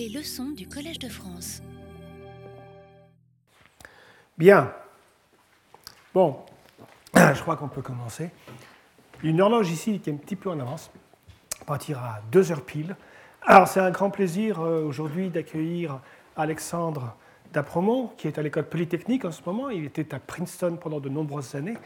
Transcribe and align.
Les 0.00 0.08
leçons 0.08 0.48
du 0.52 0.66
Collège 0.66 0.98
de 0.98 1.10
France. 1.10 1.60
Bien. 4.38 4.72
Bon, 6.14 6.38
je 7.14 7.38
crois 7.42 7.56
qu'on 7.56 7.68
peut 7.68 7.82
commencer. 7.82 8.30
Une 9.22 9.42
horloge 9.42 9.70
ici 9.70 10.00
qui 10.00 10.08
est 10.08 10.12
un 10.14 10.16
petit 10.16 10.36
peu 10.36 10.48
en 10.48 10.58
avance. 10.58 10.90
On 11.60 11.66
partira 11.66 12.14
à 12.14 12.22
2 12.32 12.50
heures 12.50 12.64
pile. 12.64 12.96
Alors, 13.42 13.68
c'est 13.68 13.80
un 13.80 13.90
grand 13.90 14.08
plaisir 14.08 14.62
euh, 14.62 14.82
aujourd'hui 14.84 15.28
d'accueillir 15.28 16.00
Alexandre 16.34 17.14
Dapromont, 17.52 18.06
qui 18.16 18.26
est 18.26 18.38
à 18.38 18.42
l'école 18.42 18.70
polytechnique 18.70 19.26
en 19.26 19.32
ce 19.32 19.42
moment. 19.44 19.68
Il 19.68 19.84
était 19.84 20.14
à 20.14 20.18
Princeton 20.18 20.78
pendant 20.80 21.00
de 21.00 21.10
nombreuses 21.10 21.54
années. 21.56 21.76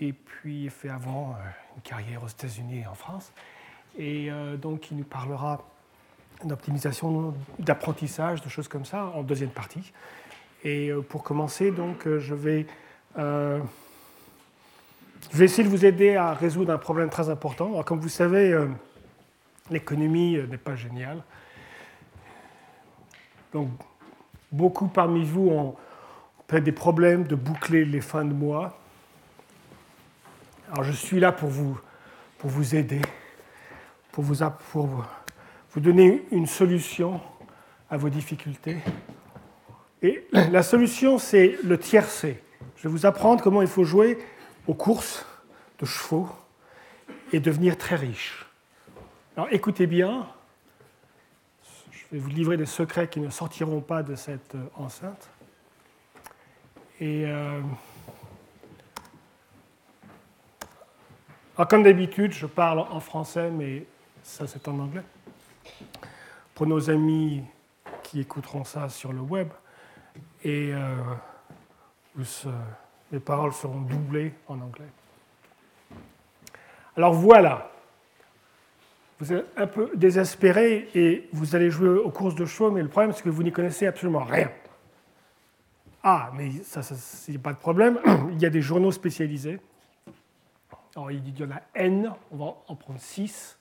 Et 0.00 0.14
puis, 0.14 0.64
il 0.64 0.70
fait 0.70 0.88
avant 0.88 1.32
euh, 1.32 1.44
une 1.76 1.82
carrière 1.82 2.22
aux 2.24 2.28
États-Unis 2.28 2.78
et 2.78 2.86
en 2.86 2.94
France. 2.94 3.34
Et 3.98 4.30
euh, 4.30 4.56
donc, 4.56 4.90
il 4.90 4.96
nous 4.96 5.04
parlera 5.04 5.62
d'optimisation 6.44 7.34
d'apprentissage, 7.58 8.42
de 8.42 8.48
choses 8.48 8.68
comme 8.68 8.84
ça, 8.84 9.06
en 9.14 9.22
deuxième 9.22 9.50
partie. 9.50 9.92
Et 10.64 10.88
euh, 10.90 11.00
pour 11.00 11.22
commencer, 11.22 11.70
donc, 11.70 12.06
je 12.06 12.34
vais, 12.34 12.66
euh, 13.18 13.60
je 15.32 15.36
vais 15.36 15.44
essayer 15.44 15.64
de 15.64 15.68
vous 15.68 15.84
aider 15.84 16.16
à 16.16 16.32
résoudre 16.32 16.72
un 16.72 16.78
problème 16.78 17.10
très 17.10 17.30
important. 17.30 17.68
Alors, 17.68 17.84
comme 17.84 18.00
vous 18.00 18.08
savez, 18.08 18.52
euh, 18.52 18.66
l'économie 19.70 20.38
n'est 20.48 20.58
pas 20.58 20.74
géniale. 20.74 21.22
Donc, 23.52 23.68
beaucoup 24.52 24.88
parmi 24.88 25.24
vous 25.24 25.48
ont 25.48 25.76
peut-être 26.46 26.64
des 26.64 26.72
problèmes 26.72 27.24
de 27.24 27.34
boucler 27.34 27.84
les 27.84 28.00
fins 28.00 28.24
de 28.24 28.32
mois. 28.32 28.78
Alors, 30.70 30.84
je 30.84 30.92
suis 30.92 31.20
là 31.20 31.32
pour 31.32 31.48
vous, 31.48 31.78
pour 32.38 32.50
vous 32.50 32.74
aider, 32.74 33.02
pour 34.12 34.24
vous, 34.24 34.44
pour 34.72 34.86
vous 34.86 35.04
donner 35.80 36.24
une 36.30 36.46
solution 36.46 37.20
à 37.90 37.96
vos 37.96 38.08
difficultés. 38.08 38.78
Et 40.02 40.26
la 40.32 40.62
solution, 40.62 41.18
c'est 41.18 41.58
le 41.64 41.78
tiercé. 41.78 42.42
Je 42.76 42.84
vais 42.84 42.88
vous 42.88 43.06
apprendre 43.06 43.42
comment 43.42 43.62
il 43.62 43.68
faut 43.68 43.84
jouer 43.84 44.18
aux 44.66 44.74
courses 44.74 45.24
de 45.78 45.86
chevaux 45.86 46.28
et 47.32 47.40
devenir 47.40 47.76
très 47.76 47.96
riche. 47.96 48.46
Alors 49.36 49.48
écoutez 49.50 49.86
bien, 49.86 50.26
je 51.90 52.02
vais 52.12 52.18
vous 52.18 52.28
livrer 52.28 52.56
des 52.56 52.66
secrets 52.66 53.08
qui 53.08 53.20
ne 53.20 53.30
sortiront 53.30 53.80
pas 53.80 54.02
de 54.02 54.14
cette 54.14 54.54
euh, 54.54 54.64
enceinte. 54.76 55.28
Et 57.00 57.24
euh, 57.26 57.60
comme 61.68 61.82
d'habitude, 61.82 62.32
je 62.32 62.46
parle 62.46 62.78
en 62.78 63.00
français, 63.00 63.50
mais 63.50 63.84
ça 64.22 64.46
c'est 64.46 64.66
en 64.68 64.78
anglais. 64.78 65.02
Pour 66.56 66.66
nos 66.66 66.90
amis 66.90 67.44
qui 68.02 68.18
écouteront 68.18 68.64
ça 68.64 68.88
sur 68.88 69.12
le 69.12 69.20
web, 69.20 69.48
et 70.42 70.72
euh, 70.72 70.96
les 73.12 73.20
paroles 73.20 73.52
seront 73.52 73.82
doublées 73.82 74.32
en 74.48 74.60
anglais. 74.60 74.88
Alors 76.96 77.12
voilà, 77.12 77.70
vous 79.20 79.34
êtes 79.34 79.46
un 79.58 79.66
peu 79.66 79.90
désespéré 79.94 80.88
et 80.94 81.28
vous 81.30 81.54
allez 81.54 81.70
jouer 81.70 81.90
aux 81.90 82.10
courses 82.10 82.34
de 82.34 82.46
chevaux, 82.46 82.70
mais 82.70 82.82
le 82.82 82.88
problème 82.88 83.12
c'est 83.12 83.22
que 83.22 83.28
vous 83.28 83.42
n'y 83.42 83.52
connaissez 83.52 83.86
absolument 83.86 84.24
rien. 84.24 84.50
Ah, 86.02 86.32
mais 86.34 86.50
ça, 86.64 86.82
ça 86.82 86.94
c'est 86.94 87.36
pas 87.36 87.52
de 87.52 87.58
problème. 87.58 88.00
Il 88.32 88.40
y 88.40 88.46
a 88.46 88.50
des 88.50 88.62
journaux 88.62 88.92
spécialisés. 88.92 89.60
Alors, 90.94 91.10
il 91.10 91.38
y 91.38 91.44
en 91.44 91.50
a 91.50 91.60
N, 91.74 92.10
on 92.30 92.36
va 92.38 92.54
en 92.68 92.74
prendre 92.74 92.98
6. 92.98 93.55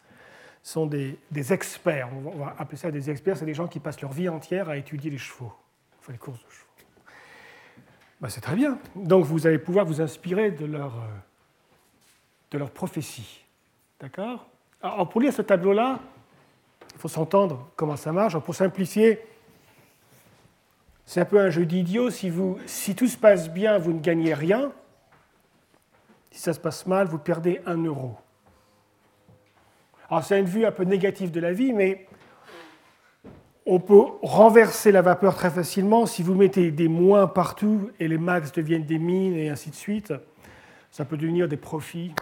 Sont 0.66 0.88
des, 0.88 1.20
experts. 1.54 2.10
On 2.26 2.40
va 2.40 2.56
appeler 2.58 2.78
ça 2.78 2.90
des 2.90 3.12
experts. 3.12 3.38
C'est 3.38 3.46
des 3.46 3.54
gens 3.54 3.68
qui 3.68 3.80
passent 3.80 4.02
leur 4.02 4.12
vie 4.12 4.28
entière 4.28 4.68
à 4.68 4.78
étudier 4.78 5.12
les 5.12 5.20
chevaux, 5.20 5.54
les 6.10 6.18
courses 6.18 6.44
de 6.44 6.50
chevaux. 6.50 6.66
Ben, 8.20 8.30
c'est 8.30 8.42
très 8.42 8.56
bien. 8.56 8.80
Donc 8.96 9.26
vous 9.26 9.46
allez 9.46 9.60
pouvoir 9.60 9.86
vous 9.86 10.02
inspirer 10.02 10.50
de 10.50 10.66
leur, 10.66 10.96
euh, 10.96 11.08
de 12.50 12.58
leur 12.58 12.72
prophétie. 12.72 13.46
D'accord? 14.00 14.48
Alors 14.82 15.08
pour 15.08 15.22
lire 15.22 15.32
ce 15.32 15.44
tableau-là, 15.44 16.00
il 16.96 17.00
faut 17.00 17.10
s'entendre 17.10 17.70
comment 17.76 17.96
ça 17.96 18.12
marche. 18.12 18.36
Pour 18.40 18.56
simplifier, 18.56 19.20
c'est 21.06 21.22
un 21.22 21.26
peu 21.26 21.40
un 21.40 21.52
jeu 21.52 21.68
d'idiot. 21.68 22.10
Si, 22.10 22.34
si 22.66 22.96
tout 22.96 23.08
se 23.08 23.18
passe 23.18 23.52
bien, 23.52 23.78
vous 23.78 23.94
ne 23.94 24.00
gagnez 24.00 24.34
rien. 24.34 24.72
Si 26.32 26.40
ça 26.40 26.54
se 26.54 26.60
passe 26.60 26.88
mal, 26.88 27.06
vous 27.06 27.20
perdez 27.20 27.62
un 27.68 27.78
euro. 27.84 28.18
Alors 30.10 30.24
c'est 30.24 30.40
une 30.40 30.46
vue 30.46 30.66
un 30.66 30.72
peu 30.72 30.84
négative 30.84 31.32
de 31.32 31.40
la 31.40 31.52
vie, 31.52 31.74
mais 31.74 32.08
on 33.66 33.80
peut 33.80 34.04
renverser 34.22 34.92
la 34.92 35.02
vapeur 35.02 35.36
très 35.36 35.50
facilement. 35.50 36.06
Si 36.06 36.22
vous 36.22 36.36
mettez 36.36 36.72
des 36.72 36.88
moins 36.88 37.26
partout 37.28 37.90
et 38.00 38.08
les 38.08 38.18
max 38.18 38.52
deviennent 38.52 38.86
des 38.86 39.00
mines 39.00 39.36
et 39.36 39.50
ainsi 39.50 39.72
de 39.72 39.76
suite, 39.76 40.14
ça 40.92 41.06
peut 41.06 41.18
devenir 41.18 41.48
des 41.48 41.58
profits. 41.58 42.14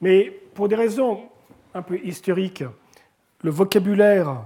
Mais 0.00 0.30
pour 0.54 0.68
des 0.68 0.74
raisons 0.74 1.22
un 1.72 1.82
peu 1.82 1.98
historiques, 1.98 2.64
le 3.42 3.50
vocabulaire 3.50 4.42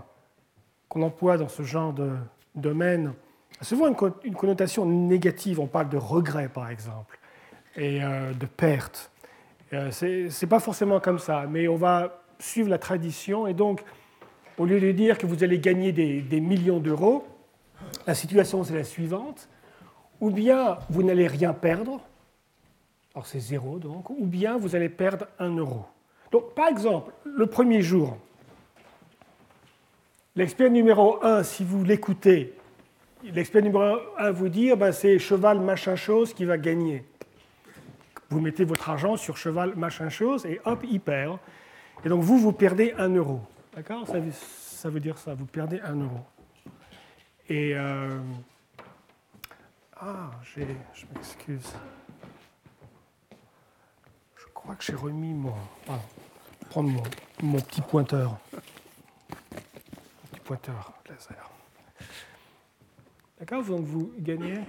qu'on 0.88 1.02
emploie 1.02 1.38
dans 1.38 1.48
ce 1.48 1.62
genre 1.62 1.92
de 1.92 2.12
domaine 2.54 3.14
a 3.60 3.64
souvent 3.64 3.88
une 4.24 4.34
connotation 4.34 4.84
négative. 4.84 5.58
On 5.60 5.66
parle 5.66 5.88
de 5.88 5.96
regret, 5.96 6.48
par 6.48 6.70
exemple, 6.70 7.18
et 7.76 8.02
euh, 8.02 8.32
de 8.34 8.46
perte. 8.46 9.10
Euh, 9.72 9.90
Ce 9.90 10.44
n'est 10.44 10.48
pas 10.48 10.60
forcément 10.60 11.00
comme 11.00 11.18
ça, 11.18 11.46
mais 11.48 11.68
on 11.68 11.76
va 11.76 12.22
suivre 12.38 12.68
la 12.68 12.78
tradition 12.78 13.46
et 13.46 13.54
donc 13.54 13.82
au 14.56 14.64
lieu 14.64 14.80
de 14.80 14.90
dire 14.92 15.18
que 15.18 15.26
vous 15.26 15.44
allez 15.44 15.58
gagner 15.58 15.92
des, 15.92 16.40
millions 16.40 16.80
d'euros, 16.80 17.26
la 18.06 18.14
situation 18.14 18.64
c'est 18.64 18.74
la 18.74 18.84
suivante. 18.84 19.48
Ou 20.20 20.30
bien 20.30 20.78
vous 20.90 21.04
n'allez 21.04 21.28
rien 21.28 21.52
perdre, 21.52 22.00
alors 23.14 23.26
c'est 23.26 23.38
zéro 23.38 23.78
donc, 23.78 24.10
ou 24.10 24.26
bien 24.26 24.56
vous 24.56 24.74
allez 24.74 24.88
perdre 24.88 25.26
un 25.38 25.56
euro. 25.56 25.86
Donc 26.32 26.54
par 26.54 26.66
exemple, 26.66 27.12
le 27.24 27.46
premier 27.46 27.82
jour, 27.82 28.16
l'expert 30.34 30.70
numéro 30.70 31.24
1, 31.24 31.44
si 31.44 31.62
vous 31.62 31.84
l'écoutez, 31.84 32.52
l'expert 33.32 33.62
numéro 33.62 33.84
1 34.18 34.30
vous 34.32 34.48
dire 34.48 34.76
ben, 34.76 34.90
c'est 34.90 35.20
cheval 35.20 35.60
machin 35.60 35.94
chose 35.94 36.34
qui 36.34 36.44
va 36.44 36.58
gagner. 36.58 37.04
Vous 38.30 38.40
mettez 38.40 38.64
votre 38.64 38.90
argent 38.90 39.16
sur 39.16 39.36
cheval 39.36 39.74
machin 39.76 40.10
chose 40.10 40.44
et 40.44 40.60
hop, 40.64 40.84
il 40.88 41.00
perd. 41.00 41.38
Et 42.04 42.08
donc 42.08 42.22
vous, 42.22 42.38
vous 42.38 42.52
perdez 42.52 42.92
un 42.98 43.08
euro. 43.08 43.40
D'accord? 43.74 44.06
Ça, 44.06 44.90
veut 44.90 45.00
dire 45.00 45.18
ça, 45.18 45.34
vous 45.34 45.46
perdez 45.46 45.80
un 45.80 45.96
euro. 45.96 46.20
Et. 47.48 47.74
Euh, 47.74 48.20
ah, 49.96 50.30
je 50.42 50.60
m'excuse. 51.14 51.72
Je 54.36 54.46
crois 54.52 54.74
que 54.74 54.84
j'ai 54.84 54.94
remis 54.94 55.32
mon. 55.32 55.54
Pardon, 55.86 56.02
prendre 56.70 56.90
mon, 56.90 57.02
mon 57.42 57.60
petit 57.60 57.80
pointeur. 57.80 58.38
Mon 58.52 58.60
petit 60.30 60.40
pointeur 60.40 60.92
laser. 61.08 61.50
D'accord? 63.38 63.64
Donc 63.64 63.84
vous 63.86 64.12
gagnez. 64.18 64.60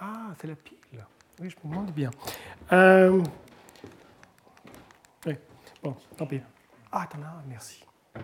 Ah, 0.00 0.32
c'est 0.40 0.46
la 0.48 0.56
pile. 0.56 0.76
Oui, 1.40 1.50
je 1.50 1.56
me 1.64 1.72
demande 1.72 1.90
bien. 1.92 2.10
Euh, 2.72 3.22
Bon, 5.82 5.94
tant 6.16 6.26
pis. 6.26 6.40
Ah, 6.90 7.06
t'en 7.10 7.20
as 7.20 7.26
un, 7.26 7.42
merci. 7.46 7.84
Oh, 8.16 8.20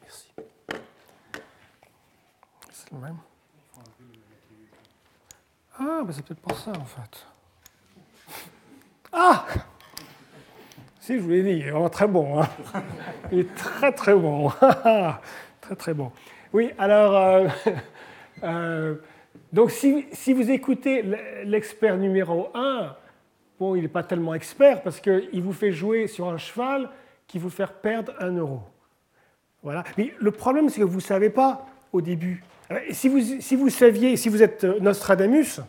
merci. 0.00 0.30
C'est 2.70 2.92
le 2.92 2.98
même. 2.98 3.16
Ah, 5.76 6.02
ben 6.04 6.12
c'est 6.12 6.24
peut-être 6.24 6.40
pour 6.40 6.56
ça, 6.56 6.70
en 6.70 6.84
fait. 6.84 7.26
Ah 9.12 9.44
Si, 11.00 11.16
je 11.16 11.20
vous 11.20 11.30
l'ai 11.30 11.42
dit, 11.42 11.50
il 11.50 11.66
est 11.66 11.70
vraiment 11.72 11.90
très 11.90 12.06
bon. 12.06 12.40
Hein. 12.40 12.48
Il 13.32 13.40
est 13.40 13.54
très, 13.56 13.90
très 13.90 14.14
bon. 14.14 14.48
très, 15.60 15.74
très 15.76 15.92
bon. 15.94 16.12
Oui, 16.54 16.70
alors... 16.78 17.16
Euh, 17.16 17.48
euh, 18.44 18.94
donc, 19.52 19.72
si, 19.72 20.06
si, 20.12 20.32
vous 20.32 20.50
écoutez 20.52 21.04
l'expert 21.44 21.96
numéro 21.96 22.48
1, 22.54 22.94
bon, 23.58 23.74
il 23.74 23.82
n'est 23.82 23.88
pas 23.88 24.04
tellement 24.04 24.34
expert 24.34 24.82
parce 24.82 25.00
qu'il 25.00 25.42
vous 25.42 25.52
fait 25.52 25.72
jouer 25.72 26.06
sur 26.06 26.28
un 26.28 26.38
cheval 26.38 26.90
qui 27.26 27.40
vous 27.40 27.50
fait 27.50 27.66
perdre 27.82 28.12
un 28.20 28.36
euro. 28.36 28.60
Voilà. 29.64 29.82
Mais 29.98 30.14
le 30.20 30.30
problème, 30.30 30.68
c'est 30.68 30.80
que 30.80 30.86
vous 30.86 30.98
ne 30.98 31.02
savez 31.02 31.28
pas 31.28 31.66
au 31.92 32.00
début. 32.00 32.44
Euh, 32.70 32.78
si 32.90 33.08
vous, 33.08 33.20
si 33.40 33.56
vous 33.56 33.68
saviez, 33.68 34.16
si 34.16 34.28
vous 34.28 34.40
êtes 34.40 34.62
Nostradamus, 34.62 35.60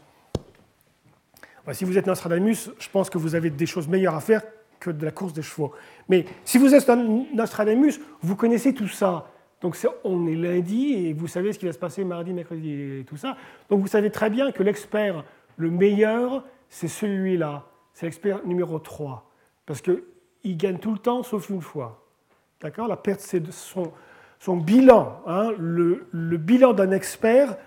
si 1.72 1.84
vous 1.84 1.98
êtes 1.98 2.06
Nostradamus, 2.06 2.70
je 2.78 2.90
pense 2.90 3.10
que 3.10 3.18
vous 3.18 3.34
avez 3.34 3.50
des 3.50 3.66
choses 3.66 3.88
meilleures 3.88 4.16
à 4.16 4.22
faire 4.22 4.44
que 4.80 4.92
de 4.92 5.04
la 5.04 5.12
course 5.12 5.34
des 5.34 5.42
chevaux. 5.42 5.74
Mais 6.10 6.26
si 6.44 6.60
vous 6.60 6.76
êtes 6.76 6.88
Nostradamus, 7.34 8.00
vous 8.22 8.36
connaissez 8.36 8.72
tout 8.72 8.88
ça. 8.88 9.32
Donc 9.66 9.76
on 10.04 10.28
est 10.28 10.36
lundi 10.36 10.94
et 10.94 11.14
vous 11.14 11.26
savez 11.26 11.52
ce 11.52 11.58
qui 11.58 11.66
va 11.66 11.74
se 11.74 11.80
passer 11.80 12.04
mardi, 12.04 12.34
mercredi 12.34 13.00
et 13.00 13.04
tout 13.04 13.18
ça. 13.18 13.36
Donc 13.68 13.82
vous 13.82 13.88
savez 13.88 14.12
très 14.12 14.30
bien 14.30 14.52
que 14.52 14.62
l'expert 14.62 15.24
Le 15.58 15.72
meilleur, 15.72 16.44
c'est 16.70 16.88
celui-là, 16.88 17.66
c'est 17.92 18.06
l'expert 18.06 18.46
numéro 18.46 18.78
3, 18.78 19.28
parce 19.66 19.82
qu'il 19.82 20.56
gagne 20.56 20.78
tout 20.78 20.92
le 20.92 21.00
temps 21.00 21.24
sauf 21.24 21.50
une 21.50 21.64
fois. 21.64 22.06
D'accord? 22.62 22.88
La 22.88 22.96
perte, 22.96 23.22
c'est 23.22 23.42
son, 23.52 23.92
bilan. 24.58 25.20
Hein. 25.26 25.50
le, 25.58 26.38
bilan 26.38 26.74
d'un 26.74 26.92
expert 26.92 27.58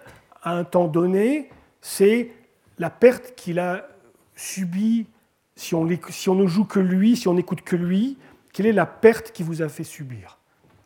à 0.41 0.53
un 0.53 0.63
temps 0.63 0.87
donné, 0.87 1.51
c'est 1.81 2.31
la 2.79 2.91
perte 2.91 3.35
qu'il 3.35 3.59
a 3.59 3.89
subie 4.37 5.09
si 5.57 5.75
on, 5.75 5.89
si 6.11 6.29
on 6.29 6.37
ne 6.37 6.47
joue 6.47 6.65
que 6.65 6.79
lui, 6.79 7.17
si 7.17 7.27
on 7.27 7.35
n'écoute 7.35 7.63
que 7.63 7.75
lui, 7.75 8.19
quelle 8.53 8.67
est 8.67 8.73
la 8.73 8.87
perte 8.87 9.33
qu'il 9.33 9.47
vous 9.47 9.63
a 9.63 9.69
fait 9.69 9.83
subir. 9.83 10.38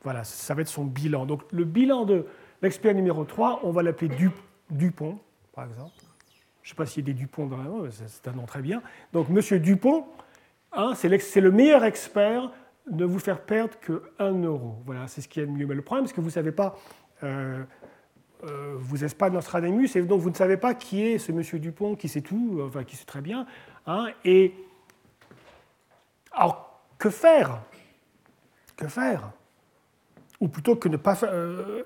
Voilà, 0.05 0.25
ça 0.25 0.55
va 0.55 0.63
être 0.63 0.69
son 0.69 0.85
bilan. 0.85 1.27
Donc 1.27 1.43
le 1.53 1.65
bilan 1.65 2.05
de 2.05 2.27
l'expert 2.61 2.95
numéro 2.95 3.25
3, 3.25 3.61
on 3.63 3.71
va 3.71 3.83
l'appeler 3.83 4.11
Dupont, 4.71 5.19
par 5.55 5.65
exemple. 5.65 5.93
Je 6.63 6.69
ne 6.69 6.71
sais 6.71 6.77
pas 6.77 6.87
s'il 6.87 7.07
y 7.07 7.11
a 7.11 7.13
des 7.13 7.19
Dupont 7.19 7.47
dans 7.47 7.57
la 7.57 7.91
c'est 7.91 8.29
un 8.29 8.33
nom 8.33 8.47
très 8.47 8.63
bien. 8.63 8.83
Donc 9.13 9.29
Monsieur 9.29 9.59
Dupont, 9.59 10.07
hein, 10.73 10.93
c'est 10.95 11.41
le 11.41 11.51
meilleur 11.51 11.85
expert 11.85 12.51
ne 12.91 13.05
vous 13.05 13.19
faire 13.19 13.41
perdre 13.41 13.79
que 13.81 14.03
1 14.19 14.43
euro. 14.43 14.77
Voilà, 14.85 15.07
c'est 15.09 15.21
ce 15.21 15.29
qui 15.29 15.41
est 15.41 15.45
le 15.45 15.53
mieux. 15.53 15.67
Mais 15.67 15.75
le 15.75 15.83
problème, 15.83 16.07
c'est 16.07 16.15
que 16.15 16.21
vous 16.21 16.27
ne 16.27 16.33
savez 16.33 16.53
pas, 16.53 16.77
euh, 17.23 17.63
euh, 18.45 18.75
vous 18.79 18.99
n'êtes 18.99 19.17
pas 19.17 19.31
Nostradamus, 19.31 19.95
et 19.95 20.03
donc 20.03 20.21
vous 20.21 20.31
ne 20.31 20.35
savez 20.35 20.57
pas 20.57 20.75
qui 20.75 21.03
est 21.03 21.19
ce 21.19 21.31
monsieur 21.33 21.59
Dupont, 21.59 21.95
qui 21.95 22.09
sait 22.09 22.23
tout, 22.23 22.61
enfin 22.65 22.85
qui 22.85 22.97
sait 22.97 23.05
très 23.05 23.21
bien. 23.21 23.47
Hein, 23.87 24.09
et 24.25 24.55
alors, 26.33 26.81
que 26.99 27.11
faire? 27.11 27.63
Que 28.77 28.89
faire? 28.89 29.31
Ou 30.43 30.49
plutôt 30.49 30.75
que 30.75 30.89
ne 30.89 30.97
pas 30.97 31.15
faire. 31.15 31.31
Euh, 31.33 31.85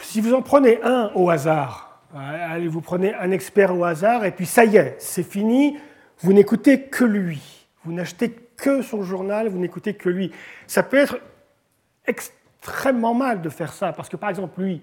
si 0.00 0.20
vous 0.20 0.34
en 0.34 0.42
prenez 0.42 0.82
un 0.82 1.12
au 1.14 1.30
hasard, 1.30 2.02
allez, 2.12 2.66
vous 2.66 2.80
prenez 2.80 3.14
un 3.14 3.30
expert 3.30 3.72
au 3.78 3.84
hasard, 3.84 4.24
et 4.24 4.32
puis 4.32 4.44
ça 4.44 4.64
y 4.64 4.76
est, 4.76 4.96
c'est 4.98 5.22
fini, 5.22 5.78
vous 6.18 6.32
n'écoutez 6.32 6.82
que 6.82 7.04
lui. 7.04 7.40
Vous 7.84 7.92
n'achetez 7.92 8.32
que 8.56 8.82
son 8.82 9.04
journal, 9.04 9.46
vous 9.46 9.58
n'écoutez 9.60 9.94
que 9.94 10.08
lui. 10.08 10.32
Ça 10.66 10.82
peut 10.82 10.96
être 10.96 11.20
extrêmement 12.06 13.14
mal 13.14 13.40
de 13.40 13.48
faire 13.48 13.72
ça, 13.72 13.92
parce 13.92 14.08
que 14.08 14.16
par 14.16 14.30
exemple, 14.30 14.60
lui, 14.60 14.82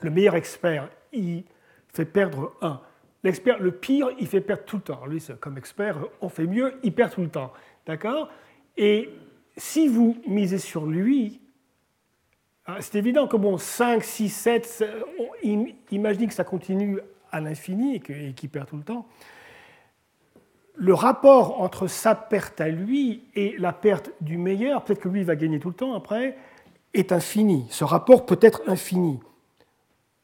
le 0.00 0.10
meilleur 0.10 0.36
expert, 0.36 0.88
il 1.12 1.44
fait 1.92 2.06
perdre 2.06 2.54
un. 2.62 2.80
L'expert, 3.22 3.58
le 3.58 3.70
pire, 3.70 4.08
il 4.18 4.26
fait 4.26 4.40
perdre 4.40 4.62
tout 4.64 4.76
le 4.76 4.82
temps. 4.82 5.04
Lui, 5.04 5.22
comme 5.40 5.58
expert, 5.58 5.98
on 6.22 6.30
fait 6.30 6.46
mieux, 6.46 6.78
il 6.82 6.94
perd 6.94 7.12
tout 7.12 7.20
le 7.20 7.28
temps. 7.28 7.52
D'accord? 7.86 8.30
Et 8.78 9.10
si 9.56 9.88
vous 9.88 10.16
misez 10.26 10.58
sur 10.58 10.86
lui, 10.86 11.40
hein, 12.66 12.76
c'est 12.80 12.96
évident 12.96 13.28
que 13.28 13.36
bon, 13.36 13.58
5, 13.58 14.02
6, 14.02 14.28
7, 14.30 14.84
imaginez 15.90 16.26
que 16.26 16.34
ça 16.34 16.44
continue 16.44 16.98
à 17.30 17.40
l'infini 17.40 17.96
et 17.96 18.32
qu'il 18.32 18.50
perd 18.50 18.68
tout 18.68 18.76
le 18.76 18.84
temps 18.84 19.06
le 20.76 20.94
rapport 20.94 21.60
entre 21.60 21.86
sa 21.86 22.14
perte 22.14 22.60
à 22.60 22.68
lui 22.68 23.24
et 23.34 23.56
la 23.58 23.72
perte 23.72 24.10
du 24.20 24.38
meilleur, 24.38 24.82
peut-être 24.84 25.00
que 25.00 25.08
lui 25.08 25.22
va 25.22 25.36
gagner 25.36 25.60
tout 25.60 25.68
le 25.68 25.74
temps 25.74 25.94
après, 25.94 26.36
est 26.92 27.12
infini. 27.12 27.66
Ce 27.70 27.84
rapport 27.84 28.26
peut 28.26 28.38
être 28.40 28.62
infini. 28.66 29.20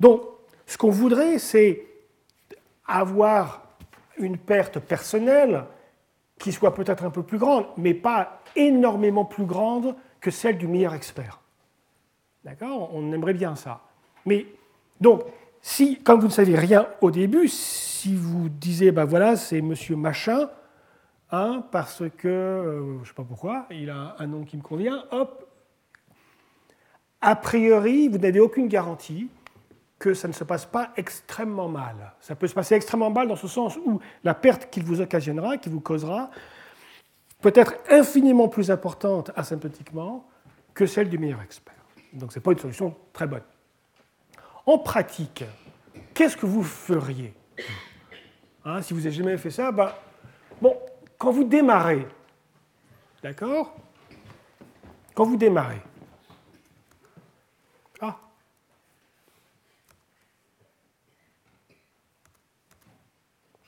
Donc, 0.00 0.22
ce 0.66 0.76
qu'on 0.76 0.90
voudrait, 0.90 1.38
c'est 1.38 1.84
avoir 2.86 3.62
une 4.18 4.38
perte 4.38 4.78
personnelle 4.80 5.64
qui 6.38 6.52
soit 6.52 6.74
peut-être 6.74 7.04
un 7.04 7.10
peu 7.10 7.22
plus 7.22 7.38
grande, 7.38 7.66
mais 7.76 7.94
pas 7.94 8.39
énormément 8.56 9.24
plus 9.24 9.44
grande 9.44 9.94
que 10.20 10.30
celle 10.30 10.58
du 10.58 10.66
meilleur 10.66 10.94
expert. 10.94 11.40
D'accord? 12.44 12.90
On 12.94 13.12
aimerait 13.12 13.34
bien 13.34 13.54
ça. 13.54 13.80
Mais 14.26 14.46
donc, 15.00 15.22
si, 15.62 15.98
comme 16.02 16.20
vous 16.20 16.26
ne 16.26 16.32
savez 16.32 16.56
rien 16.56 16.86
au 17.00 17.10
début, 17.10 17.48
si 17.48 18.14
vous 18.14 18.48
disiez, 18.48 18.92
ben 18.92 19.04
voilà, 19.04 19.36
c'est 19.36 19.60
monsieur 19.60 19.96
machin, 19.96 20.48
hein, 21.30 21.64
parce 21.70 22.02
que, 22.16 22.28
euh, 22.28 22.94
je 22.96 23.00
ne 23.00 23.04
sais 23.04 23.14
pas 23.14 23.24
pourquoi, 23.24 23.66
il 23.70 23.90
a 23.90 24.16
un 24.18 24.26
nom 24.26 24.44
qui 24.44 24.56
me 24.56 24.62
convient, 24.62 25.04
hop, 25.10 25.46
a 27.20 27.36
priori, 27.36 28.08
vous 28.08 28.18
n'avez 28.18 28.40
aucune 28.40 28.68
garantie 28.68 29.28
que 29.98 30.14
ça 30.14 30.26
ne 30.28 30.32
se 30.32 30.44
passe 30.44 30.64
pas 30.64 30.90
extrêmement 30.96 31.68
mal. 31.68 32.14
Ça 32.20 32.34
peut 32.34 32.46
se 32.46 32.54
passer 32.54 32.74
extrêmement 32.74 33.10
mal 33.10 33.28
dans 33.28 33.36
ce 33.36 33.46
sens 33.46 33.76
où 33.84 34.00
la 34.24 34.32
perte 34.32 34.70
qu'il 34.70 34.82
vous 34.82 35.02
occasionnera, 35.02 35.58
qu'il 35.58 35.72
vous 35.72 35.80
causera, 35.80 36.30
peut 37.40 37.52
être 37.54 37.74
infiniment 37.88 38.48
plus 38.48 38.70
importante 38.70 39.30
asymptotiquement 39.34 40.26
que 40.74 40.86
celle 40.86 41.08
du 41.08 41.18
meilleur 41.18 41.40
expert. 41.42 41.74
Donc 42.12 42.32
ce 42.32 42.38
n'est 42.38 42.42
pas 42.42 42.52
une 42.52 42.58
solution 42.58 42.94
très 43.12 43.26
bonne. 43.26 43.42
En 44.66 44.78
pratique, 44.78 45.44
qu'est-ce 46.14 46.36
que 46.36 46.46
vous 46.46 46.62
feriez? 46.62 47.34
Hein, 48.64 48.82
Si 48.82 48.94
vous 48.94 49.00
n'avez 49.00 49.12
jamais 49.12 49.38
fait 49.38 49.50
ça, 49.50 49.72
bah, 49.72 49.98
quand 51.18 51.30
vous 51.30 51.44
démarrez, 51.44 52.06
d'accord? 53.22 53.74
Quand 55.14 55.24
vous 55.24 55.36
démarrez, 55.36 55.80
ah, 58.00 58.16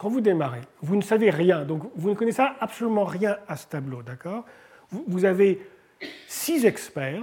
quand 0.02 0.08
vous 0.08 0.20
démarrez, 0.20 0.62
vous 0.80 0.96
ne 0.96 1.00
savez 1.00 1.30
rien, 1.30 1.64
donc 1.64 1.84
vous 1.94 2.10
ne 2.10 2.16
connaissez 2.16 2.42
absolument 2.58 3.04
rien 3.04 3.36
à 3.46 3.56
ce 3.56 3.68
tableau, 3.68 4.02
d'accord? 4.02 4.44
Vous 4.90 5.24
avez 5.24 5.64
six 6.26 6.66
experts 6.66 7.22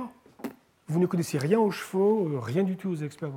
vous 0.88 1.00
ne 1.00 1.06
connaissez 1.06 1.38
rien 1.38 1.60
aux 1.60 1.70
chevaux, 1.70 2.28
euh, 2.30 2.40
rien 2.40 2.64
du 2.64 2.76
tout 2.76 2.90
aux 2.90 2.96
experts, 2.96 3.30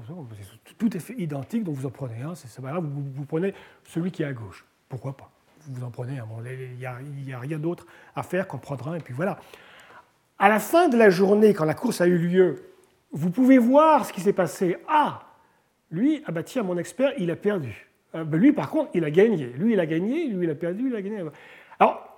tout 0.79 0.97
est 0.97 1.11
identique, 1.19 1.65
donc 1.65 1.75
vous 1.75 1.85
en 1.85 1.91
prenez 1.91 2.23
un, 2.23 2.35
c'est 2.35 2.62
pas 2.62 2.71
grave, 2.71 2.87
vous, 2.87 3.27
prenez 3.27 3.53
celui 3.85 4.11
qui 4.11 4.23
est 4.23 4.27
à 4.27 4.33
gauche. 4.33 4.65
Pourquoi 4.89 5.15
pas? 5.15 5.31
Vous 5.67 5.85
en 5.85 5.91
prenez 5.91 6.19
un, 6.19 6.27
il 6.47 6.79
n'y 6.79 7.33
a, 7.35 7.39
rien 7.39 7.59
d'autre 7.59 7.87
à 8.17 8.23
faire 8.23 8.49
qu'en 8.49 8.56
prendre 8.56 8.89
un, 8.89 8.94
et 8.94 9.00
puis 9.00 9.12
voilà. 9.12 9.39
À 10.39 10.49
la 10.49 10.61
fin 10.61 10.89
de 10.89 10.97
la 10.97 11.11
journée, 11.11 11.53
quand 11.53 11.67
la 11.67 11.75
course 11.75 12.00
a 12.00 12.06
eu 12.06 12.17
lieu, 12.17 12.73
vous 13.12 13.31
pouvez 13.31 13.59
voir 13.59 14.06
ce 14.06 14.15
qui 14.15 14.23
s'est 14.23 14.33
passé. 14.33 14.79
Ah, 14.89 15.27
lui, 15.91 16.23
ah 16.25 16.33
bah 16.33 16.43
tiens, 16.43 16.62
mon 16.62 16.79
expert, 16.79 17.12
il 17.19 17.31
a 17.31 17.37
perdu. 17.37 17.92
Euh, 18.14 18.25
bah, 18.25 18.37
lui, 18.37 18.53
par 18.53 18.70
contre, 18.70 18.91
il 18.94 19.05
a 19.05 19.11
gagné. 19.11 19.47
Lui, 19.47 19.73
il 19.73 19.81
a 19.81 19.87
gagné, 19.87 20.29
lui, 20.29 20.47
il 20.47 20.50
a 20.50 20.55
perdu, 20.55 20.88
il 20.88 20.97
a 20.97 21.03
gagné. 21.03 21.23
Alors, 21.79 22.12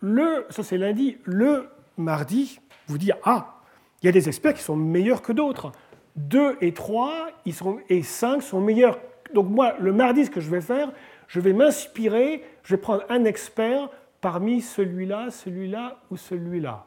le, 0.00 0.46
ça 0.50 0.62
c'est 0.62 0.78
lundi, 0.78 1.18
le 1.24 1.68
mardi, 1.96 2.58
vous 2.88 2.98
dire, 2.98 3.16
ah, 3.24 3.60
il 4.02 4.06
y 4.06 4.08
a 4.08 4.12
des 4.12 4.28
experts 4.28 4.54
qui 4.54 4.62
sont 4.62 4.76
meilleurs 4.76 5.22
que 5.22 5.32
d'autres. 5.32 5.72
2 6.16 6.58
et 6.60 6.74
3 6.74 7.30
ils 7.46 7.54
sont, 7.54 7.78
et 7.88 8.02
5 8.02 8.42
sont 8.42 8.60
meilleurs. 8.60 8.98
Donc 9.32 9.48
moi, 9.48 9.74
le 9.78 9.92
mardi, 9.92 10.26
ce 10.26 10.30
que 10.30 10.40
je 10.40 10.50
vais 10.50 10.60
faire, 10.60 10.92
je 11.28 11.40
vais 11.40 11.52
m'inspirer, 11.52 12.44
je 12.64 12.74
vais 12.74 12.80
prendre 12.80 13.04
un 13.08 13.24
expert 13.24 13.88
parmi 14.20 14.60
celui-là, 14.60 15.30
celui-là 15.30 15.98
ou 16.10 16.16
celui-là. 16.16 16.84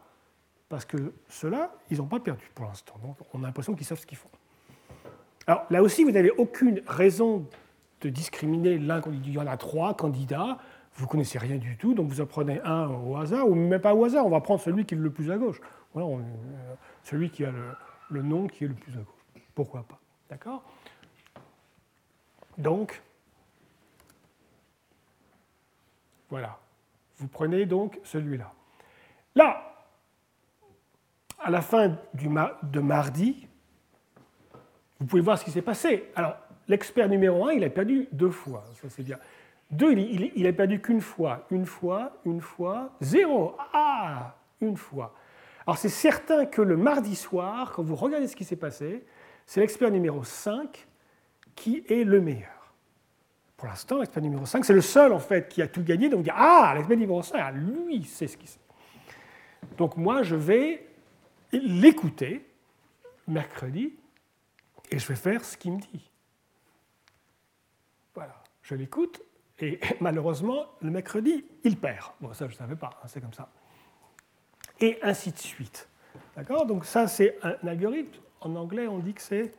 Parce 0.69 0.85
que 0.85 0.97
ceux-là, 1.29 1.73
ils 1.89 1.97
n'ont 1.97 2.05
pas 2.05 2.19
perdu 2.19 2.49
pour 2.53 2.65
l'instant. 2.65 2.95
Donc 3.01 3.15
on 3.33 3.43
a 3.43 3.47
l'impression 3.47 3.73
qu'ils 3.73 3.85
savent 3.85 3.99
ce 3.99 4.05
qu'ils 4.05 4.17
font. 4.17 4.29
Alors 5.47 5.65
là 5.69 5.81
aussi, 5.81 6.03
vous 6.03 6.11
n'avez 6.11 6.31
aucune 6.31 6.81
raison 6.85 7.47
de 8.01 8.09
discriminer 8.09 8.77
l'un. 8.77 9.01
Il 9.11 9.31
y 9.31 9.37
en 9.37 9.47
a 9.47 9.57
trois 9.57 9.95
candidats, 9.95 10.57
vous 10.95 11.07
connaissez 11.07 11.37
rien 11.37 11.57
du 11.57 11.77
tout, 11.77 11.93
donc 11.93 12.09
vous 12.09 12.21
en 12.21 12.25
prenez 12.25 12.61
un 12.61 12.87
au 12.87 13.17
hasard, 13.17 13.47
ou 13.49 13.55
même 13.55 13.81
pas 13.81 13.93
au 13.93 14.05
hasard, 14.05 14.25
on 14.25 14.29
va 14.29 14.41
prendre 14.41 14.61
celui 14.61 14.85
qui 14.85 14.95
est 14.95 14.97
le 14.97 15.11
plus 15.11 15.31
à 15.31 15.37
gauche. 15.37 15.59
Voilà, 15.93 16.07
on, 16.07 16.23
celui 17.03 17.29
qui 17.29 17.45
a 17.45 17.51
le, 18.09 18.21
nom 18.21 18.47
qui 18.47 18.65
est 18.65 18.67
le 18.67 18.73
plus 18.73 18.93
à 18.93 19.01
gauche. 19.01 19.43
Pourquoi 19.53 19.83
pas 19.83 19.99
D'accord? 20.29 20.63
Donc, 22.57 23.01
voilà. 26.29 26.57
Vous 27.17 27.27
prenez 27.27 27.65
donc 27.65 27.99
celui-là. 28.03 28.53
Là, 29.35 29.75
à 31.39 31.49
la 31.49 31.61
fin 31.61 31.97
du 32.13 32.29
de 32.63 32.79
mardi, 32.79 33.47
vous 34.99 35.05
pouvez 35.05 35.21
voir 35.21 35.37
ce 35.37 35.45
qui 35.45 35.51
s'est 35.51 35.61
passé. 35.61 36.11
Alors, 36.15 36.35
l'expert 36.67 37.09
numéro 37.09 37.47
1, 37.47 37.53
il 37.53 37.63
a 37.63 37.69
perdu 37.69 38.07
deux 38.11 38.29
fois, 38.29 38.63
ça 38.81 38.89
c'est 38.89 39.03
bien. 39.03 39.17
Deux, 39.71 39.93
il, 39.93 40.45
a 40.47 40.53
perdu 40.53 40.79
qu'une 40.79 41.01
fois, 41.01 41.47
une 41.49 41.65
fois, 41.65 42.17
une 42.23 42.39
fois, 42.39 42.91
zéro. 43.01 43.55
Ah, 43.73 44.35
une 44.61 44.77
fois. 44.77 45.15
Alors 45.65 45.77
c'est 45.77 45.89
certain 45.89 46.45
que 46.45 46.61
le 46.61 46.77
mardi 46.77 47.15
soir, 47.15 47.71
quand 47.73 47.81
vous 47.81 47.95
regardez 47.95 48.27
ce 48.27 48.35
qui 48.35 48.45
s'est 48.45 48.55
passé, 48.55 49.03
c'est 49.45 49.61
l'expert 49.61 49.89
numéro 49.89 50.23
5 50.23 50.87
qui 51.55 51.83
est 51.89 52.03
le 52.03 52.21
meilleur. 52.21 52.73
Pour 53.57 53.67
l'instant, 53.67 53.99
l'expert 53.99 54.21
numéro 54.21 54.45
5, 54.45 54.63
c'est 54.63 54.73
le 54.73 54.81
seul 54.81 55.11
en 55.13 55.19
fait 55.19 55.49
qui 55.49 55.61
a 55.63 55.67
tout 55.67 55.83
gagné. 55.83 56.09
Donc, 56.09 56.27
ah, 56.31 56.73
l'expert 56.75 56.97
numéro 56.97 57.23
5, 57.23 57.53
lui, 57.55 58.03
c'est 58.03 58.27
ce 58.27 58.37
qui 58.37 58.47
sait. 58.47 58.59
Donc 59.77 59.97
moi, 59.97 60.21
je 60.21 60.35
vais 60.35 60.87
l'écouter 61.51 62.45
mercredi 63.27 63.93
et 64.91 64.99
je 64.99 65.07
vais 65.07 65.15
faire 65.15 65.43
ce 65.43 65.57
qu'il 65.57 65.73
me 65.73 65.79
dit. 65.79 66.11
Je 68.65 68.75
l'écoute 68.75 69.21
et 69.59 69.79
malheureusement, 70.01 70.65
le 70.81 70.91
mercredi, 70.91 71.45
il 71.63 71.77
perd. 71.77 72.11
Bon, 72.21 72.33
ça, 72.33 72.47
je 72.47 72.53
ne 72.53 72.57
savais 72.57 72.75
pas, 72.75 72.99
hein, 73.01 73.07
c'est 73.07 73.21
comme 73.21 73.33
ça 73.33 73.49
et 74.79 74.97
ainsi 75.01 75.31
de 75.31 75.37
suite. 75.37 75.87
D'accord? 76.35 76.65
Donc 76.65 76.85
ça, 76.85 77.07
c'est 77.07 77.37
un 77.43 77.67
algorithme. 77.67 78.19
En 78.41 78.55
anglais, 78.55 78.87
on 78.87 78.99
dit 78.99 79.13
que 79.13 79.21
c'est 79.21 79.51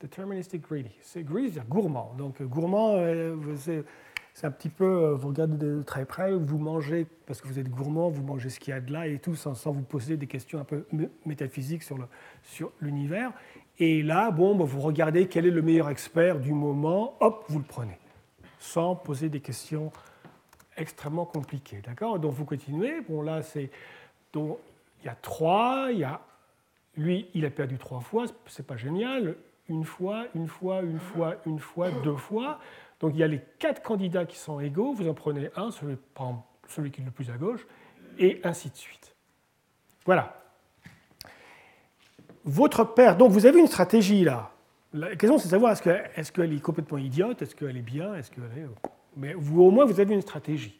Deterministic 0.00 0.62
greedy. 0.62 0.90
C'est 1.00 1.22
greedy, 1.22 1.52
c'est 1.54 1.66
gourmand. 1.66 2.14
Donc 2.18 2.42
gourmand, 2.42 2.96
euh, 2.96 3.34
c'est 3.56 4.46
un 4.46 4.50
petit 4.50 4.68
peu, 4.68 4.84
euh, 4.84 5.14
vous 5.14 5.28
regardez 5.28 5.56
de 5.56 5.82
très 5.82 6.04
près, 6.04 6.34
vous 6.34 6.58
mangez, 6.58 7.06
parce 7.26 7.40
que 7.40 7.48
vous 7.48 7.58
êtes 7.58 7.70
gourmand, 7.70 8.10
vous 8.10 8.22
mangez 8.22 8.50
ce 8.50 8.60
qu'il 8.60 8.74
y 8.74 8.76
a 8.76 8.80
de 8.80 8.92
là 8.92 9.06
et 9.06 9.18
tout, 9.18 9.34
sans, 9.34 9.54
vous 9.72 9.82
poser 9.82 10.18
des 10.18 10.26
questions 10.26 10.58
un 10.58 10.64
peu 10.64 10.86
métaphysiques 11.24 11.82
sur 11.82 12.72
l'univers. 12.80 13.32
Et 13.78 14.02
là, 14.02 14.30
bon, 14.30 14.54
bah, 14.54 14.64
vous 14.64 14.80
regardez 14.80 15.28
quel 15.28 15.46
est 15.46 15.50
le 15.50 15.62
meilleur 15.62 15.88
expert 15.90 16.38
du 16.38 16.52
moment, 16.52 17.16
hop, 17.20 17.44
vous 17.48 17.58
le 17.58 17.64
prenez, 17.64 17.98
sans 18.58 18.96
poser 18.96 19.28
des 19.28 19.40
questions 19.40 19.92
extrêmement 20.76 21.26
compliquées. 21.26 21.82
D'accord? 21.84 22.18
Donc 22.18 22.32
vous 22.32 22.44
continuez. 22.44 23.00
Bon, 23.02 23.22
là, 23.22 23.42
c'est. 23.42 23.70
Donc, 24.32 24.58
il 25.02 25.06
y 25.06 25.08
a 25.08 25.14
trois, 25.14 25.88
il 25.90 25.98
y 25.98 26.04
a. 26.04 26.20
Lui, 26.96 27.28
il 27.34 27.44
a 27.44 27.50
perdu 27.50 27.76
trois 27.76 28.00
fois, 28.00 28.24
c'est 28.46 28.66
pas 28.66 28.76
génial. 28.76 29.36
Une 29.68 29.84
fois, 29.84 30.26
une 30.34 30.48
fois, 30.48 30.80
une 30.80 30.98
fois, 30.98 31.34
une 31.44 31.58
fois, 31.58 31.90
deux 31.90 32.16
fois. 32.16 32.58
Donc 33.00 33.12
il 33.14 33.18
y 33.18 33.22
a 33.22 33.26
les 33.26 33.42
quatre 33.58 33.82
candidats 33.82 34.24
qui 34.24 34.38
sont 34.38 34.60
égaux, 34.60 34.94
vous 34.94 35.08
en 35.08 35.14
prenez 35.14 35.50
un, 35.56 35.70
celui, 35.70 35.96
celui 36.68 36.90
qui 36.90 37.02
est 37.02 37.04
le 37.04 37.10
plus 37.10 37.30
à 37.30 37.36
gauche, 37.36 37.66
et 38.18 38.40
ainsi 38.44 38.70
de 38.70 38.76
suite. 38.76 39.14
Voilà. 40.06 40.45
Votre 42.46 42.84
père, 42.84 43.16
donc 43.16 43.32
vous 43.32 43.44
avez 43.44 43.60
une 43.60 43.66
stratégie 43.66 44.24
là. 44.24 44.52
La 44.92 45.16
question 45.16 45.36
c'est 45.36 45.46
de 45.46 45.50
savoir 45.50 45.72
est-ce 45.72 46.32
qu'elle 46.32 46.52
est, 46.52 46.60
complètement 46.60 46.98
idiote, 46.98 47.42
est-ce 47.42 47.54
qu'elle 47.54 47.76
est 47.76 47.82
bien, 47.82 48.14
est-ce 48.14 48.30
qu'elle 48.30 48.44
est... 48.44 48.66
Mais 49.16 49.34
vous, 49.34 49.62
au 49.62 49.70
moins 49.70 49.84
vous 49.84 50.00
avez 50.00 50.14
une 50.14 50.22
stratégie 50.22 50.78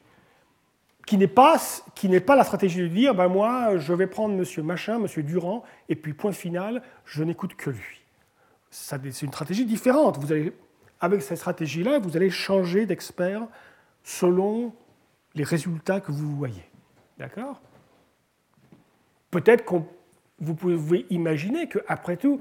qui 1.06 1.18
n'est 1.18 1.28
pas, 1.28 1.56
qui 1.94 2.08
n'est 2.08 2.20
pas 2.20 2.36
la 2.36 2.44
stratégie 2.44 2.80
de 2.80 2.88
dire 2.88 3.14
ben 3.14 3.28
moi 3.28 3.78
je 3.78 3.92
vais 3.92 4.06
prendre 4.06 4.34
monsieur 4.34 4.62
machin, 4.62 4.98
monsieur 4.98 5.22
Durand, 5.22 5.64
et 5.88 5.96
puis 5.96 6.14
point 6.14 6.32
final, 6.32 6.82
je 7.04 7.22
n'écoute 7.24 7.54
que 7.54 7.70
lui. 7.70 8.02
C'est 8.70 9.22
une 9.22 9.32
stratégie 9.32 9.64
différente. 9.64 10.18
Vous 10.18 10.32
allez 10.32 10.52
avec 11.00 11.22
cette 11.22 11.38
stratégie-là, 11.38 11.98
vous 11.98 12.16
allez 12.16 12.30
changer 12.30 12.86
d'expert 12.86 13.46
selon 14.02 14.72
les 15.34 15.44
résultats 15.44 16.00
que 16.00 16.12
vous 16.12 16.34
voyez. 16.36 16.64
D'accord? 17.18 17.60
Peut-être 19.30 19.64
que 19.64 19.76
vous 20.38 20.54
pouvez 20.54 21.06
imaginer 21.10 21.68
qu'après 21.68 22.16
tout, 22.16 22.40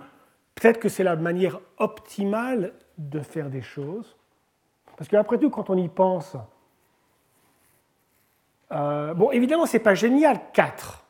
peut-être 0.56 0.80
que 0.80 0.90
c'est 0.90 1.04
la 1.04 1.16
manière 1.16 1.60
optimale 1.78 2.74
de 2.98 3.20
faire 3.20 3.50
des 3.50 3.62
choses. 3.62 4.16
Parce 4.98 5.10
qu'après 5.10 5.38
tout, 5.38 5.50
quand 5.50 5.70
on 5.70 5.78
y 5.78 5.90
pense, 5.90 6.38
euh, 8.72 9.14
bon, 9.14 9.32
évidemment, 9.32 9.66
ce 9.66 9.78
n'est 9.78 9.84
pas 9.84 9.96
génial 9.96 10.40
4, 10.54 11.06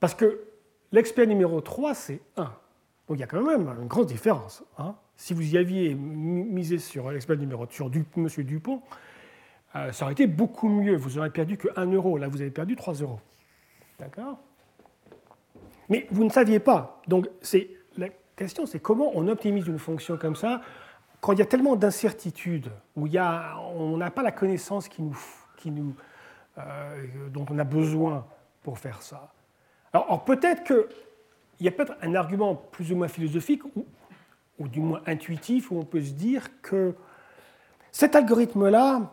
parce 0.00 0.14
que 0.14 0.44
l'expert 0.90 1.26
numéro 1.26 1.60
3, 1.60 1.94
c'est 1.94 2.20
1. 2.36 2.42
Donc 2.42 3.18
il 3.18 3.20
y 3.20 3.24
a 3.24 3.26
quand 3.26 3.42
même 3.42 3.68
une 3.80 3.88
grosse 3.88 4.06
différence. 4.06 4.64
Hein 4.78 4.94
si 5.22 5.34
vous 5.34 5.54
y 5.54 5.56
aviez 5.56 5.94
misé 5.94 6.78
sur 6.78 7.10
l'expert 7.12 7.36
numéro 7.36 7.66
sur 7.70 7.90
du, 7.90 8.04
M. 8.16 8.28
Dupont, 8.38 8.82
euh, 9.76 9.92
ça 9.92 10.04
aurait 10.04 10.14
été 10.14 10.26
beaucoup 10.26 10.68
mieux. 10.68 10.96
Vous 10.96 11.10
n'aurez 11.10 11.30
perdu 11.30 11.56
que 11.56 11.68
1 11.76 11.92
euro. 11.92 12.18
Là, 12.18 12.26
vous 12.26 12.40
avez 12.40 12.50
perdu 12.50 12.74
3 12.74 12.94
euros. 12.94 13.20
D'accord? 14.00 14.38
Mais 15.92 16.06
vous 16.10 16.24
ne 16.24 16.30
saviez 16.30 16.58
pas. 16.58 17.02
Donc, 17.06 17.28
la 17.98 18.08
question, 18.34 18.64
c'est 18.64 18.80
comment 18.80 19.10
on 19.14 19.28
optimise 19.28 19.66
une 19.66 19.78
fonction 19.78 20.16
comme 20.16 20.36
ça 20.36 20.62
quand 21.20 21.34
il 21.34 21.38
y 21.38 21.42
a 21.42 21.46
tellement 21.46 21.76
d'incertitudes, 21.76 22.70
où 22.96 23.06
il 23.06 23.12
y 23.12 23.18
a, 23.18 23.58
on 23.76 23.98
n'a 23.98 24.10
pas 24.10 24.22
la 24.22 24.32
connaissance 24.32 24.88
euh, 25.68 27.06
dont 27.28 27.44
on 27.50 27.58
a 27.58 27.64
besoin 27.64 28.24
pour 28.62 28.78
faire 28.78 29.02
ça. 29.02 29.34
Alors, 29.92 30.24
peut-être 30.24 30.64
qu'il 30.64 30.86
y 31.60 31.68
a 31.68 31.70
peut-être 31.70 31.94
un 32.00 32.14
argument 32.14 32.54
plus 32.54 32.90
ou 32.90 32.96
moins 32.96 33.08
philosophique 33.08 33.62
ou 34.58 34.68
du 34.68 34.80
moins 34.80 35.02
intuitif, 35.06 35.70
où 35.70 35.76
on 35.76 35.84
peut 35.84 36.00
se 36.00 36.12
dire 36.12 36.48
que 36.62 36.94
cet 37.90 38.16
algorithme-là, 38.16 39.12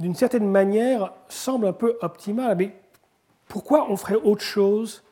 d'une 0.00 0.16
certaine 0.16 0.50
manière, 0.50 1.12
semble 1.28 1.68
un 1.68 1.72
peu 1.72 1.96
optimal. 2.02 2.56
Mais 2.56 2.74
pourquoi 3.46 3.88
on 3.88 3.96
ferait 3.96 4.16
autre 4.16 4.42
chose 4.42 5.04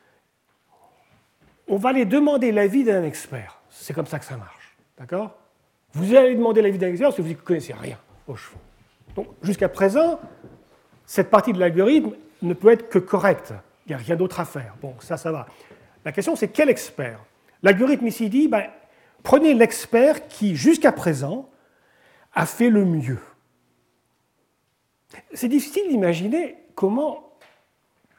On 1.69 1.77
va 1.77 1.91
aller 1.91 2.05
demander 2.05 2.53
l'avis 2.53 2.85
d'un 2.85 3.03
expert. 3.05 3.61
C'est 3.71 3.93
comme 3.93 4.07
ça 4.07 4.19
que 4.19 4.25
ça 4.25 4.37
marche. 4.37 4.77
D'accord? 4.99 5.37
Vous 5.93 6.15
allez 6.15 6.35
demander 6.35 6.63
l'avis 6.63 6.79
d'un 6.79 6.89
expert 6.89 7.09
parce 7.09 7.17
que 7.17 7.23
vous 7.23 7.29
ne 7.29 7.35
connaissez 7.35 7.73
rien 7.73 7.99
aux 8.27 8.37
chevaux. 8.37 8.59
Donc, 9.15 9.29
jusqu'à 9.43 9.69
présent, 9.69 10.21
cette 11.05 11.31
partie 11.31 11.53
de 11.53 11.59
l'algorithme 11.59 12.13
ne 12.43 12.55
peut 12.55 12.71
être 12.71 12.89
que 12.89 12.99
correcte. 12.99 13.53
Il 13.87 13.91
n'y 13.91 13.95
a 13.95 13.99
rien 13.99 14.17
d'autre 14.17 14.41
à 14.41 14.45
faire. 14.45 14.75
Bon, 14.81 14.95
ça, 15.01 15.17
ça 15.17 15.33
va. 15.33 15.47
La 16.05 16.13
question, 16.13 16.37
c'est 16.37 16.49
quel 16.49 16.69
expert? 16.69 17.19
L'algorithme 17.63 18.07
ici 18.07 18.29
dit, 18.29 18.49
ben, 18.49 18.65
Prenez 19.27 19.55
l'expert 19.55 20.29
qui, 20.29 20.55
jusqu'à 20.55 20.93
présent, 20.93 21.51
a 22.33 22.47
fait 22.47 22.71
le 22.71 22.85
mieux. 22.85 23.19
C'est 25.35 25.49
difficile 25.49 25.89
d'imaginer 25.89 26.57
comment, 26.77 27.33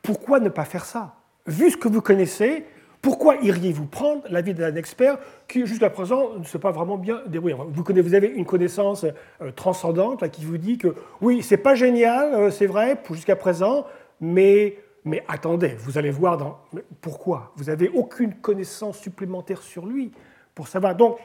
pourquoi 0.01 0.41
ne 0.41 0.49
pas 0.49 0.65
faire 0.65 0.83
ça? 0.83 1.15
Vu 1.45 1.71
ce 1.71 1.77
que 1.77 1.87
vous 1.87 2.01
connaissez, 2.01 2.65
pourquoi 3.01 3.35
iriez-vous 3.37 3.85
prendre 3.85 4.23
l'avis 4.29 4.53
d'un 4.53 4.75
expert 4.75 5.17
qui, 5.47 5.65
jusqu'à 5.65 5.89
présent, 5.89 6.33
ne 6.37 6.43
s'est 6.43 6.59
pas 6.59 6.71
vraiment 6.71 6.97
bien 6.97 7.21
débrouillé 7.27 7.55
vous, 7.69 7.83
vous 7.83 8.13
avez 8.13 8.27
une 8.27 8.45
connaissance 8.45 9.05
euh, 9.41 9.51
transcendante 9.51 10.29
qui 10.31 10.43
vous 10.43 10.57
dit 10.57 10.77
que 10.77 10.95
oui, 11.21 11.41
c'est 11.43 11.57
pas 11.57 11.75
génial, 11.75 12.33
euh, 12.33 12.51
c'est 12.51 12.65
vrai, 12.65 13.01
jusqu'à 13.11 13.35
présent, 13.35 13.85
mais, 14.19 14.77
mais 15.05 15.23
attendez, 15.27 15.75
vous 15.79 15.97
allez 15.97 16.11
voir 16.11 16.37
dans, 16.37 16.59
pourquoi? 17.01 17.51
Vous 17.55 17.65
n'avez 17.65 17.89
aucune 17.89 18.33
connaissance 18.35 18.97
supplémentaire 18.97 19.61
sur 19.61 19.85
lui 19.85 20.11
pour 20.55 20.67
savoir. 20.67 20.95
Donc, 20.95 21.17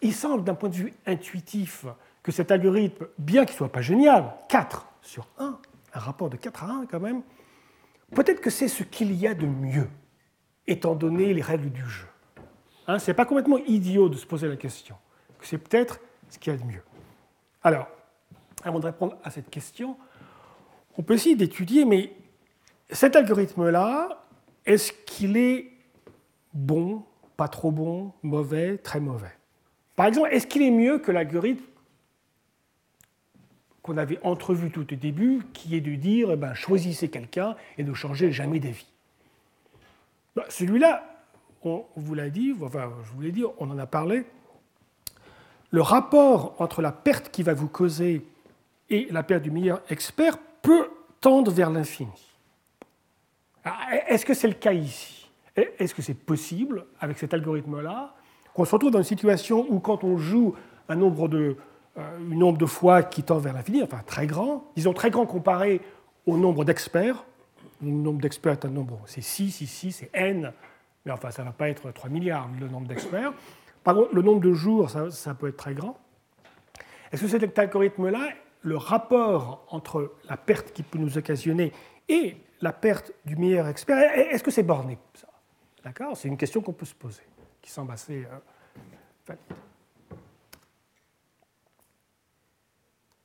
il 0.00 0.14
semble 0.14 0.44
d'un 0.44 0.54
point 0.54 0.68
de 0.68 0.76
vue 0.76 0.92
intuitif 1.06 1.84
que 2.22 2.30
cet 2.30 2.52
algorithme, 2.52 3.06
bien 3.18 3.44
qu'il 3.44 3.54
ne 3.54 3.58
soit 3.58 3.72
pas 3.72 3.80
génial, 3.80 4.34
4 4.48 4.86
sur 5.02 5.26
1, 5.38 5.58
un 5.94 5.98
rapport 5.98 6.30
de 6.30 6.36
4 6.36 6.64
à 6.64 6.66
1 6.68 6.86
quand 6.86 7.00
même, 7.00 7.22
peut-être 8.14 8.40
que 8.40 8.50
c'est 8.50 8.68
ce 8.68 8.82
qu'il 8.82 9.12
y 9.14 9.26
a 9.26 9.34
de 9.34 9.46
mieux, 9.46 9.88
étant 10.68 10.94
donné 10.94 11.34
les 11.34 11.42
règles 11.42 11.70
du 11.70 11.84
jeu. 11.84 12.06
Hein, 12.86 12.98
ce 12.98 13.10
n'est 13.10 13.14
pas 13.14 13.24
complètement 13.24 13.58
idiot 13.58 14.08
de 14.08 14.16
se 14.16 14.26
poser 14.26 14.48
la 14.48 14.56
question, 14.56 14.96
que 15.38 15.46
c'est 15.46 15.58
peut-être 15.58 16.00
ce 16.28 16.38
qu'il 16.38 16.52
y 16.52 16.56
a 16.56 16.58
de 16.58 16.64
mieux. 16.64 16.82
Alors, 17.62 17.88
avant 18.62 18.78
de 18.78 18.86
répondre 18.86 19.16
à 19.24 19.30
cette 19.30 19.50
question, 19.50 19.96
on 20.96 21.02
peut 21.02 21.14
essayer 21.14 21.36
d'étudier, 21.36 21.84
mais 21.84 22.12
cet 22.90 23.16
algorithme-là, 23.16 24.24
est-ce 24.64 24.92
qu'il 25.06 25.36
est 25.36 25.72
bon 26.54 27.02
pas 27.36 27.48
trop 27.48 27.70
bon, 27.70 28.12
mauvais, 28.22 28.78
très 28.78 29.00
mauvais? 29.00 29.32
Par 29.96 30.06
exemple, 30.06 30.28
est-ce 30.32 30.46
qu'il 30.46 30.62
est 30.62 30.70
mieux 30.70 30.98
que 30.98 31.12
l'algorithme 31.12 31.64
qu'on 33.82 33.96
avait 33.96 34.18
entrevu 34.22 34.70
tout 34.70 34.92
au 34.92 34.96
début, 34.96 35.42
qui 35.52 35.76
est 35.76 35.80
de 35.80 35.94
dire 35.94 36.30
eh 36.32 36.36
ben, 36.36 36.52
choisissez 36.54 37.08
quelqu'un 37.08 37.56
et 37.78 37.84
ne 37.84 37.94
changez 37.94 38.32
jamais 38.32 38.60
d'avis? 38.60 38.86
Celui-là, 40.48 41.04
on 41.64 41.84
vous 41.96 42.14
l'a 42.14 42.30
dit, 42.30 42.54
enfin, 42.62 42.90
je 43.04 43.12
vous 43.12 43.20
l'ai 43.20 43.32
dit, 43.32 43.44
on 43.58 43.70
en 43.70 43.78
a 43.78 43.86
parlé. 43.86 44.24
Le 45.70 45.82
rapport 45.82 46.54
entre 46.58 46.80
la 46.80 46.92
perte 46.92 47.30
qui 47.30 47.42
va 47.42 47.54
vous 47.54 47.68
causer 47.68 48.24
et 48.90 49.06
la 49.10 49.22
perte 49.22 49.42
du 49.42 49.50
meilleur 49.50 49.82
expert 49.90 50.38
peut 50.62 50.88
tendre 51.20 51.50
vers 51.50 51.70
l'infini. 51.70 52.10
Est-ce 54.08 54.24
que 54.24 54.34
c'est 54.34 54.48
le 54.48 54.54
cas 54.54 54.72
ici? 54.72 55.28
Est-ce 55.54 55.94
que 55.94 56.02
c'est 56.02 56.14
possible, 56.14 56.86
avec 57.00 57.18
cet 57.18 57.34
algorithme-là, 57.34 58.14
qu'on 58.54 58.64
se 58.64 58.72
retrouve 58.72 58.92
dans 58.92 58.98
une 58.98 59.04
situation 59.04 59.66
où 59.68 59.80
quand 59.80 60.04
on 60.04 60.16
joue 60.16 60.54
un 60.88 60.96
nombre 60.96 61.28
de, 61.28 61.56
euh, 61.98 62.18
nombre 62.18 62.58
de 62.58 62.66
fois 62.66 63.02
qui 63.02 63.22
tend 63.22 63.38
vers 63.38 63.52
l'infini, 63.52 63.82
enfin 63.82 64.00
très 64.06 64.26
grand, 64.26 64.70
disons 64.76 64.92
très 64.92 65.10
grand 65.10 65.26
comparé 65.26 65.80
au 66.26 66.36
nombre 66.36 66.64
d'experts, 66.64 67.24
le 67.82 67.90
nombre 67.90 68.20
d'experts 68.20 68.52
est 68.52 68.64
un 68.64 68.70
nombre, 68.70 69.00
c'est 69.06 69.20
6 69.20 69.60
ici, 69.60 69.92
c'est 69.92 70.10
n, 70.12 70.52
mais 71.04 71.12
enfin 71.12 71.30
ça 71.30 71.42
ne 71.42 71.48
va 71.48 71.52
pas 71.52 71.68
être 71.68 71.90
3 71.90 72.10
milliards 72.10 72.48
le 72.58 72.68
nombre 72.68 72.88
d'experts. 72.88 73.32
Par 73.84 73.94
contre, 73.94 74.14
le 74.14 74.22
nombre 74.22 74.40
de 74.40 74.52
jours, 74.52 74.90
ça, 74.90 75.10
ça 75.10 75.34
peut 75.34 75.48
être 75.48 75.56
très 75.56 75.74
grand. 75.74 75.98
Est-ce 77.12 77.22
que 77.22 77.28
cet 77.28 77.58
algorithme-là, 77.58 78.28
le 78.62 78.76
rapport 78.76 79.66
entre 79.70 80.14
la 80.28 80.36
perte 80.36 80.72
qu'il 80.72 80.84
peut 80.84 80.98
nous 80.98 81.16
occasionner 81.16 81.72
et 82.08 82.36
la 82.60 82.72
perte 82.72 83.12
du 83.24 83.36
meilleur 83.36 83.68
expert, 83.68 83.96
est-ce 84.14 84.42
que 84.42 84.50
c'est 84.50 84.62
borné 84.62 84.98
ça? 85.14 85.28
D'accord? 85.84 86.16
C'est 86.16 86.28
une 86.28 86.36
question 86.36 86.60
qu'on 86.60 86.72
peut 86.72 86.86
se 86.86 86.94
poser, 86.94 87.22
qui 87.62 87.70
semble 87.70 87.92
assez 87.92 88.26
euh, 89.30 89.34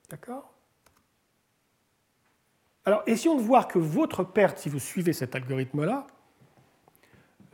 D'accord? 0.10 0.52
Alors, 2.86 3.04
essayons 3.08 3.36
de 3.36 3.42
voir 3.42 3.68
que 3.68 3.80
votre 3.80 4.24
perte, 4.24 4.58
si 4.58 4.70
vous 4.70 4.80
suivez 4.80 5.13
cet 5.13 5.36
algorithme-là, 5.36 6.06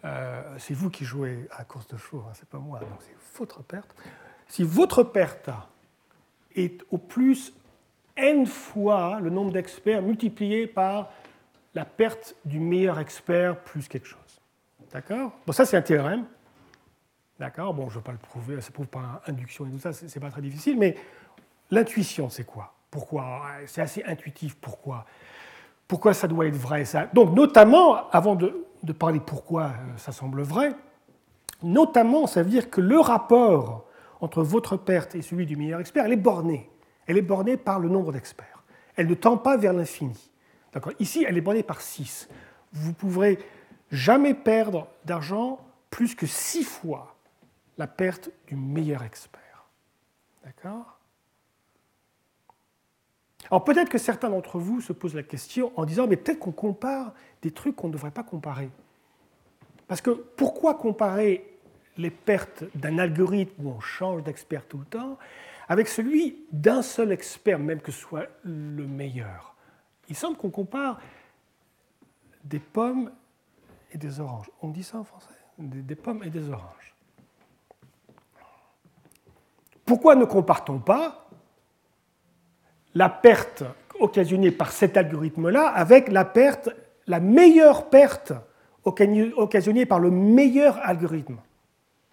euh, 0.05 0.55
c'est 0.57 0.74
vous 0.74 0.89
qui 0.89 1.05
jouez 1.05 1.48
à 1.51 1.63
course 1.63 1.88
de 1.88 1.98
chevaux, 1.98 2.24
hein, 2.27 2.31
c'est 2.33 2.48
pas 2.48 2.57
moi, 2.57 2.79
donc 2.79 2.89
c'est 3.00 3.38
votre 3.38 3.62
perte. 3.62 3.93
Si 4.48 4.63
votre 4.63 5.03
perte 5.03 5.50
est 6.55 6.81
au 6.89 6.98
plus 6.98 7.53
n 8.15 8.45
fois 8.45 9.19
le 9.21 9.29
nombre 9.29 9.51
d'experts 9.51 10.01
multiplié 10.01 10.67
par 10.67 11.12
la 11.75 11.86
perte 11.86 12.36
du 12.45 12.59
meilleur 12.59 12.98
expert 13.00 13.59
plus 13.59 13.88
quelque 13.88 14.07
chose. 14.07 14.41
D'accord? 14.91 15.33
Bon, 15.45 15.53
ça, 15.53 15.65
c'est 15.65 15.77
un 15.77 15.81
théorème. 15.81 16.25
D'accord? 17.38 17.74
Bon, 17.74 17.89
je 17.89 17.95
ne 17.95 18.00
vais 18.00 18.05
pas 18.05 18.12
le 18.12 18.17
prouver, 18.17 18.59
ça 18.62 18.69
ne 18.69 18.74
prouve 18.74 18.88
pas 18.88 19.21
induction 19.27 19.67
et 19.67 19.69
tout 19.69 19.79
ça, 19.79 19.93
ce 19.93 20.05
n'est 20.05 20.21
pas 20.21 20.31
très 20.31 20.41
difficile, 20.41 20.77
mais 20.77 20.98
l'intuition, 21.69 22.29
c'est 22.29 22.45
quoi? 22.45 22.74
Pourquoi? 22.91 23.41
C'est 23.67 23.81
assez 23.81 24.03
intuitif, 24.03 24.55
pourquoi? 24.55 25.05
Pourquoi 25.88 26.13
ça 26.13 26.27
doit 26.27 26.46
être 26.46 26.55
vrai 26.55 26.86
ça? 26.86 27.08
Donc, 27.13 27.34
notamment, 27.34 28.10
avant 28.12 28.36
de, 28.36 28.53
parler 28.98 29.19
pourquoi 29.19 29.63
euh, 29.63 29.98
ça 29.98 30.12
semble 30.12 30.41
vrai, 30.41 30.74
notamment, 31.63 32.27
ça 32.27 32.43
veut 32.43 32.50
dire 32.50 32.69
que 32.69 32.81
le 32.81 33.00
rapport 33.00 33.86
entre 34.22 34.43
votre 34.43 34.77
perte 34.77 35.15
et 35.15 35.22
celui 35.22 35.46
du 35.46 35.55
meilleur 35.55 35.79
expert, 35.79 36.05
elle 36.05 36.13
est 36.13 36.17
bornée. 36.17 36.69
Elle 37.08 37.17
est 37.17 37.24
bornée 37.24 37.58
par 37.58 37.79
le 37.79 37.89
nombre 37.89 38.12
d'experts. 38.12 38.63
Elle 38.96 39.08
ne 39.08 39.15
tend 39.15 39.38
pas 39.38 39.58
vers 39.58 39.74
l'infini. 39.74 40.29
Ici, 41.00 41.25
elle 41.27 41.38
est 41.38 41.41
bornée 41.41 41.63
par 41.63 41.81
6. 41.81 42.29
Vous 42.74 42.89
ne 42.89 42.93
pourrez 42.93 43.39
jamais 43.91 44.34
perdre 44.34 44.88
d'argent 45.05 45.60
plus 45.89 46.15
que 46.15 46.27
6 46.27 46.63
fois 46.63 47.15
la 47.77 47.88
perte 47.88 48.29
du 48.48 48.55
meilleur 48.55 49.03
expert. 49.03 49.65
D'accord? 50.43 50.98
Alors 53.51 53.63
peut-être 53.63 53.89
que 53.89 53.97
certains 53.97 54.29
d'entre 54.29 54.59
vous 54.59 54.81
se 54.81 54.93
posent 54.93 55.15
la 55.15 55.23
question 55.23 55.71
en 55.75 55.85
disant, 55.85 56.07
mais 56.07 56.17
peut-être 56.17 56.39
qu'on 56.39 56.51
compare 56.51 57.13
des 57.41 57.51
trucs 57.51 57.75
qu'on 57.75 57.87
ne 57.87 57.93
devrait 57.93 58.11
pas 58.11 58.23
comparer. 58.23 58.69
Parce 59.87 60.01
que 60.01 60.11
pourquoi 60.11 60.75
comparer 60.75 61.57
les 61.97 62.11
pertes 62.11 62.63
d'un 62.75 62.99
algorithme 62.99 63.65
où 63.65 63.69
on 63.71 63.79
change 63.79 64.23
d'expert 64.23 64.65
tout 64.67 64.77
le 64.77 64.85
temps 64.85 65.17
avec 65.67 65.87
celui 65.87 66.45
d'un 66.51 66.81
seul 66.81 67.11
expert, 67.11 67.59
même 67.59 67.81
que 67.81 67.91
ce 67.91 67.99
soit 67.99 68.27
le 68.43 68.85
meilleur? 68.85 69.55
Il 70.09 70.15
semble 70.15 70.37
qu'on 70.37 70.49
compare 70.51 70.99
des 72.43 72.59
pommes 72.59 73.11
et 73.91 73.97
des 73.97 74.19
oranges. 74.19 74.49
On 74.61 74.69
dit 74.69 74.83
ça 74.83 74.99
en 74.99 75.03
français? 75.03 75.27
Des, 75.57 75.95
pommes 75.95 76.23
et 76.23 76.29
des 76.29 76.49
oranges. 76.49 76.95
Pourquoi 79.85 80.15
ne 80.15 80.25
compare-t-on 80.25 80.79
pas 80.79 81.28
la 82.96 83.10
perte 83.10 83.63
occasionnée 84.00 84.51
par 84.51 84.72
cet 84.72 84.98
algorithme-là 84.98 85.67
avec 85.67 86.10
la 86.10 86.25
perte, 86.25 86.69
la 87.08 87.19
meilleure 87.19 87.89
perte 87.89 88.34
occasionnée 88.84 89.86
par 89.86 90.00
le 90.00 90.10
meilleur 90.10 90.79
algorithme 90.84 91.38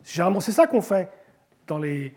Généralement, 0.05 0.41
c'est 0.41 0.53
ça 0.53 0.67
qu'on 0.67 0.83
fait 0.83 1.11
dans 1.67 1.79
les, 1.79 2.15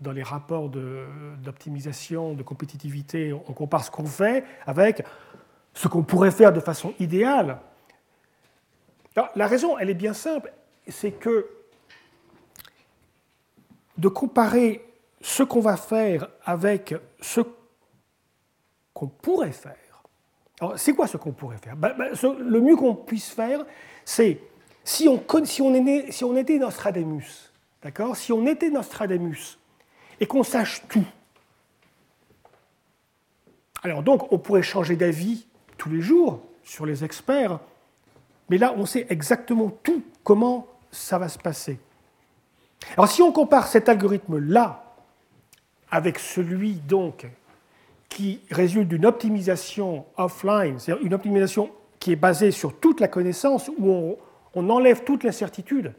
dans 0.00 0.12
les 0.12 0.22
rapports 0.22 0.68
d'optimisation, 0.68 2.34
de, 2.34 2.42
compétitivité. 2.42 3.32
On 3.32 3.52
compare 3.52 3.82
ce 3.82 3.90
qu'on 3.90 4.04
fait 4.04 4.44
avec 4.66 5.02
ce 5.72 5.88
qu'on 5.88 6.02
pourrait 6.02 6.30
faire 6.30 6.52
de 6.52 6.60
façon 6.60 6.92
idéale. 6.98 7.58
la 9.34 9.46
raison, 9.46 9.78
elle 9.78 9.90
est 9.90 9.94
bien 9.94 10.12
simple, 10.12 10.52
c'est 10.86 11.12
que 11.12 11.48
de 13.96 14.08
comparer 14.08 14.84
ce 15.22 15.42
qu'on 15.42 15.60
va 15.60 15.76
faire 15.76 16.28
avec 16.44 16.94
ce 17.20 17.40
qu'on 17.40 17.63
pourrait 19.06 19.52
faire. 19.52 20.02
Alors, 20.60 20.78
c'est 20.78 20.92
quoi 20.92 21.06
ce 21.06 21.16
qu'on 21.16 21.32
pourrait 21.32 21.58
faire? 21.58 21.76
Ben, 21.76 21.94
ben, 21.96 22.12
Le 22.38 22.60
mieux 22.60 22.76
qu'on 22.76 22.94
puisse 22.94 23.30
faire, 23.30 23.64
c'est 24.04 24.40
si 24.84 25.08
on, 25.08 25.22
si 25.44 25.62
on, 25.62 25.72
si 26.10 26.24
on 26.24 26.36
était 26.36 26.58
Nostradamus, 26.58 27.52
d'accord? 27.82 28.16
Si 28.16 28.32
on 28.32 28.46
était 28.46 28.70
Nostradamus 28.70 29.58
et 30.20 30.26
qu'on 30.26 30.42
sache 30.42 30.82
tout, 30.88 31.06
alors 33.82 34.02
donc 34.02 34.30
on 34.32 34.38
pourrait 34.38 34.62
changer 34.62 34.96
d'avis 34.96 35.46
tous 35.78 35.90
les 35.90 36.00
jours 36.00 36.40
sur 36.62 36.86
les 36.86 37.02
experts, 37.02 37.58
mais 38.48 38.58
là 38.58 38.74
on 38.76 38.86
sait 38.86 39.06
exactement 39.08 39.70
tout, 39.82 40.02
comment 40.22 40.66
ça 40.90 41.18
va 41.18 41.28
se 41.28 41.38
passer. 41.38 41.78
Alors 42.96 43.08
si 43.08 43.22
on 43.22 43.32
compare 43.32 43.66
cet 43.66 43.88
algorithme-là 43.88 44.94
avec 45.90 46.18
celui 46.18 46.74
donc 46.74 47.26
qui 48.14 48.40
résulte 48.48 48.88
d'une 48.88 49.06
optimisation 49.06 50.06
offline, 50.16 50.78
c'est-à-dire 50.78 51.04
une 51.04 51.14
optimisation 51.14 51.70
qui 51.98 52.12
est 52.12 52.16
basée 52.16 52.52
sur 52.52 52.78
toute 52.78 53.00
la 53.00 53.08
connaissance, 53.08 53.68
où 53.76 54.16
on, 54.54 54.70
enlève 54.70 55.02
toute 55.02 55.24
l'incertitude. 55.24 55.92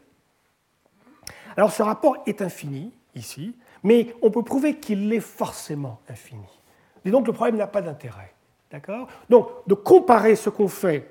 Alors 1.58 1.70
ce 1.70 1.82
rapport 1.82 2.16
est 2.26 2.40
infini 2.40 2.90
ici, 3.14 3.54
mais 3.82 4.14
on 4.22 4.30
peut 4.30 4.42
prouver 4.42 4.78
qu'il 4.78 5.12
est 5.12 5.20
forcément 5.20 6.00
infini. 6.08 6.48
Et 7.04 7.10
donc 7.10 7.26
le 7.26 7.34
problème 7.34 7.56
n'a 7.56 7.66
pas 7.66 7.82
d'intérêt. 7.82 8.32
D'accord? 8.70 9.08
Donc 9.28 9.50
de 9.66 9.74
comparer 9.74 10.36
ce 10.36 10.48
qu'on 10.48 10.68
fait 10.68 11.10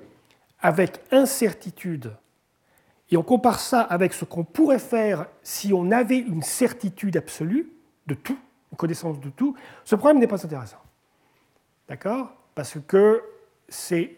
avec 0.60 0.98
incertitude 1.12 2.12
et 3.12 3.16
on 3.16 3.22
compare 3.22 3.60
ça 3.60 3.80
avec 3.80 4.12
ce 4.12 4.24
qu'on 4.24 4.42
pourrait 4.42 4.80
faire 4.80 5.26
si 5.44 5.72
on 5.72 5.92
avait 5.92 6.18
une 6.18 6.42
certitude 6.42 7.16
absolue 7.16 7.70
de 8.08 8.14
tout, 8.14 8.38
une 8.72 8.76
connaissance 8.76 9.20
de 9.20 9.30
tout, 9.30 9.54
ce 9.84 9.94
problème 9.94 10.18
n'est 10.18 10.26
pas 10.26 10.44
intéressant. 10.44 10.78
D'accord? 11.88 12.32
Parce 12.54 12.78
que 12.86 13.22
c'est 13.68 14.16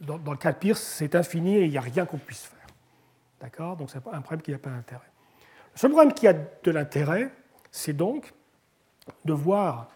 dans, 0.00 0.16
le 0.16 0.36
cas 0.36 0.52
de 0.52 0.58
Pierce, 0.58 0.80
c'est 0.80 1.14
infini 1.14 1.56
et 1.56 1.64
il 1.64 1.70
n'y 1.70 1.78
a 1.78 1.82
rien 1.82 2.06
qu'on 2.06 2.18
puisse 2.18 2.44
faire. 2.44 2.66
D'accord? 3.40 3.76
Donc 3.76 3.90
c'est 3.90 3.98
un 3.98 4.20
problème 4.20 4.42
qui 4.42 4.50
n'a 4.50 4.58
pas 4.58 4.70
d'intérêt. 4.70 5.10
Le 5.74 5.78
seul 5.78 5.90
problème 5.90 6.12
qui 6.12 6.26
a 6.26 6.32
de 6.32 6.70
l'intérêt, 6.70 7.30
c'est 7.70 7.92
donc 7.92 8.32
de 9.24 9.32
voir. 9.32 9.90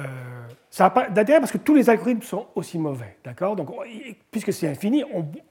Euh, 0.00 0.48
ça 0.70 0.84
n'a 0.84 0.90
pas 0.90 1.08
d'intérêt 1.08 1.38
parce 1.38 1.52
que 1.52 1.58
tous 1.58 1.74
les 1.74 1.88
algorithmes 1.88 2.22
sont 2.22 2.48
aussi 2.54 2.78
mauvais. 2.78 3.18
D'accord? 3.24 3.56
Donc, 3.56 3.70
puisque 4.30 4.52
c'est 4.52 4.68
infini, 4.68 5.04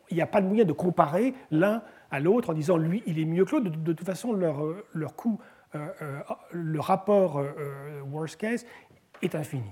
il 0.10 0.16
n'y 0.16 0.22
a 0.22 0.28
pas 0.28 0.42
de 0.42 0.48
moyen 0.48 0.66
de 0.66 0.74
comparer 0.74 1.34
l'un 1.52 1.82
à 2.12 2.20
l'autre 2.20 2.50
en 2.50 2.54
disant 2.54 2.78
lui, 2.78 3.04
il 3.06 3.20
est 3.20 3.26
mieux 3.26 3.46
que 3.46 3.52
l'autre. 3.52 3.70
De, 3.70 3.94
toute 3.94 4.06
façon, 4.06 4.34
leur, 4.34 4.62
leur 4.94 5.16
coût, 5.16 5.40
euh, 5.76 5.88
euh, 6.02 6.20
le 6.52 6.80
rapport 6.80 7.42
worst 8.12 8.38
case 8.38 8.66
est 9.22 9.36
infini. 9.36 9.72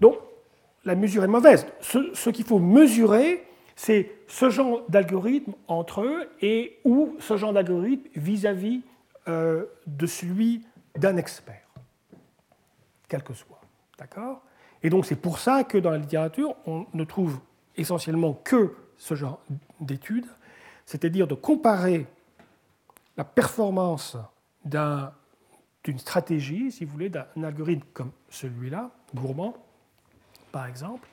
Donc, 0.00 0.16
la 0.84 0.94
mesure 0.94 1.24
est 1.24 1.28
mauvaise. 1.28 1.66
Ce, 1.80 2.30
qu'il 2.30 2.44
faut 2.44 2.58
mesurer, 2.58 3.46
c'est 3.76 4.10
ce 4.28 4.50
genre 4.50 4.82
d'algorithme 4.88 5.54
entre 5.68 6.02
eux 6.02 6.28
et 6.40 6.78
ou 6.84 7.16
ce 7.20 7.36
genre 7.36 7.52
d'algorithme 7.52 8.08
vis-à-vis 8.14 8.82
euh, 9.28 9.64
de 9.86 10.06
celui 10.06 10.66
d'un 10.96 11.16
expert, 11.16 11.66
quel 13.08 13.22
que 13.22 13.32
soit. 13.32 13.60
D'accord? 13.98 14.42
Et 14.82 14.90
donc 14.90 15.06
c'est 15.06 15.16
pour 15.16 15.38
ça 15.38 15.64
que 15.64 15.78
dans 15.78 15.90
la 15.90 15.98
littérature, 15.98 16.54
on 16.66 16.86
ne 16.92 17.04
trouve 17.04 17.40
essentiellement 17.76 18.34
que 18.34 18.74
ce 18.98 19.14
genre 19.14 19.40
d'études, 19.80 20.26
c'est-à-dire 20.84 21.26
de 21.26 21.34
comparer 21.34 22.06
la 23.16 23.24
performance 23.24 24.16
d'une 24.64 25.98
stratégie, 25.98 26.70
si 26.70 26.84
vous 26.84 26.92
voulez, 26.92 27.08
d'un 27.08 27.26
algorithme 27.42 27.86
comme 27.92 28.10
celui-là, 28.28 28.90
gourmand, 29.14 29.54
par 30.54 30.66
exemple, 30.66 31.08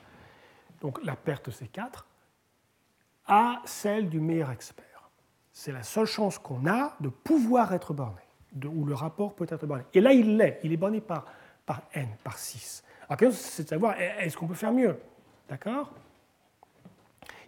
donc 0.80 1.04
la 1.04 1.16
perte 1.16 1.50
C4, 1.50 2.04
à 3.26 3.60
celle 3.64 4.08
du 4.08 4.20
meilleur 4.20 4.52
expert. 4.52 5.10
C'est 5.52 5.72
la 5.72 5.82
seule 5.82 6.06
chance 6.06 6.38
qu'on 6.38 6.64
a 6.68 6.94
de 7.00 7.08
pouvoir 7.08 7.74
être 7.74 7.92
borné, 7.92 8.22
de, 8.52 8.68
où 8.68 8.84
le 8.84 8.94
rapport 8.94 9.34
peut 9.34 9.48
être 9.50 9.66
borné. 9.66 9.82
Et 9.94 10.00
là, 10.00 10.12
il 10.12 10.36
l'est, 10.36 10.60
il 10.62 10.72
est 10.72 10.76
borné 10.76 11.00
par, 11.00 11.26
par 11.66 11.82
n, 11.92 12.08
par 12.22 12.38
6. 12.38 12.84
Alors, 13.08 13.32
c'est 13.32 13.64
de 13.64 13.68
savoir, 13.68 14.00
est-ce 14.00 14.36
qu'on 14.36 14.46
peut 14.46 14.54
faire 14.54 14.72
mieux? 14.72 14.96
D'accord? 15.48 15.92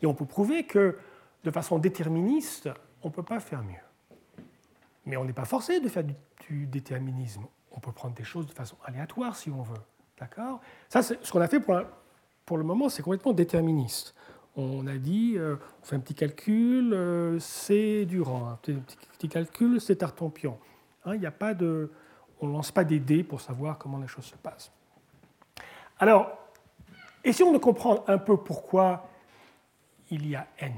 Et 0.02 0.06
on 0.06 0.14
peut 0.14 0.26
prouver 0.26 0.64
que, 0.64 0.98
de 1.44 1.50
façon 1.52 1.78
déterministe, 1.78 2.68
on 3.04 3.08
ne 3.08 3.12
peut 3.12 3.22
pas 3.22 3.38
faire 3.38 3.62
mieux. 3.62 3.86
Mais 5.06 5.16
on 5.16 5.24
n'est 5.24 5.32
pas 5.32 5.44
forcé 5.44 5.78
de 5.78 5.88
faire 5.88 6.02
du 6.48 6.66
déterminisme. 6.66 7.46
On 7.70 7.78
peut 7.78 7.92
prendre 7.92 8.16
des 8.16 8.24
choses 8.24 8.48
de 8.48 8.52
façon 8.52 8.76
aléatoire 8.84 9.36
si 9.36 9.48
on 9.48 9.62
veut. 9.62 9.80
D'accord? 10.24 10.60
Ça, 10.88 11.02
ce 11.02 11.30
qu'on 11.30 11.42
a 11.42 11.48
fait 11.48 11.60
pour, 11.60 12.56
le 12.56 12.64
moment, 12.64 12.88
c'est 12.88 13.02
complètement 13.02 13.34
déterministe. 13.34 14.14
On 14.56 14.86
a 14.86 14.96
dit, 14.96 15.34
euh, 15.36 15.56
on 15.82 15.84
fait 15.84 15.96
un 15.96 16.00
petit 16.00 16.14
calcul, 16.14 16.94
euh, 16.94 17.38
c'est 17.40 18.06
Durand, 18.06 18.48
un 18.48 18.56
petit, 18.56 18.72
petit, 19.18 19.28
calcul, 19.28 19.82
c'est 19.82 19.96
Tartampion. 19.96 20.56
Hein, 21.04 21.22
a 21.22 21.30
pas 21.30 21.52
de, 21.52 21.90
on 22.40 22.46
ne 22.46 22.52
lance 22.52 22.70
pas 22.70 22.84
des 22.84 23.00
dés 23.00 23.22
pour 23.22 23.42
savoir 23.42 23.76
comment 23.76 23.98
les 23.98 24.06
choses 24.06 24.24
se 24.24 24.36
passent. 24.36 24.72
Alors, 25.98 26.30
essayons 27.22 27.52
de 27.52 27.58
comprendre 27.58 28.02
un 28.06 28.16
peu 28.16 28.38
pourquoi 28.38 29.06
il 30.10 30.26
y 30.26 30.36
a 30.36 30.46
n. 30.58 30.72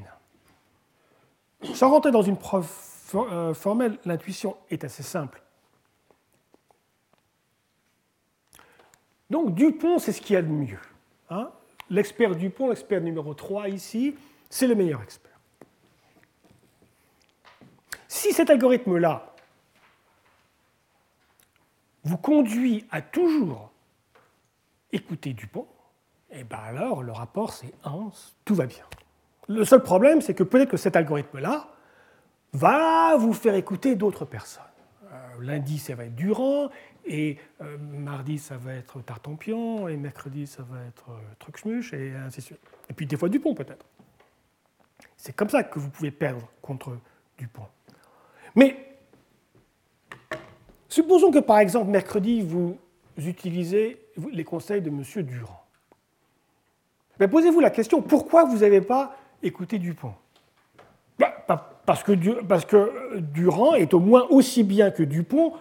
Sans 1.73 1.91
rentrer 1.91 2.11
dans 2.11 2.23
une 2.23 2.37
preuve 2.37 2.69
euh, 3.15 3.55
formelle, 3.55 3.99
l'intuition 4.07 4.57
est 4.71 4.83
assez 4.83 5.05
simple. 5.05 5.41
Donc 9.31 9.55
Dupont, 9.55 9.99
c'est 9.99 10.13
ce 10.13 10.21
qu'il 10.21 10.35
y 10.35 10.37
a 10.37 10.43
de 10.43 10.49
mieux. 10.49 10.79
Hein. 11.31 11.51
l'expert 11.91 12.37
Dupont, 12.37 12.69
l'expert 12.69 13.01
numéro 13.01 13.35
3 13.35 13.69
ici, 13.69 14.15
c'est 14.49 14.67
le 14.67 14.75
meilleur 14.75 15.03
expert. 15.03 15.33
Si 18.07 18.33
cet 18.33 18.51
algorithme-là 18.51 19.35
vous 22.05 22.17
conduit 22.17 22.87
à 22.91 23.03
toujours 23.03 23.73
écouter 24.93 25.33
Dupont, 25.33 25.67
et 26.31 26.39
eh 26.41 26.45
bien 26.45 26.59
alors 26.59 27.03
le 27.03 27.13
rapport 27.13 27.53
c'est 27.53 27.73
1, 27.85 28.11
tout 28.45 28.55
va 28.55 28.67
bien. 28.67 28.85
Le 29.49 29.65
seul 29.65 29.83
problème, 29.83 30.21
c'est 30.21 30.35
que 30.35 30.43
peut-être 30.43 30.71
que 30.71 30.77
cet 30.77 30.97
algorithme-là 30.97 31.69
va 32.53 33.17
vous 33.17 33.33
faire 33.33 33.55
écouter 33.55 33.95
d'autres 33.95 34.25
personnes. 34.25 34.63
Euh, 35.13 35.43
lundi, 35.43 35.79
ça 35.79 35.95
va 35.95 36.05
être 36.05 36.17
Durand, 36.17 36.71
et 37.07 37.39
euh, 37.63 37.77
mardi, 37.79 38.39
ça 38.39 38.57
va 38.57 38.75
être 38.75 39.01
Tartampion, 39.01 39.89
et 39.89 39.97
mercredi, 39.97 40.47
ça 40.47 40.63
va 40.63 40.83
être 40.85 41.11
euh, 41.11 41.97
et 41.97 42.15
ainsi 42.17 42.39
de 42.39 42.45
suite. 42.45 42.61
Et 42.91 42.93
puis 42.93 43.07
des 43.07 43.17
fois 43.17 43.29
Dupont, 43.29 43.55
peut-être. 43.55 43.87
C'est 45.17 45.35
comme 45.35 45.49
ça 45.49 45.63
que 45.63 45.79
vous 45.79 45.91
pouvez 45.91 46.11
perdre 46.11 46.49
contre 46.61 46.99
Dupont. 47.39 47.67
Mais 48.55 48.99
supposons 50.89 51.31
que, 51.31 51.39
par 51.39 51.59
exemple, 51.59 51.91
mercredi, 51.91 52.43
vous 52.43 52.79
utilisez 53.17 54.01
les 54.33 54.45
conseils 54.45 54.83
de 54.83 54.89
M. 54.89 55.03
Durand. 55.23 55.65
Mais 57.19 57.29
posez-vous 57.29 57.61
la 57.61 57.71
question, 57.71 58.03
pourquoi 58.03 58.45
vous 58.45 58.59
n'avez 58.59 58.81
pas 58.81 59.17
écouté 59.43 59.79
Dupont? 59.79 60.15
Bah, 61.19 61.45
parce 61.87 62.03
que, 62.03 62.43
parce 62.43 62.65
que 62.65 63.19
Durand 63.19 63.75
est 63.75 63.95
au 63.95 64.01
moins 64.01 64.27
aussi 64.29 64.65
bien 64.65 64.91
que 64.91 65.03
Dupont 65.03 65.55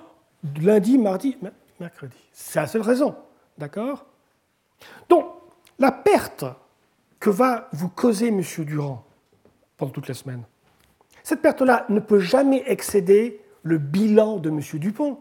lundi, 0.61 0.97
mardi, 0.97 1.37
mercredi. 1.79 2.17
C'est 2.31 2.59
la 2.59 2.67
seule 2.67 2.81
raison. 2.81 3.15
D'accord? 3.57 4.05
Donc, 5.09 5.25
la 5.79 5.91
perte 5.91 6.45
que 7.19 7.29
va 7.29 7.69
vous 7.71 7.89
causer 7.89 8.27
M. 8.27 8.41
Durand 8.59 9.03
pendant 9.77 9.91
toute 9.91 10.07
la 10.07 10.13
semaine, 10.13 10.43
cette 11.23 11.41
perte-là 11.41 11.85
ne 11.89 11.99
peut 11.99 12.19
jamais 12.19 12.63
excéder 12.67 13.41
le 13.63 13.77
bilan 13.77 14.37
de 14.37 14.49
M. 14.49 14.59
Dupont. 14.75 15.19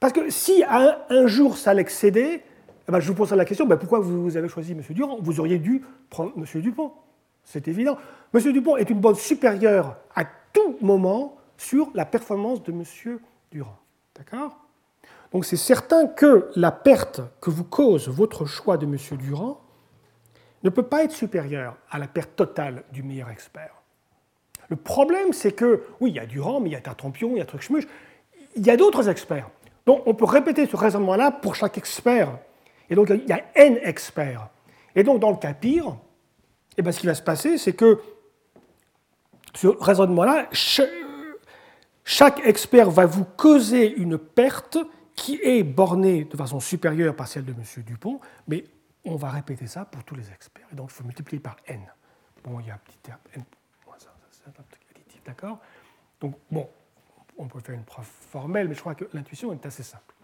Parce 0.00 0.12
que 0.12 0.30
si 0.30 0.64
un, 0.66 1.26
jour 1.26 1.58
ça 1.58 1.74
l'excédait, 1.74 2.42
eh 2.88 2.90
ben, 2.90 2.98
je 2.98 3.06
vous 3.06 3.14
pose 3.14 3.32
la 3.32 3.44
question, 3.44 3.66
ben, 3.66 3.76
pourquoi 3.76 4.00
vous 4.00 4.36
avez 4.36 4.48
choisi 4.48 4.72
M. 4.72 4.82
Durand? 4.90 5.18
Vous 5.20 5.38
auriez 5.38 5.58
dû 5.58 5.84
prendre 6.10 6.32
M. 6.36 6.60
Dupont. 6.60 6.92
C'est 7.44 7.68
évident. 7.68 7.98
M. 8.34 8.52
Dupont 8.52 8.76
est 8.76 8.88
une 8.90 9.00
bonne 9.00 9.14
supérieure 9.14 9.96
à 10.14 10.24
tout 10.52 10.76
moment 10.80 11.36
sur 11.56 11.90
la 11.94 12.04
performance 12.04 12.62
de 12.62 12.72
M. 12.72 13.18
Durand. 13.50 13.76
D'accord? 14.16 14.58
Donc 15.32 15.44
c'est 15.44 15.56
certain 15.56 16.06
que 16.06 16.50
la 16.56 16.70
perte 16.70 17.20
que 17.40 17.50
vous 17.50 17.64
cause 17.64 18.08
votre 18.08 18.44
choix 18.44 18.76
de 18.76 18.84
M. 18.84 18.96
Durand 19.18 19.60
ne 20.62 20.70
peut 20.70 20.82
pas 20.82 21.04
être 21.04 21.12
supérieure 21.12 21.76
à 21.90 21.98
la 21.98 22.06
perte 22.06 22.36
totale 22.36 22.84
du 22.92 23.02
meilleur 23.02 23.30
expert. 23.30 23.74
Le 24.68 24.76
problème, 24.76 25.32
c'est 25.32 25.52
que, 25.52 25.82
oui, 26.00 26.10
il 26.10 26.16
y 26.16 26.18
a 26.18 26.26
Durand, 26.26 26.60
mais 26.60 26.70
il 26.70 26.72
y 26.72 26.76
a 26.76 26.80
Tartampion, 26.80 27.32
il 27.32 27.38
y 27.38 27.40
a 27.40 27.44
Trucmuche, 27.44 27.86
il 28.56 28.66
y 28.66 28.70
a 28.70 28.76
d'autres 28.76 29.08
experts. 29.08 29.50
Donc 29.86 30.02
on 30.06 30.14
peut 30.14 30.24
répéter 30.24 30.66
ce 30.66 30.76
raisonnement-là 30.76 31.30
pour 31.30 31.54
chaque 31.54 31.78
expert. 31.78 32.38
Et 32.88 32.94
donc 32.94 33.10
il 33.10 33.28
y 33.28 33.32
a 33.32 33.42
N 33.54 33.78
experts. 33.82 34.48
Et 34.94 35.02
donc 35.02 35.20
dans 35.20 35.30
le 35.30 35.36
cas 35.36 35.54
pire, 35.54 35.96
eh 36.78 36.82
bien, 36.82 36.92
ce 36.92 37.00
qui 37.00 37.06
va 37.06 37.14
se 37.14 37.22
passer, 37.22 37.58
c'est 37.58 37.74
que 37.74 38.00
ce 39.54 39.66
raisonnement-là, 39.68 40.46
chaque 42.04 42.44
expert 42.44 42.90
va 42.90 43.06
vous 43.06 43.24
causer 43.24 43.92
une 43.92 44.18
perte 44.18 44.78
qui 45.14 45.38
est 45.42 45.62
bornée 45.62 46.24
de 46.24 46.36
façon 46.36 46.60
supérieure 46.60 47.14
par 47.14 47.28
celle 47.28 47.44
de 47.44 47.52
M. 47.52 47.62
Dupont, 47.84 48.20
mais 48.48 48.64
on 49.04 49.16
va 49.16 49.30
répéter 49.30 49.66
ça 49.66 49.84
pour 49.84 50.02
tous 50.04 50.14
les 50.14 50.30
experts. 50.30 50.66
Et 50.72 50.74
donc 50.74 50.90
il 50.90 50.94
faut 50.94 51.04
multiplier 51.04 51.40
par 51.40 51.56
n. 51.66 51.80
Bon, 52.44 52.58
il 52.60 52.66
y 52.66 52.70
a 52.70 52.74
un 52.74 52.78
petit 52.78 52.98
terme 52.98 53.18
n 53.34 53.44
c'est 54.44 54.48
un 54.48 54.64
truc 54.70 54.82
additif, 54.90 55.22
d'accord? 55.24 55.58
Donc 56.20 56.34
bon, 56.50 56.68
on 57.38 57.46
peut 57.46 57.60
faire 57.60 57.74
une 57.74 57.84
preuve 57.84 58.08
formelle, 58.30 58.68
mais 58.68 58.74
je 58.74 58.80
crois 58.80 58.94
que 58.94 59.04
l'intuition 59.12 59.52
est 59.52 59.64
assez 59.64 59.82
simple. 59.82 60.14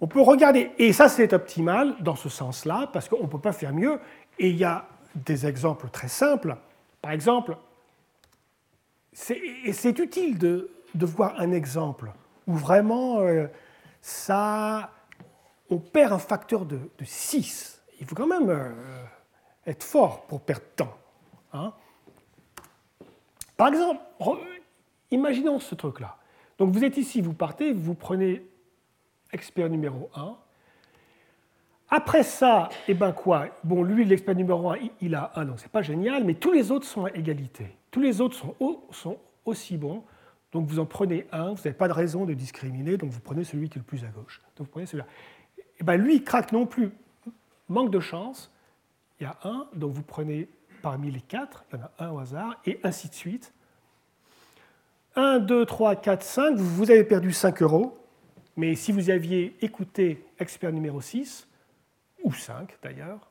On 0.00 0.06
peut 0.06 0.20
regarder, 0.20 0.72
et 0.78 0.92
ça 0.92 1.08
c'est 1.08 1.32
optimal 1.32 1.96
dans 2.00 2.16
ce 2.16 2.28
sens-là, 2.28 2.90
parce 2.92 3.08
qu'on 3.08 3.22
ne 3.22 3.28
peut 3.28 3.40
pas 3.40 3.52
faire 3.52 3.72
mieux, 3.72 4.00
et 4.38 4.50
il 4.50 4.56
y 4.56 4.64
a 4.64 4.88
des 5.14 5.46
exemples 5.46 5.88
très 5.88 6.08
simples. 6.08 6.56
Par 7.00 7.12
exemple, 7.12 7.56
c'est 9.12 9.98
utile 9.98 10.38
de, 10.38 10.70
de 10.94 11.06
voir 11.06 11.34
un 11.38 11.52
exemple 11.52 12.12
où 12.46 12.54
vraiment 12.54 13.20
euh, 13.20 13.46
ça, 14.00 14.90
on 15.70 15.78
perd 15.78 16.12
un 16.12 16.18
facteur 16.18 16.66
de, 16.66 16.78
6. 17.02 17.82
Il 18.00 18.06
faut 18.06 18.14
quand 18.14 18.26
même 18.26 18.50
euh, 18.50 18.70
être 19.66 19.82
fort 19.82 20.26
pour 20.26 20.40
perdre 20.40 20.64
temps. 20.76 20.96
Hein. 21.52 21.72
Par 23.56 23.68
exemple, 23.68 24.00
imaginons 25.10 25.60
ce 25.60 25.74
truc-là. 25.74 26.16
Donc 26.58 26.70
vous 26.70 26.84
êtes 26.84 26.96
ici, 26.96 27.20
vous 27.20 27.32
partez, 27.32 27.72
vous 27.72 27.94
prenez 27.94 28.46
expert 29.32 29.68
numéro 29.68 30.10
1. 30.14 30.36
Après 31.88 32.22
ça, 32.22 32.70
eh 32.88 32.94
ben 32.94 33.12
quoi? 33.12 33.48
Bon, 33.64 33.82
lui, 33.82 34.04
l'expert 34.04 34.34
numéro 34.34 34.70
1, 34.70 34.76
il 35.02 35.14
a 35.14 35.30
1, 35.34 35.44
donc 35.44 35.60
c'est 35.60 35.70
pas 35.70 35.82
génial, 35.82 36.24
mais 36.24 36.34
tous 36.34 36.50
les 36.50 36.70
autres 36.70 36.86
sont 36.86 37.04
à 37.04 37.10
égalité. 37.10 37.76
Tous 37.90 38.00
les 38.00 38.20
autres 38.20 38.36
sont 38.90 39.18
aussi 39.44 39.76
bons. 39.76 40.02
Donc 40.52 40.66
vous 40.66 40.78
en 40.78 40.86
prenez 40.86 41.26
un, 41.32 41.54
vous 41.54 41.62
n'avez 41.64 41.72
pas 41.72 41.88
de 41.88 41.92
raison 41.92 42.26
de 42.26 42.34
discriminer, 42.34 42.98
donc 42.98 43.10
vous 43.10 43.20
prenez 43.20 43.42
celui 43.42 43.68
qui 43.68 43.78
est 43.78 43.80
le 43.80 43.86
plus 43.86 44.04
à 44.04 44.08
gauche. 44.08 44.40
Donc 44.56 44.66
vous 44.66 44.72
prenez 44.72 44.86
celui-là. 44.86 45.06
Et 45.58 45.62
eh 45.80 45.84
ben 45.84 45.96
lui, 45.96 46.22
craque 46.22 46.52
non 46.52 46.66
plus. 46.66 46.90
Manque 47.68 47.90
de 47.90 48.00
chance, 48.00 48.52
il 49.18 49.24
y 49.24 49.26
a 49.26 49.38
un, 49.44 49.66
donc 49.74 49.92
vous 49.92 50.02
prenez 50.02 50.48
parmi 50.82 51.10
les 51.10 51.20
quatre, 51.20 51.64
il 51.72 51.78
y 51.78 51.80
en 51.80 51.84
a 51.84 52.06
un 52.06 52.10
au 52.10 52.18
hasard, 52.18 52.60
et 52.66 52.80
ainsi 52.82 53.08
de 53.08 53.14
suite. 53.14 53.54
1, 55.16 55.40
2, 55.40 55.64
3, 55.64 55.96
4, 55.96 56.22
5, 56.22 56.56
vous 56.56 56.90
avez 56.90 57.04
perdu 57.04 57.32
5 57.32 57.62
euros, 57.62 57.98
mais 58.56 58.74
si 58.74 58.92
vous 58.92 59.10
aviez 59.10 59.56
écouté 59.62 60.26
expert 60.38 60.72
numéro 60.72 61.00
6, 61.00 61.48
ou 62.24 62.32
5 62.32 62.78
d'ailleurs, 62.82 63.30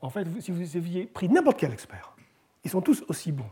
en 0.00 0.10
fait, 0.10 0.26
si 0.40 0.50
vous 0.50 0.76
aviez 0.76 1.06
pris 1.06 1.28
n'importe 1.28 1.58
quel 1.58 1.72
expert, 1.72 2.14
ils 2.64 2.70
sont 2.70 2.80
tous 2.80 3.04
aussi 3.08 3.32
bons. 3.32 3.50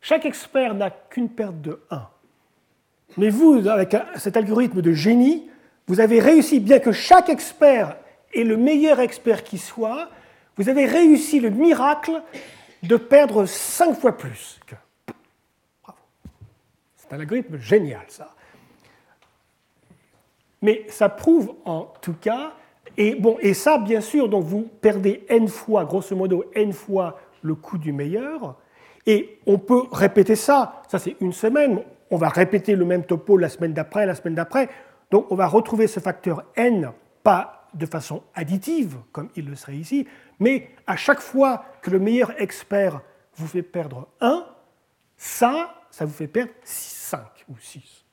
Chaque 0.00 0.24
expert 0.24 0.74
n'a 0.74 0.90
qu'une 0.90 1.28
perte 1.28 1.60
de 1.60 1.82
1. 1.90 2.08
Mais 3.16 3.30
vous, 3.30 3.66
avec 3.68 3.96
cet 4.16 4.36
algorithme 4.36 4.82
de 4.82 4.92
génie, 4.92 5.48
vous 5.86 6.00
avez 6.00 6.20
réussi, 6.20 6.60
bien 6.60 6.78
que 6.78 6.92
chaque 6.92 7.28
expert 7.28 7.96
est 8.34 8.44
le 8.44 8.56
meilleur 8.56 9.00
expert 9.00 9.44
qui 9.44 9.58
soit, 9.58 10.10
vous 10.56 10.68
avez 10.68 10.86
réussi 10.86 11.40
le 11.40 11.50
miracle 11.50 12.22
de 12.82 12.96
perdre 12.96 13.46
cinq 13.46 13.94
fois 13.98 14.16
plus 14.16 14.58
que. 14.66 14.74
Bravo. 15.82 15.98
C'est 16.96 17.12
un 17.12 17.20
algorithme 17.20 17.58
génial, 17.58 18.04
ça. 18.08 18.34
Mais 20.62 20.86
ça 20.88 21.08
prouve 21.08 21.54
en 21.64 21.92
tout 22.00 22.14
cas, 22.14 22.52
et, 22.96 23.14
bon, 23.14 23.36
et 23.40 23.54
ça, 23.54 23.78
bien 23.78 24.00
sûr, 24.00 24.28
donc 24.28 24.44
vous 24.44 24.62
perdez 24.80 25.24
n 25.28 25.48
fois, 25.48 25.84
grosso 25.84 26.16
modo, 26.16 26.50
n 26.54 26.72
fois 26.72 27.20
le 27.42 27.54
coût 27.54 27.78
du 27.78 27.92
meilleur, 27.92 28.56
et 29.06 29.38
on 29.46 29.58
peut 29.58 29.82
répéter 29.92 30.34
ça, 30.34 30.82
ça 30.88 30.98
c'est 30.98 31.16
une 31.20 31.32
semaine, 31.32 31.82
on 32.10 32.16
va 32.16 32.28
répéter 32.28 32.76
le 32.76 32.84
même 32.84 33.04
topo 33.04 33.36
la 33.36 33.48
semaine 33.48 33.72
d'après, 33.72 34.06
la 34.06 34.14
semaine 34.14 34.34
d'après. 34.34 34.68
Donc 35.10 35.30
on 35.30 35.34
va 35.34 35.46
retrouver 35.46 35.86
ce 35.86 36.00
facteur 36.00 36.44
n, 36.56 36.92
pas 37.22 37.68
de 37.74 37.86
façon 37.86 38.22
additive, 38.34 38.98
comme 39.12 39.30
il 39.36 39.48
le 39.48 39.56
serait 39.56 39.76
ici, 39.76 40.06
mais 40.38 40.70
à 40.86 40.96
chaque 40.96 41.20
fois 41.20 41.64
que 41.82 41.90
le 41.90 41.98
meilleur 41.98 42.40
expert 42.40 43.00
vous 43.34 43.46
fait 43.46 43.62
perdre 43.62 44.08
1, 44.20 44.46
ça, 45.16 45.74
ça 45.90 46.04
vous 46.04 46.12
fait 46.12 46.28
perdre 46.28 46.52
5 46.62 47.22
ou 47.48 47.56
6. 47.58 48.04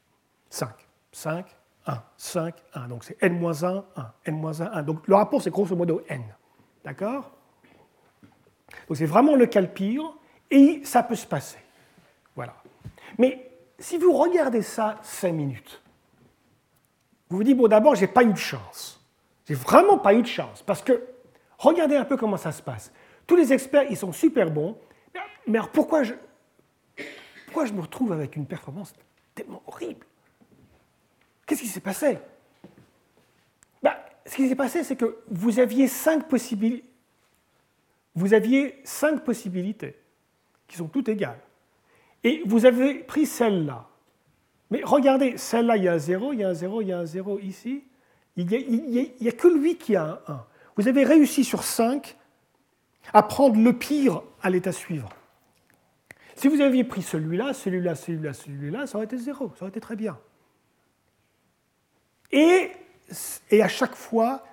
5, 0.50 0.70
5, 1.12 1.46
1, 1.88 2.04
5, 2.18 2.56
1. 2.74 2.88
Donc 2.88 3.04
c'est 3.04 3.22
n-1, 3.24 3.84
1, 3.96 4.14
n-1, 4.26 4.70
1. 4.72 4.84
Donc 4.84 5.08
le 5.08 5.16
rapport, 5.16 5.42
c'est 5.42 5.50
grosso 5.50 5.76
modo 5.76 6.04
n. 6.08 6.24
D'accord? 6.84 7.32
Donc 8.88 8.98
c'est 8.98 9.06
vraiment 9.06 9.36
le 9.36 9.46
cas 9.46 9.64
pire, 9.64 10.04
et 10.52 10.82
ça 10.84 11.04
peut 11.04 11.16
se 11.16 11.26
passer. 11.26 11.58
Voilà. 12.36 12.54
Mais 13.18 13.53
si 13.84 13.98
vous 13.98 14.14
regardez 14.14 14.62
ça 14.62 14.98
cinq 15.04 15.34
minutes, 15.34 15.82
vous 17.30 17.38
vous 17.38 17.44
dites, 17.44 17.58
bon, 17.58 17.68
d'abord, 17.68 17.96
j'ai 17.96 18.08
pas 18.08 18.24
eu 18.24 18.32
de 18.32 18.38
chance. 18.38 19.04
J'ai 19.46 19.56
vraiment 19.56 19.98
pas 19.98 20.14
eu 20.14 20.22
de 20.22 20.28
chance. 20.28 20.62
Parce 20.62 20.82
que, 20.82 21.04
regardez 21.58 21.98
un 21.98 22.06
peu 22.06 22.16
comment 22.16 22.38
ça 22.38 22.52
se 22.52 22.62
passe. 22.62 22.94
Tous 23.28 23.36
les 23.36 23.52
experts, 23.52 23.86
ils 23.90 23.98
sont 23.98 24.14
super 24.14 24.52
bons. 24.52 24.78
Mais 25.48 25.58
alors, 25.58 25.70
pourquoi 25.70 26.04
je, 26.04 26.14
pourquoi 27.46 27.66
je 27.66 27.74
me 27.74 27.82
retrouve 27.82 28.14
avec 28.14 28.36
une 28.38 28.46
performance 28.46 28.94
tellement 29.36 29.62
horrible? 29.68 30.06
Qu'est-ce 31.46 31.62
qui 31.62 31.68
s'est 31.68 31.82
passé? 31.82 32.20
Ben, 33.82 33.96
Ce 34.26 34.36
qui 34.36 34.48
s'est 34.48 34.56
passé, 34.56 34.84
c'est 34.84 34.96
que 34.96 35.18
vous 35.30 35.60
aviez 35.60 35.88
cinq 35.88 36.30
possibilités. 36.30 36.86
Vous 38.16 38.34
aviez 38.34 38.80
cinq 38.86 39.26
possibilités 39.26 40.00
qui 40.68 40.78
sont 40.78 40.88
toutes 40.88 41.10
égales. 41.10 41.42
Et 42.24 42.42
vous 42.46 42.66
avez 42.66 42.96
pris 42.96 43.26
celle-là. 43.26 43.88
Mais 44.72 44.82
regardez, 44.84 45.38
celle-là, 45.38 45.78
il 45.78 45.84
y 45.84 45.88
a 45.88 45.94
un 45.94 45.98
0, 46.00 46.34
il 46.34 46.40
y 46.40 46.44
a 46.44 46.50
un 46.50 46.54
0, 46.54 46.82
il 46.82 46.88
y 46.88 46.94
a 46.94 47.00
un 47.00 47.06
0 47.06 47.40
ici. 47.40 47.84
Il 48.36 48.48
n'y 48.48 49.28
a, 49.28 49.32
que 49.32 49.48
lui 49.48 49.78
qui 49.78 49.96
a 49.96 50.04
un 50.28 50.34
1. 50.34 50.46
Vous 50.78 50.88
avez 50.88 51.04
réussi 51.04 51.44
sur 51.44 51.64
5 51.64 52.16
à 53.14 53.22
prendre 53.24 53.62
le 53.62 53.74
pire 53.74 54.24
à 54.42 54.50
l'état 54.50 54.72
suivant. 54.72 55.10
Si 56.36 56.48
vous 56.48 56.62
aviez 56.62 56.84
pris 56.84 57.04
celui-là, 57.04 57.54
celui-là, 57.54 57.96
celui-là, 57.96 58.34
celui-là, 58.34 58.88
ça 58.88 58.98
aurait 58.98 59.06
été 59.06 59.18
0, 59.18 59.52
ça 59.56 59.66
aurait 59.66 59.70
été 59.70 59.80
très 59.80 59.96
bien. 59.96 60.18
Et, 62.32 62.72
et 63.52 63.62
à 63.62 63.68
chaque 63.68 63.96
fois, 63.96 64.44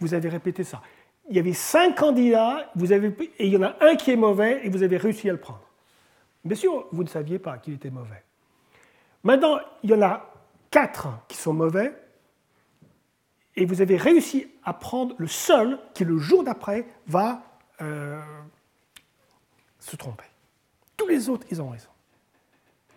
vous 0.00 0.12
avez 0.12 0.28
répété 0.28 0.64
ça. 0.64 0.82
Il 1.30 1.36
y 1.36 1.38
avait 1.38 1.54
5 1.54 1.96
candidats, 1.96 2.70
vous 2.74 2.92
avez, 2.92 3.08
et 3.38 3.46
il 3.46 3.52
y 3.52 3.56
en 3.56 3.62
a 3.62 3.76
un 3.80 3.96
qui 3.96 4.10
est 4.10 4.16
mauvais, 4.16 4.60
et 4.64 4.68
vous 4.68 4.82
avez 4.82 4.98
réussi 4.98 5.30
à 5.30 5.32
le 5.32 5.40
prendre. 5.40 5.62
Bien 6.44 6.56
sûr, 6.56 6.86
vous 6.92 7.04
ne 7.04 7.08
saviez 7.08 7.38
pas 7.38 7.58
qu'il 7.58 7.74
était 7.74 7.90
mauvais. 7.90 8.24
Maintenant, 9.22 9.58
il 9.82 9.90
y 9.90 9.94
en 9.94 10.02
a 10.02 10.28
quatre 10.70 11.08
qui 11.28 11.36
sont 11.36 11.52
mauvais, 11.52 11.94
et 13.54 13.66
vous 13.66 13.80
avez 13.80 13.96
réussi 13.96 14.48
à 14.64 14.72
prendre 14.72 15.14
le 15.18 15.26
seul 15.26 15.78
qui, 15.94 16.04
le 16.04 16.18
jour 16.18 16.42
d'après, 16.42 16.86
va 17.06 17.42
euh, 17.80 18.20
se 19.78 19.96
tromper. 19.96 20.24
Tous 20.96 21.06
les 21.06 21.28
autres, 21.28 21.46
ils 21.50 21.60
ont 21.60 21.68
raison. 21.68 21.88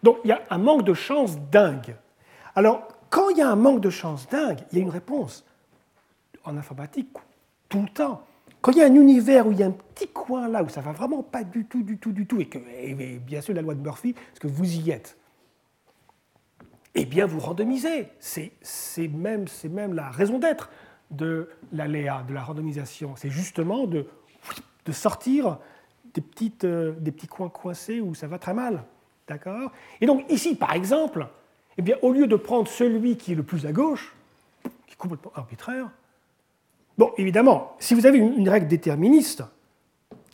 Donc, 0.02 0.20
il 0.24 0.30
y 0.30 0.34
a 0.34 0.42
un 0.50 0.58
manque 0.58 0.84
de 0.84 0.94
chance 0.94 1.38
dingue. 1.52 1.96
Alors, 2.56 2.88
quand 3.10 3.30
il 3.30 3.38
y 3.38 3.42
a 3.42 3.50
un 3.50 3.56
manque 3.56 3.82
de 3.82 3.90
chance 3.90 4.28
dingue, 4.30 4.60
il 4.72 4.78
y 4.78 4.82
a 4.82 4.84
une 4.84 4.90
réponse. 4.90 5.44
En 6.46 6.58
informatique, 6.58 7.10
tout 7.70 7.82
le 7.82 7.90
temps. 7.90 8.26
Quand 8.62 8.72
il 8.72 8.78
y 8.78 8.82
a 8.82 8.86
un 8.86 8.96
univers 8.96 9.48
où 9.48 9.52
il 9.52 9.60
y 9.60 9.64
a 9.64 9.68
un 9.68 9.72
petit 9.72 10.08
coin 10.26 10.48
là 10.48 10.64
où 10.64 10.70
ça 10.70 10.82
va 10.82 10.92
vraiment 10.92 11.24
pas 11.24 11.44
du 11.44 11.66
tout, 11.66 11.84
du 11.84 11.98
tout, 11.98 12.12
du 12.12 12.26
tout, 12.26 12.40
et 12.42 12.48
que, 12.48 12.60
bien 13.20 13.42
sûr, 13.42 13.54
la 13.54 13.62
loi 13.62 13.76
de 13.76 13.82
Murphy, 13.82 14.14
parce 14.14 14.40
que 14.40 14.48
vous 14.48 14.76
y 14.76 14.92
êtes, 14.92 15.18
eh 16.96 17.06
bien, 17.06 17.26
vous 17.26 17.40
randomisez. 17.40 18.08
C'est 18.20 19.08
même, 19.10 19.46
même 19.70 19.94
la 19.94 20.10
raison 20.10 20.40
d'être 20.40 20.70
de 21.12 21.50
l'aléa, 21.72 22.24
de 22.28 22.34
la 22.34 22.42
randomisation. 22.42 23.16
C'est 23.16 23.30
justement 23.30 23.86
de, 23.86 24.08
de, 24.86 24.92
sortir 24.92 25.60
des, 26.14 26.22
petites, 26.22 26.64
euh, 26.64 26.94
des 26.98 27.12
petits 27.12 27.28
coins 27.28 27.50
coincés 27.50 28.02
où 28.02 28.16
ça 28.16 28.28
va 28.28 28.40
très 28.40 28.54
mal. 28.54 28.84
D'accord? 29.28 29.72
Et 30.02 30.06
donc, 30.06 30.26
ici, 30.32 30.56
par 30.56 30.74
exemple, 30.74 31.28
eh 31.78 31.82
bien, 31.82 31.98
au 32.02 32.12
lieu 32.12 32.28
de 32.28 32.36
prendre 32.36 32.68
celui 32.68 33.18
qui 33.18 33.34
est 33.34 33.36
le 33.36 33.44
plus 33.44 33.66
à 33.66 33.72
gauche, 33.72 34.16
qui 34.88 34.94
est 34.94 34.98
complètement 34.98 35.32
arbitraire, 35.36 35.90
bon, 36.98 37.12
évidemment, 37.18 37.76
si 37.80 37.94
vous 37.94 38.06
avez 38.06 38.20
une, 38.20 38.48
règle 38.48 38.68
déterministe 38.68 39.44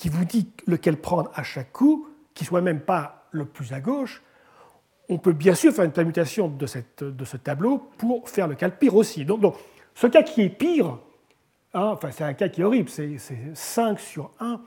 qui 0.02 0.10
vous 0.10 0.26
dit 0.26 0.50
lequel 0.66 0.98
prendre 0.98 1.30
à 1.36 1.44
chaque 1.44 1.72
coup, 1.72 2.08
qui 2.34 2.44
soit 2.44 2.62
même 2.62 2.80
pas 2.80 3.28
le 3.30 3.46
plus 3.46 3.72
à 3.72 3.80
gauche, 3.80 4.24
on 5.10 5.20
peut 5.20 5.32
bien 5.32 5.54
sûr 5.54 5.72
faire 5.72 5.86
une 5.86 5.92
permutation 5.92 6.48
de, 6.48 6.66
ce 6.66 7.38
tableau 7.38 7.78
pour 8.00 8.28
faire 8.28 8.48
le 8.48 8.56
cas 8.56 8.68
le 8.68 8.74
pire 8.74 8.96
aussi. 8.96 9.26
Donc, 9.26 9.44
ce 9.94 10.08
cas 10.08 10.24
qui 10.24 10.42
est 10.42 10.50
pire, 10.50 10.98
hein, 11.76 11.90
enfin, 11.94 12.10
c'est 12.10 12.24
un 12.24 12.34
cas 12.34 12.50
qui 12.50 12.62
est 12.62 12.64
horrible, 12.64 12.90
c'est 12.90 13.16
5 13.54 14.00
sur 14.00 14.32
1. 14.40 14.62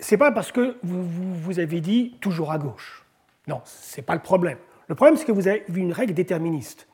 C'est 0.00 0.18
pas 0.18 0.32
parce 0.32 0.52
que 0.52 0.76
vous, 0.82 1.02
vous, 1.36 1.58
avez 1.58 1.80
dit 1.80 2.18
toujours 2.20 2.52
à 2.52 2.58
gauche. 2.58 3.06
Non, 3.46 3.62
ce 3.64 3.96
n'est 3.96 4.02
pas 4.02 4.14
le 4.14 4.20
problème. 4.20 4.58
Le 4.88 4.96
problème, 4.96 5.16
c'est 5.16 5.24
que 5.24 5.32
vous 5.32 5.48
avez 5.48 5.64
une 5.74 5.94
règle 5.94 6.12
déterministe. 6.12 6.88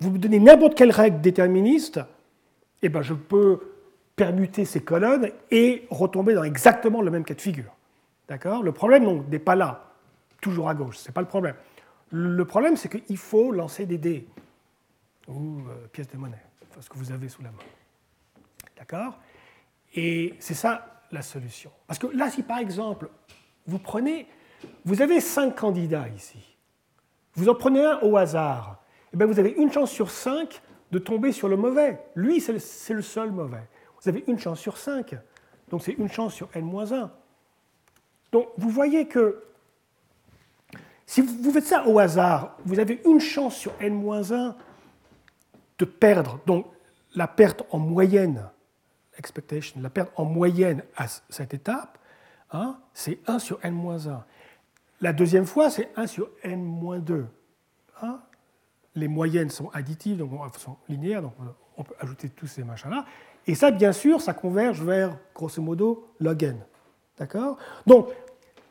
Vous 0.00 0.10
me 0.10 0.16
donnez 0.16 0.40
n'importe 0.40 0.74
quelle 0.74 0.90
règle 0.90 1.20
déterministe, 1.20 1.98
et 1.98 2.86
eh 2.86 2.88
ben 2.88 3.02
je 3.02 3.12
peux 3.12 3.60
permuter 4.18 4.66
ces 4.66 4.82
colonnes 4.82 5.30
et 5.50 5.86
retomber 5.90 6.34
dans 6.34 6.42
exactement 6.42 7.00
le 7.00 7.10
même 7.10 7.24
cas 7.24 7.34
de 7.34 7.40
figure. 7.40 7.74
D'accord? 8.28 8.62
Le 8.62 8.72
problème 8.72 9.24
n'est 9.30 9.38
pas 9.38 9.54
là 9.54 9.92
toujours 10.42 10.68
à 10.68 10.74
gauche, 10.74 10.98
ce 10.98 11.08
n'est 11.08 11.14
pas 11.14 11.22
le 11.22 11.28
problème. 11.28 11.54
Le 12.10 12.44
problème, 12.44 12.76
c'est 12.76 12.88
qu'il 12.88 13.16
faut 13.16 13.52
lancer 13.52 13.86
des 13.86 13.96
dés 13.98 14.26
ou 15.28 15.60
euh, 15.68 15.86
pièces 15.92 16.08
de 16.08 16.16
monnaie, 16.16 16.42
ce 16.80 16.88
que 16.88 16.96
vous 16.96 17.12
avez 17.12 17.28
sous 17.28 17.42
la 17.42 17.50
main. 17.50 17.58
D'accord? 18.76 19.18
Et 19.94 20.34
c'est 20.40 20.54
ça 20.54 21.02
la 21.12 21.22
solution. 21.22 21.70
Parce 21.86 21.98
que 21.98 22.08
là, 22.08 22.30
si 22.30 22.42
par 22.42 22.58
exemple, 22.58 23.08
vous 23.66 23.78
prenez, 23.78 24.26
vous 24.84 25.00
avez 25.00 25.20
cinq 25.20 25.56
candidats 25.56 26.08
ici, 26.08 26.56
vous 27.34 27.48
en 27.48 27.54
prenez 27.54 27.84
un 27.84 28.00
au 28.00 28.16
hasard, 28.16 28.82
et 29.06 29.10
eh 29.14 29.16
bien 29.16 29.26
vous 29.26 29.38
avez 29.38 29.50
une 29.50 29.72
chance 29.72 29.90
sur 29.90 30.10
cinq 30.10 30.60
de 30.90 30.98
tomber 30.98 31.32
sur 31.32 31.48
le 31.48 31.56
mauvais. 31.56 31.98
Lui, 32.14 32.40
c'est 32.40 32.52
le, 32.52 33.02
seul 33.02 33.30
mauvais. 33.30 33.62
Vous 34.02 34.08
avez 34.08 34.24
une 34.26 34.38
chance 34.38 34.60
sur 34.60 34.76
cinq, 34.76 35.16
donc 35.70 35.82
c'est 35.82 35.92
une 35.92 36.10
chance 36.10 36.34
sur 36.34 36.48
n-1. 36.54 37.10
Donc 38.32 38.48
vous 38.56 38.70
voyez 38.70 39.08
que 39.08 39.42
si 41.06 41.22
vous 41.22 41.50
faites 41.52 41.66
ça 41.66 41.86
au 41.86 41.98
hasard, 41.98 42.56
vous 42.64 42.78
avez 42.78 43.00
une 43.06 43.20
chance 43.20 43.56
sur 43.56 43.72
n-1 43.80 44.54
de 45.78 45.84
perdre, 45.84 46.40
donc 46.46 46.66
la 47.14 47.26
perte 47.26 47.62
en 47.70 47.78
moyenne, 47.78 48.48
expectation, 49.16 49.80
la 49.80 49.90
perte 49.90 50.12
en 50.16 50.24
moyenne 50.24 50.82
à 50.96 51.06
cette 51.30 51.54
étape, 51.54 51.98
hein, 52.52 52.78
c'est 52.92 53.18
1 53.26 53.38
sur 53.38 53.58
n-1. 53.62 54.20
La 55.00 55.12
deuxième 55.12 55.46
fois, 55.46 55.70
c'est 55.70 55.90
1 55.96 56.06
sur 56.06 56.28
n-2. 56.42 57.24
Hein. 58.02 58.20
Les 58.94 59.08
moyennes 59.08 59.50
sont 59.50 59.70
additives, 59.70 60.18
donc 60.18 60.32
sont 60.56 60.76
linéaires, 60.88 61.22
donc 61.22 61.34
on 61.76 61.84
peut 61.84 61.94
ajouter 62.00 62.28
tous 62.28 62.48
ces 62.48 62.64
machins-là. 62.64 63.04
Et 63.48 63.54
ça, 63.54 63.70
bien 63.70 63.92
sûr, 63.92 64.20
ça 64.20 64.34
converge 64.34 64.82
vers, 64.82 65.16
grosso 65.34 65.62
modo, 65.62 66.06
log 66.20 66.42
n. 66.42 66.58
D'accord? 67.16 67.56
Donc, 67.86 68.10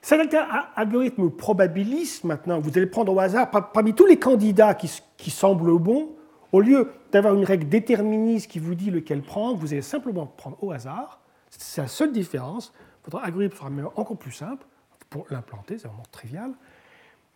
c'est 0.03 0.37
un 0.37 0.65
algorithme 0.75 1.31
probabiliste 1.31 2.23
maintenant. 2.23 2.59
Vous 2.59 2.77
allez 2.77 2.85
prendre 2.85 3.11
au 3.11 3.19
hasard, 3.19 3.49
parmi 3.49 3.95
tous 3.95 4.05
les 4.05 4.19
candidats 4.19 4.75
qui, 4.75 5.31
semblent 5.31 5.79
bons, 5.79 6.11
au 6.51 6.61
lieu 6.61 6.91
d'avoir 7.11 7.33
une 7.33 7.43
règle 7.43 7.67
déterministe 7.67 8.49
qui 8.49 8.59
vous 8.59 8.75
dit 8.75 8.91
lequel 8.91 9.23
prendre, 9.23 9.57
vous 9.57 9.73
allez 9.73 9.81
simplement 9.81 10.27
prendre 10.27 10.63
au 10.63 10.71
hasard. 10.71 11.19
C'est 11.49 11.81
la 11.81 11.87
seule 11.87 12.11
différence. 12.11 12.71
Votre 13.03 13.23
algorithme 13.25 13.57
sera 13.57 13.71
même 13.71 13.89
encore 13.95 14.17
plus 14.17 14.31
simple 14.31 14.63
pour 15.09 15.25
l'implanter, 15.31 15.79
c'est 15.79 15.87
vraiment 15.87 16.03
trivial. 16.11 16.51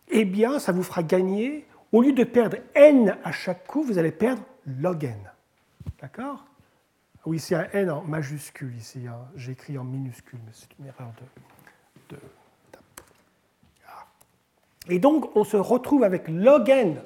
Eh 0.08 0.24
bien, 0.24 0.60
ça 0.60 0.70
vous 0.70 0.84
fera 0.84 1.02
gagner, 1.02 1.66
au 1.90 2.02
lieu 2.02 2.12
de 2.12 2.24
perdre 2.24 2.58
n 2.74 3.16
à 3.24 3.32
chaque 3.32 3.66
coup, 3.66 3.82
vous 3.82 3.98
allez 3.98 4.12
perdre 4.12 4.42
log 4.64 5.02
n. 5.02 5.18
D'accord? 6.00 6.44
Oui, 7.24 7.38
c'est 7.38 7.54
un 7.54 7.68
n 7.72 7.90
en 7.90 8.02
majuscule 8.02 8.74
ici. 8.76 9.06
Hein. 9.06 9.18
J'écris 9.36 9.78
en 9.78 9.84
minuscule, 9.84 10.40
mais 10.44 10.52
c'est 10.52 10.68
une 10.78 10.86
erreur 10.86 11.12
de 11.18 11.42
et 14.88 14.98
donc, 14.98 15.34
on 15.36 15.44
se 15.44 15.56
retrouve 15.56 16.02
avec 16.02 16.28
log 16.28 16.68
n 16.68 17.00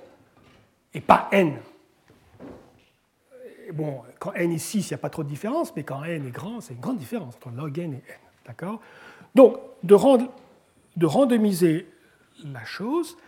et 0.94 1.00
pas 1.00 1.29
n. 1.33 1.59
Bon, 3.72 4.02
quand 4.18 4.33
n 4.33 4.52
est 4.52 4.59
6, 4.59 4.90
il 4.90 4.92
n'y 4.92 4.94
a 4.94 4.98
pas 4.98 5.11
trop 5.11 5.24
de 5.24 5.29
différence, 5.29 5.74
mais 5.76 5.83
quand 5.83 6.02
n 6.05 6.26
est 6.26 6.31
grand, 6.31 6.61
c'est 6.61 6.74
une 6.74 6.81
grande 6.81 6.98
différence 6.98 7.35
entre 7.37 7.50
log 7.50 7.79
n 7.79 7.94
et 7.94 7.96
n. 7.96 8.02
D'accord? 8.46 8.81
Donc, 9.35 9.59
de, 9.83 9.94
de 10.96 11.07
randomiser 11.07 11.87
la 12.44 12.64
chose 12.64 13.18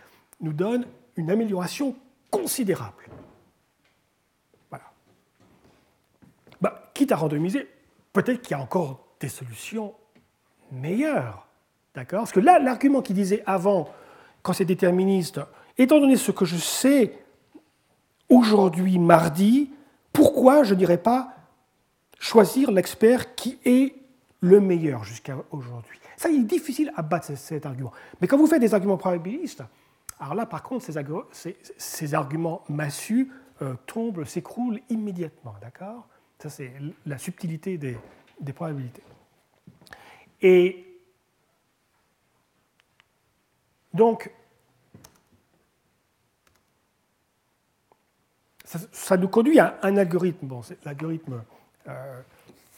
nous 0.41 0.53
donne 0.53 0.85
une 1.15 1.29
amélioration 1.29 1.95
considérable. 2.31 3.03
Voilà. 4.69 4.85
Bah, 6.61 6.88
quitte 6.99 7.13
à 7.13 7.15
randomiser, 7.15 7.65
peut-être 8.11 8.41
qu'il 8.41 8.51
y 8.51 8.59
a 8.59 8.61
encore 8.61 8.99
des 9.21 9.29
solutions 9.29 9.93
meilleures. 10.69 11.47
D'accord? 11.95 12.19
Parce 12.19 12.33
que 12.33 12.41
là, 12.41 12.59
l'argument 12.59 13.01
qui 13.01 13.13
disait 13.13 13.41
avant, 13.45 13.87
quand 14.41 14.51
c'est 14.51 14.65
déterministe, 14.65 15.39
étant 15.77 16.01
donné 16.01 16.17
ce 16.17 16.31
que 16.31 16.43
je 16.43 16.57
sais 16.57 17.17
aujourd'hui, 18.27 18.99
mardi, 18.99 19.71
pourquoi 20.11 20.63
je 20.63 20.75
n'irais 20.75 20.97
pas 20.97 21.35
choisir 22.19 22.69
l'expert 22.69 23.33
qui 23.33 23.57
est 23.63 23.95
le 24.41 24.59
meilleur 24.59 25.05
jusqu'à 25.05 25.37
aujourd'hui? 25.51 25.99
Ça, 26.17 26.27
il 26.27 26.41
est 26.41 26.43
difficile 26.43 26.91
à 26.97 27.01
battre 27.01 27.33
cet 27.37 27.65
argument. 27.65 27.93
Mais 28.19 28.27
quand 28.27 28.37
vous 28.37 28.47
faites 28.47 28.59
des 28.59 28.73
arguments 28.73 28.97
probabilistes, 28.97 29.63
alors 30.19 30.35
là, 30.35 30.45
par 30.45 30.63
contre, 30.63 30.83
ces, 30.83 32.13
arguments 32.13 32.61
massus 32.67 33.31
euh, 33.61 33.75
tombent, 33.85 34.25
s'écroulent 34.25 34.81
immédiatement. 34.89 35.55
D'accord? 35.61 36.09
Ça, 36.39 36.49
c'est 36.49 36.71
la 37.05 37.17
subtilité 37.17 37.77
des, 37.77 37.97
des 38.39 38.53
probabilités. 38.53 39.03
Et 40.41 40.85
donc, 43.93 44.31
ça, 48.63 49.17
nous 49.17 49.27
conduit 49.27 49.59
à 49.59 49.79
un 49.81 49.97
algorithme. 49.97 50.47
Bon, 50.47 50.61
c'est 50.61 50.83
l'algorithme 50.85 51.43
euh, 51.87 52.21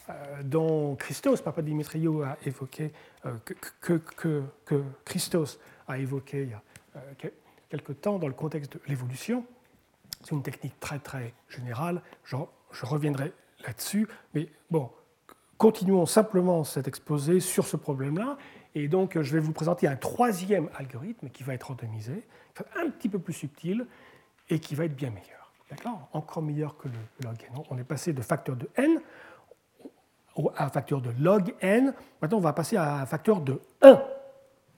euh, 0.10 0.43
dont 0.43 0.95
Christos, 0.95 1.41
Papa 1.41 1.62
Dimitriou, 1.62 2.24
a 2.24 2.38
évoqué, 2.45 2.91
euh, 3.26 3.36
que, 3.82 3.97
que, 4.65 4.84
Christos 5.06 5.60
a 5.88 6.00
évoqué 6.00 6.43
il 6.43 6.50
y 6.50 6.54
a 6.54 7.30
quelque 7.69 7.93
temps 7.93 8.17
dans 8.19 8.28
le 8.28 8.34
contexte 8.34 8.74
de 8.74 8.82
l'évolution. 8.88 9.45
C'est 10.21 10.32
une 10.32 10.43
technique 10.43 10.80
très 10.80 11.00
très 11.00 11.34
générale, 11.50 12.02
je 12.24 12.38
reviendrai 12.86 13.34
là-dessus, 13.65 14.08
mais 14.34 14.50
bon, 14.69 14.89
continuons 15.58 16.06
simplement 16.06 16.63
cet 16.63 16.88
exposé 16.88 17.39
sur 17.39 17.67
ce 17.67 17.78
problème-là, 17.78 18.38
et 18.76 18.88
donc 18.88 19.19
je 19.19 19.34
vais 19.34 19.39
vous 19.39 19.54
présenter 19.54 19.88
un 19.88 19.95
troisième 19.95 20.69
algorithme 20.76 21.30
qui 21.30 21.43
va 21.43 21.54
être 21.54 21.67
randomisé, 21.67 22.26
un 22.76 22.89
petit 22.89 23.10
peu 23.10 23.19
plus 23.19 23.34
subtil, 23.34 23.86
et 24.50 24.60
qui 24.60 24.76
va 24.76 24.86
être 24.86 24.95
bien 24.95 25.10
meilleur. 25.10 25.52
D'accord? 25.69 26.10
Encore 26.12 26.43
meilleur 26.43 26.78
que 26.78 26.89
le 26.89 26.93
log 27.24 27.38
n. 27.41 27.63
On 27.69 27.78
est 27.78 27.84
passé 27.84 28.12
de 28.12 28.21
facteur 28.21 28.56
de 28.56 28.69
n 28.76 29.00
à 30.56 30.69
facteur 30.69 31.02
de 31.02 31.12
log 31.19 31.54
n. 31.62 31.93
Maintenant, 32.21 32.38
on 32.38 32.41
va 32.41 32.54
passer 32.54 32.78
à 32.78 32.95
un 33.02 33.06
facteur 33.06 33.41
de 33.41 33.62
1. 33.82 34.02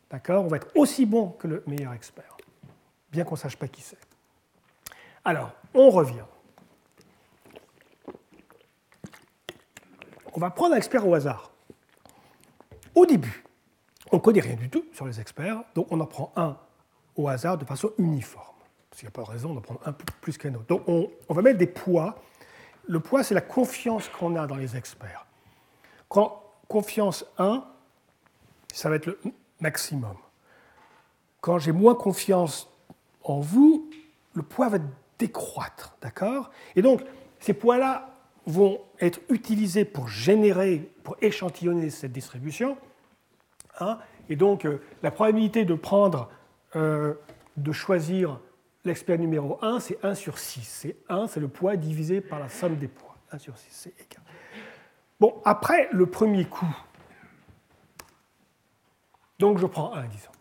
D'accord? 0.10 0.46
On 0.46 0.48
va 0.48 0.58
être 0.58 0.68
aussi 0.76 1.06
bon 1.06 1.30
que 1.30 1.48
le 1.48 1.64
meilleur 1.68 1.94
expert, 1.94 2.38
bien 3.12 3.24
qu'on 3.24 3.36
ne 3.36 3.40
sache 3.40 3.58
pas 3.58 3.68
qui 3.68 3.82
c'est. 3.82 3.98
Alors, 5.26 5.52
on 5.74 5.90
revient. 5.90 6.26
On 10.34 10.40
va 10.40 10.50
prendre 10.50 10.74
un 10.74 10.78
expert 10.78 11.08
au 11.08 11.14
hasard. 11.14 11.52
Au 12.96 13.06
début, 13.06 13.44
on 14.12 14.20
connaît 14.20 14.42
rien 14.42 14.56
du 14.56 14.70
tout 14.70 14.86
sur 14.92 15.06
les 15.06 15.20
experts, 15.20 15.64
donc 15.76 15.88
on 15.92 16.00
en 16.00 16.06
prend 16.06 16.32
un 16.36 16.58
au 17.16 17.28
hasard 17.28 17.58
de 17.58 17.66
façon 17.66 17.92
uniforme. 17.98 18.48
Qu'il 18.92 19.06
n'y 19.06 19.08
a 19.08 19.12
pas 19.12 19.24
de 19.24 19.30
raison 19.30 19.54
d'en 19.54 19.62
prendre 19.62 19.82
un 19.86 19.92
plus 19.92 20.38
qu'un 20.38 20.54
autre. 20.54 20.66
Donc 20.68 20.84
on, 20.88 21.10
on 21.28 21.34
va 21.34 21.42
mettre 21.42 21.58
des 21.58 21.68
poids. 21.68 22.16
Le 22.88 23.00
poids, 23.00 23.24
c'est 23.24 23.34
la 23.34 23.42
confiance 23.42 24.08
qu'on 24.10 24.36
a 24.36 24.46
dans 24.46 24.56
les 24.56 24.76
experts. 24.76 25.26
Quand 26.10 26.44
confiance 26.68 27.26
1, 27.40 27.64
ça 28.72 28.90
va 28.90 28.96
être 28.96 29.08
le 29.08 29.20
maximum. 29.60 30.16
Quand 31.42 31.58
j'ai 31.58 31.72
moins 31.72 31.96
confiance 31.96 32.70
en 33.24 33.40
vous, 33.40 33.90
le 34.34 34.44
poids 34.44 34.70
va 34.70 34.78
décroître, 35.18 35.96
d'accord? 36.02 36.52
Et 36.76 36.82
donc, 36.82 37.02
ces 37.40 37.54
poids-là 37.54 38.13
vont 38.46 38.82
être 39.00 39.20
utilisés 39.30 39.86
pour 39.86 40.08
générer, 40.08 40.92
pour 41.04 41.16
échantillonner 41.22 41.90
cette 41.90 42.12
distribution. 42.12 42.78
Hein 43.80 44.00
et 44.30 44.36
donc, 44.36 44.66
euh, 44.66 44.82
la 45.02 45.12
probabilité 45.12 45.66
de 45.66 45.74
prendre, 45.74 46.30
euh, 46.76 47.14
de 47.58 47.72
choisir 47.72 48.40
l'expert 48.86 49.18
numéro 49.18 49.60
1, 49.62 49.80
c'est 49.80 50.04
1 50.04 50.16
sur 50.16 50.38
6. 50.38 50.62
C'est 50.62 50.98
1, 51.10 51.28
c'est 51.28 51.40
le 51.40 51.48
poids 51.48 51.76
divisé 51.76 52.22
par 52.22 52.40
la 52.40 52.50
somme 52.50 52.78
des 52.78 52.88
poids. 52.88 53.16
1 53.32 53.38
sur 53.38 53.58
6, 53.58 53.68
c'est 53.70 53.94
égal. 54.00 54.24
Bon, 55.20 55.42
après 55.46 55.90
le 55.92 56.06
premier 56.06 56.46
coup, 56.46 56.76
donc 59.40 59.58
je 59.58 59.66
prends 59.66 59.94
1, 59.94 60.06
disons. 60.08 60.32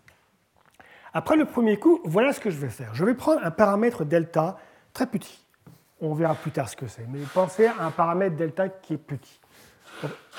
Après 1.15 1.37
le 1.37 1.45
premier 1.45 1.79
coup, 1.79 2.01
voilà 2.05 2.33
ce 2.33 2.41
que 2.41 2.51
je 2.51 2.57
vais 2.57 2.71
faire. 2.71 2.95
Je 2.95 3.05
vais 3.05 3.15
prendre 3.15 3.45
un 3.45 3.51
paramètre 3.51 4.05
delta 4.05 4.59
très 4.93 5.07
petit. 5.07 5.45
On 6.03 6.15
verra 6.15 6.35
plus 6.35 6.51
tard 6.51 6.69
ce 6.69 6.75
que 6.77 6.89
c'est. 6.89 7.07
Mais 7.09 7.21
pensez 7.33 7.67
à 7.67 7.85
un 7.85 7.93
paramètre 7.93 8.37
delta 8.37 8.69
qui 8.69 8.95
est 8.95 8.99
petit. 8.99 9.41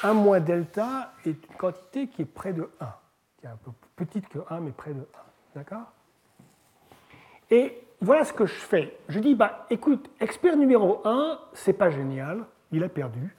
1 0.03 0.13
moins 0.13 0.41
delta 0.41 1.13
est 1.25 1.29
une 1.29 1.55
quantité 1.57 2.07
qui 2.07 2.23
est 2.23 2.25
près 2.25 2.51
de 2.51 2.69
1, 2.81 2.85
qui 3.37 3.45
est 3.45 3.49
un 3.49 3.55
peu 3.55 3.71
plus 3.71 4.05
petite 4.05 4.27
que 4.27 4.39
1, 4.49 4.59
mais 4.59 4.71
près 4.71 4.93
de 4.93 4.99
1. 4.99 5.05
D'accord? 5.55 5.91
Et 7.49 7.81
voilà 8.01 8.25
ce 8.25 8.33
que 8.33 8.45
je 8.45 8.53
fais. 8.53 8.97
Je 9.07 9.19
dis, 9.19 9.35
bah, 9.35 9.65
écoute, 9.69 10.09
expert 10.19 10.57
numéro 10.57 11.01
1, 11.05 11.39
c'est 11.53 11.73
pas 11.73 11.89
génial, 11.89 12.43
il 12.73 12.83
a 12.83 12.89
perdu. 12.89 13.33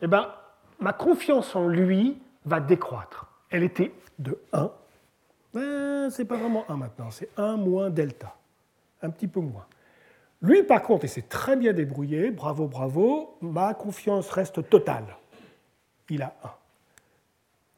Eh 0.00 0.08
ben, 0.08 0.26
ma 0.80 0.92
confiance 0.92 1.54
en 1.54 1.68
lui 1.68 2.20
va 2.44 2.58
décroître. 2.58 3.26
Elle 3.50 3.62
était 3.62 3.94
de 4.18 4.36
1. 4.52 4.70
Ben, 5.54 6.10
c'est 6.10 6.24
pas 6.24 6.36
vraiment 6.36 6.64
1 6.68 6.76
maintenant, 6.76 7.12
c'est 7.12 7.28
1 7.36 7.56
moins 7.56 7.88
delta. 7.88 8.34
Un 9.00 9.10
petit 9.10 9.28
peu 9.28 9.40
moins. 9.40 9.66
Lui, 10.42 10.64
par 10.64 10.82
contre, 10.82 11.04
il 11.04 11.08
s'est 11.08 11.22
très 11.22 11.56
bien 11.56 11.72
débrouillé, 11.72 12.32
bravo, 12.32 12.66
bravo, 12.66 13.38
ma 13.40 13.74
confiance 13.74 14.28
reste 14.30 14.68
totale. 14.68 15.16
Il 16.10 16.22
a 16.22 16.34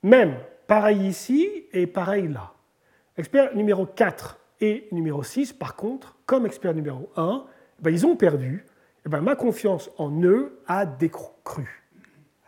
1. 0.02 0.08
Même, 0.08 0.38
pareil 0.66 1.06
ici 1.06 1.66
et 1.72 1.86
pareil 1.86 2.28
là. 2.28 2.52
Expert 3.18 3.54
numéro 3.54 3.86
4 3.86 4.38
et 4.60 4.88
numéro 4.92 5.22
6, 5.22 5.52
par 5.52 5.76
contre, 5.76 6.16
comme 6.24 6.46
expert 6.46 6.74
numéro 6.74 7.10
1, 7.16 7.44
ben, 7.80 7.90
ils 7.90 8.06
ont 8.06 8.16
perdu. 8.16 8.64
Et 9.04 9.08
ben, 9.10 9.20
ma 9.20 9.36
confiance 9.36 9.90
en 9.98 10.10
eux 10.22 10.62
a 10.66 10.86
décru. 10.86 11.84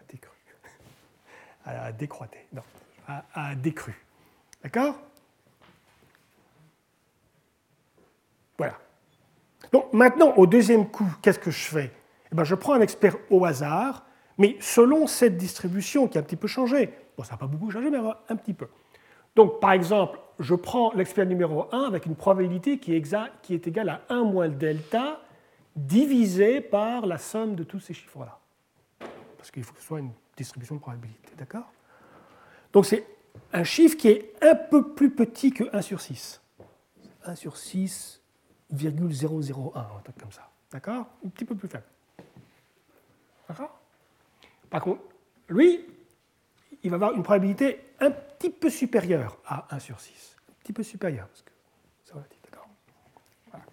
A 0.00 0.04
décru. 0.10 0.36
A 1.66 1.92
décroîté. 1.92 2.38
Non, 2.54 2.62
a 3.06 3.54
décru. 3.54 3.94
D'accord? 4.62 4.98
Voilà. 8.56 8.78
Donc 9.72 9.92
maintenant, 9.92 10.34
au 10.36 10.46
deuxième 10.46 10.88
coup, 10.88 11.08
qu'est-ce 11.22 11.38
que 11.38 11.50
je 11.50 11.64
fais? 11.64 11.90
Eh 12.32 12.34
ben, 12.34 12.44
Je 12.44 12.54
prends 12.54 12.74
un 12.74 12.80
expert 12.80 13.16
au 13.30 13.44
hasard, 13.44 14.04
mais 14.38 14.56
selon 14.60 15.06
cette 15.06 15.36
distribution 15.36 16.08
qui 16.08 16.18
a 16.18 16.20
un 16.20 16.24
petit 16.24 16.36
peu 16.36 16.48
changé. 16.48 16.90
Bon, 17.16 17.24
ça 17.24 17.32
n'a 17.32 17.38
pas 17.38 17.46
beaucoup 17.46 17.70
changé, 17.70 17.90
mais 17.90 17.98
un 18.28 18.36
petit 18.36 18.54
peu. 18.54 18.68
Donc, 19.34 19.60
par 19.60 19.72
exemple, 19.72 20.18
je 20.38 20.54
prends 20.54 20.92
l'expert 20.94 21.26
numéro 21.26 21.66
1 21.72 21.84
avec 21.84 22.06
une 22.06 22.16
probabilité 22.16 22.78
qui 22.78 22.94
est, 22.94 23.66
égale 23.66 23.88
à 23.88 24.00
1 24.08 24.24
moins 24.24 24.48
delta 24.48 25.20
divisé 25.74 26.60
par 26.60 27.06
la 27.06 27.18
somme 27.18 27.54
de 27.54 27.62
tous 27.62 27.80
ces 27.80 27.94
chiffres-là. 27.94 28.38
Parce 29.36 29.50
qu'il 29.50 29.62
faut 29.62 29.74
que 29.74 29.80
ce 29.80 29.86
soit 29.86 30.00
une 30.00 30.12
distribution 30.36 30.74
de 30.76 30.80
probabilité, 30.80 31.32
d'accord? 31.36 31.70
Donc, 32.72 32.86
c'est 32.86 33.06
un 33.52 33.64
chiffre 33.64 33.96
qui 33.96 34.08
est 34.08 34.32
un 34.42 34.54
peu 34.54 34.94
plus 34.94 35.10
petit 35.10 35.52
que 35.52 35.64
1 35.72 35.82
sur 35.82 36.00
6. 36.00 36.42
1 37.24 37.34
sur 37.34 37.56
6, 37.56 38.22
0,001, 38.74 39.78
un 39.78 40.00
truc 40.02 40.18
comme 40.18 40.32
ça. 40.32 40.50
D'accord? 40.70 41.06
Un 41.24 41.28
petit 41.28 41.44
peu 41.44 41.54
plus 41.54 41.68
faible. 41.68 41.84
D'accord? 43.48 43.78
Par 44.68 44.80
contre, 44.82 45.02
lui, 45.48 45.84
il 46.82 46.90
va 46.90 46.96
avoir 46.96 47.12
une 47.12 47.22
probabilité 47.22 47.80
un 48.00 48.10
petit 48.10 48.50
peu 48.50 48.70
supérieure 48.70 49.38
à 49.46 49.66
1 49.74 49.78
sur 49.78 50.00
6. 50.00 50.36
Un 50.48 50.52
petit 50.60 50.72
peu 50.72 50.82
supérieure, 50.82 51.28
parce 51.28 51.42
que 51.42 51.50
ça 52.04 52.14
va 52.14 52.22
d'accord? 52.44 52.68
Voilà. 53.50 53.64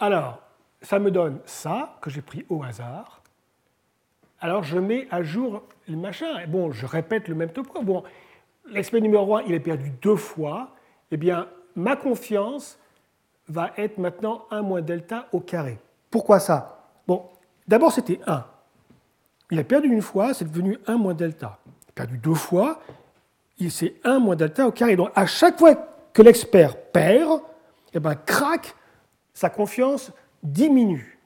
Alors, 0.00 0.42
ça 0.82 0.98
me 0.98 1.10
donne 1.10 1.40
ça, 1.46 1.98
que 2.00 2.10
j'ai 2.10 2.22
pris 2.22 2.44
au 2.48 2.62
hasard. 2.62 3.22
Alors, 4.40 4.64
je 4.64 4.78
mets 4.78 5.06
à 5.10 5.22
jour 5.22 5.62
le 5.86 5.96
machin. 5.96 6.46
Bon, 6.46 6.72
je 6.72 6.86
répète 6.86 7.28
le 7.28 7.34
même 7.34 7.52
topo. 7.52 7.82
Bon, 7.82 8.02
l'expert 8.66 9.00
numéro 9.00 9.36
1, 9.36 9.42
il 9.42 9.52
est 9.52 9.60
perdu 9.60 9.90
deux 10.02 10.16
fois. 10.16 10.74
Eh 11.10 11.16
bien, 11.16 11.48
ma 11.80 11.96
confiance 11.96 12.78
va 13.48 13.70
être 13.76 13.98
maintenant 13.98 14.44
1 14.50 14.62
moins 14.62 14.82
delta 14.82 15.26
au 15.32 15.40
carré. 15.40 15.78
Pourquoi 16.10 16.38
ça? 16.38 16.86
Bon, 17.06 17.24
d'abord 17.66 17.92
c'était 17.92 18.20
1. 18.26 18.44
Il 19.50 19.58
a 19.58 19.64
perdu 19.64 19.88
une 19.88 20.02
fois, 20.02 20.34
c'est 20.34 20.44
devenu 20.44 20.78
1 20.86 20.96
moins 20.96 21.14
delta. 21.14 21.58
Il 21.66 21.90
a 21.90 21.92
perdu 21.94 22.18
deux 22.18 22.34
fois, 22.34 22.80
c'est 23.68 23.94
1 24.04 24.18
moins 24.20 24.36
delta 24.36 24.66
au 24.66 24.72
carré. 24.72 24.96
Donc 24.96 25.10
à 25.14 25.26
chaque 25.26 25.58
fois 25.58 25.74
que 26.12 26.22
l'expert 26.22 26.76
perd, 26.76 27.40
eh 27.92 28.00
ben, 28.00 28.14
crac, 28.14 28.74
sa 29.34 29.50
confiance 29.50 30.12
diminue. 30.42 31.18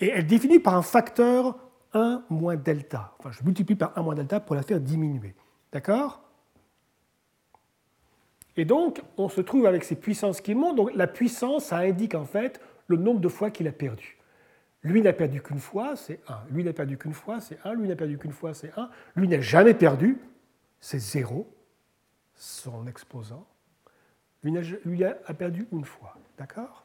Et 0.00 0.08
elle 0.08 0.26
diminue 0.26 0.60
par 0.60 0.74
un 0.74 0.82
facteur 0.82 1.56
1 1.92 2.22
moins 2.30 2.56
delta. 2.56 3.12
Enfin, 3.18 3.30
je 3.32 3.42
multiplie 3.44 3.76
par 3.76 3.92
1 3.96 4.02
moins 4.02 4.14
delta 4.14 4.40
pour 4.40 4.56
la 4.56 4.62
faire 4.62 4.80
diminuer. 4.80 5.34
D'accord? 5.72 6.22
Et 8.56 8.64
donc, 8.64 9.02
on 9.16 9.28
se 9.28 9.40
trouve 9.40 9.66
avec 9.66 9.84
ces 9.84 9.96
puissances 9.96 10.40
qui 10.40 10.54
montent. 10.54 10.76
Donc, 10.76 10.94
la 10.94 11.06
puissance, 11.06 11.66
ça 11.66 11.78
indique 11.78 12.14
en 12.14 12.24
fait 12.24 12.60
le 12.86 12.96
nombre 12.96 13.20
de 13.20 13.28
fois 13.28 13.50
qu'il 13.50 13.68
a 13.68 13.72
perdu. 13.72 14.16
Lui 14.82 15.02
n'a 15.02 15.12
perdu 15.12 15.42
qu'une 15.42 15.58
fois, 15.58 15.96
c'est 15.96 16.20
1. 16.28 16.44
Lui 16.50 16.64
n'a 16.64 16.72
perdu 16.72 16.96
qu'une 16.96 17.12
fois, 17.12 17.40
c'est 17.40 17.58
1. 17.64 17.74
Lui 17.74 17.88
n'a 17.88 17.96
perdu 17.96 18.18
qu'une 18.18 18.32
fois, 18.32 18.54
c'est 18.54 18.72
1. 18.76 18.88
Lui 19.16 19.28
n'a 19.28 19.40
jamais 19.40 19.74
perdu, 19.74 20.18
c'est 20.80 20.98
0, 20.98 21.46
son 22.34 22.86
exposant. 22.86 23.46
Lui, 24.42 25.04
a, 25.04 25.18
a 25.26 25.34
perdu 25.34 25.66
une 25.72 25.84
fois. 25.84 26.16
D'accord? 26.38 26.84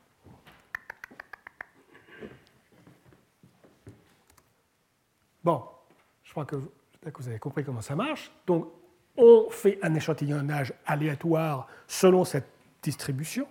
Bon, 5.44 5.64
je 6.24 6.32
crois 6.32 6.46
que, 6.46 6.56
que 6.56 7.18
vous 7.22 7.28
avez 7.28 7.40
compris 7.40 7.64
comment 7.64 7.82
ça 7.82 7.96
marche. 7.96 8.32
Donc, 8.48 8.68
on 9.18 9.50
fait 9.50 9.80
un 9.82 9.94
échantillonnage 9.94 10.74
aléatoire 10.86 11.68
selon 11.88 12.24
cette 12.24 12.48
distribution 12.82 13.48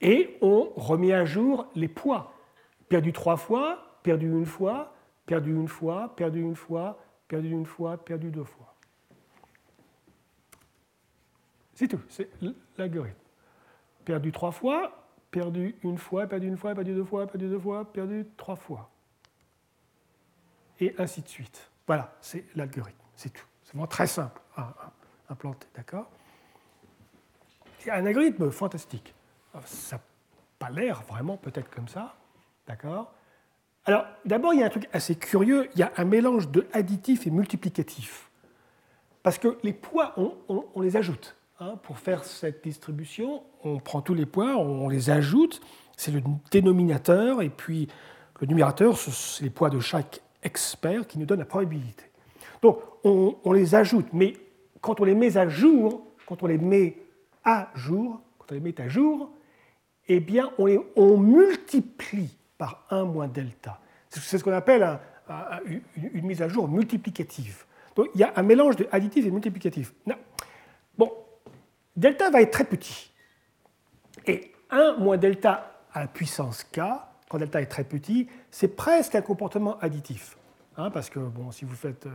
et 0.00 0.38
on 0.40 0.70
remet 0.76 1.12
à 1.12 1.24
jour 1.24 1.66
les 1.74 1.88
poids. 1.88 2.32
Perdu 2.88 3.12
trois 3.12 3.36
fois, 3.36 3.98
perdu 4.02 4.26
une 4.26 4.46
fois, 4.46 4.94
perdu 5.26 5.52
une 5.52 5.68
fois, 5.68 6.14
perdu 6.16 6.40
une 6.40 6.56
fois, 6.56 6.98
perdu 7.28 7.50
une 7.50 7.66
fois, 7.66 7.96
perdu 7.98 8.30
deux 8.30 8.44
fois. 8.44 8.74
C'est 11.74 11.88
tout, 11.88 12.00
c'est 12.08 12.28
l'algorithme. 12.76 13.16
Perdu 14.04 14.32
trois 14.32 14.50
fois, 14.50 15.06
perdu 15.30 15.76
une 15.82 15.98
fois, 15.98 16.26
perdu 16.26 16.48
une 16.48 16.56
fois, 16.56 16.74
perdu 16.74 16.94
deux 16.94 17.04
fois, 17.04 17.26
perdu 17.26 17.48
deux 17.48 17.58
fois, 17.58 17.92
perdu 17.92 18.26
trois 18.36 18.56
fois. 18.56 18.90
Et 20.80 20.94
ainsi 20.98 21.22
de 21.22 21.28
suite. 21.28 21.70
Voilà, 21.86 22.16
c'est 22.20 22.44
l'algorithme. 22.54 22.99
C'est 23.20 23.28
tout. 23.28 23.44
C'est 23.64 23.72
vraiment 23.72 23.86
très 23.86 24.06
simple 24.06 24.40
à 24.56 24.72
implanter, 25.28 25.66
d'accord? 25.76 26.08
C'est 27.78 27.90
un 27.90 28.06
algorithme 28.06 28.50
fantastique. 28.50 29.14
Ça 29.66 29.96
n'a 29.96 30.02
pas 30.58 30.70
l'air 30.70 31.02
vraiment 31.02 31.36
peut-être 31.36 31.68
comme 31.68 31.86
ça, 31.86 32.16
d'accord? 32.66 33.12
Alors, 33.84 34.06
d'abord, 34.24 34.54
il 34.54 34.60
y 34.60 34.62
a 34.62 34.66
un 34.66 34.70
truc 34.70 34.88
assez 34.94 35.16
curieux, 35.16 35.68
il 35.74 35.80
y 35.80 35.82
a 35.82 35.92
un 35.98 36.06
mélange 36.06 36.48
de 36.48 36.66
additif 36.72 37.26
et 37.26 37.30
multiplicatif. 37.30 38.30
Parce 39.22 39.36
que 39.36 39.58
les 39.62 39.74
poids, 39.74 40.14
on, 40.48 40.80
les 40.80 40.96
ajoute. 40.96 41.36
Hein. 41.58 41.76
pour 41.82 41.98
faire 41.98 42.24
cette 42.24 42.64
distribution, 42.64 43.42
on 43.64 43.80
prend 43.80 44.00
tous 44.00 44.14
les 44.14 44.24
poids, 44.24 44.56
on 44.56 44.88
les 44.88 45.10
ajoute, 45.10 45.60
c'est 45.94 46.10
le 46.10 46.22
dénominateur, 46.50 47.42
et 47.42 47.50
puis 47.50 47.86
le 48.40 48.46
numérateur, 48.46 48.96
c'est 48.96 49.44
les 49.44 49.50
poids 49.50 49.68
de 49.68 49.78
chaque 49.78 50.22
expert 50.42 51.06
qui 51.06 51.18
nous 51.18 51.26
donne 51.26 51.40
la 51.40 51.44
probabilité. 51.44 52.09
Donc, 52.62 52.80
on, 53.04 53.52
les 53.52 53.74
ajoute, 53.74 54.06
mais 54.12 54.34
quand 54.80 55.00
on 55.00 55.04
les 55.04 55.14
met 55.14 55.36
à 55.36 55.48
jour, 55.48 56.06
quand 56.26 56.42
on 56.42 56.46
les 56.46 56.58
met 56.58 56.96
à 57.44 57.70
jour, 57.74 58.20
quand 58.38 58.46
on 58.50 58.54
les 58.54 58.60
met 58.60 58.80
à 58.80 58.88
jour, 58.88 59.30
eh 60.08 60.20
bien, 60.20 60.50
on, 60.58 60.66
les, 60.66 60.80
multiplie 60.96 62.36
par 62.58 62.84
1 62.90 63.04
moins 63.04 63.28
delta. 63.28 63.80
C'est 64.08 64.38
ce 64.38 64.44
qu'on 64.44 64.52
appelle 64.52 64.98
une, 65.64 66.26
mise 66.26 66.42
à 66.42 66.48
jour 66.48 66.68
multiplicative. 66.68 67.64
Donc 67.94 68.08
il 68.14 68.20
y 68.20 68.24
a 68.24 68.32
un 68.36 68.42
mélange 68.42 68.76
de 68.76 68.86
additif 68.90 69.24
et 69.24 69.30
multiplicatif. 69.30 69.94
Bon, 70.98 71.12
delta 71.96 72.28
va 72.30 72.42
être 72.42 72.50
très 72.50 72.64
petit. 72.64 73.10
Et 74.26 74.52
1 74.70 74.96
moins 74.96 75.16
delta 75.16 75.84
à 75.92 76.00
la 76.00 76.06
puissance 76.08 76.64
k, 76.64 76.80
quand 77.28 77.38
delta 77.38 77.62
est 77.62 77.66
très 77.66 77.84
petit, 77.84 78.28
c'est 78.50 78.76
presque 78.76 79.14
un 79.14 79.22
comportement 79.22 79.78
additif. 79.78 80.36
Hein, 80.80 80.90
parce 80.90 81.10
que 81.10 81.18
bon, 81.18 81.50
si 81.50 81.66
vous 81.66 81.74
faites 81.74 82.06
euh, 82.06 82.10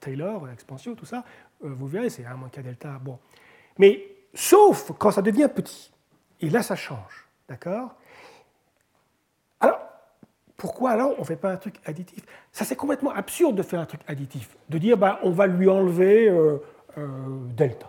Taylor, 0.00 0.48
expansion, 0.50 0.96
tout 0.96 1.04
ça, 1.04 1.24
euh, 1.64 1.68
vous 1.68 1.86
verrez, 1.86 2.10
c'est 2.10 2.24
1 2.24 2.34
moins 2.34 2.48
k 2.48 2.60
delta. 2.60 2.98
Bon. 3.00 3.20
Mais 3.78 4.04
sauf 4.34 4.90
quand 4.98 5.12
ça 5.12 5.22
devient 5.22 5.48
petit. 5.54 5.92
Et 6.40 6.50
là, 6.50 6.62
ça 6.62 6.74
change. 6.74 7.28
D'accord? 7.48 7.94
Alors, 9.60 9.78
pourquoi 10.56 10.90
alors 10.90 11.14
on 11.16 11.20
ne 11.20 11.26
fait 11.26 11.36
pas 11.36 11.52
un 11.52 11.56
truc 11.56 11.76
additif? 11.84 12.24
Ça, 12.50 12.64
c'est 12.64 12.74
complètement 12.74 13.12
absurde 13.12 13.54
de 13.54 13.62
faire 13.62 13.78
un 13.78 13.86
truc 13.86 14.00
additif. 14.08 14.56
De 14.68 14.78
dire, 14.78 14.98
bah, 14.98 15.20
on 15.22 15.30
va 15.30 15.46
lui 15.46 15.68
enlever 15.68 16.28
euh, 16.28 16.58
delta 17.50 17.88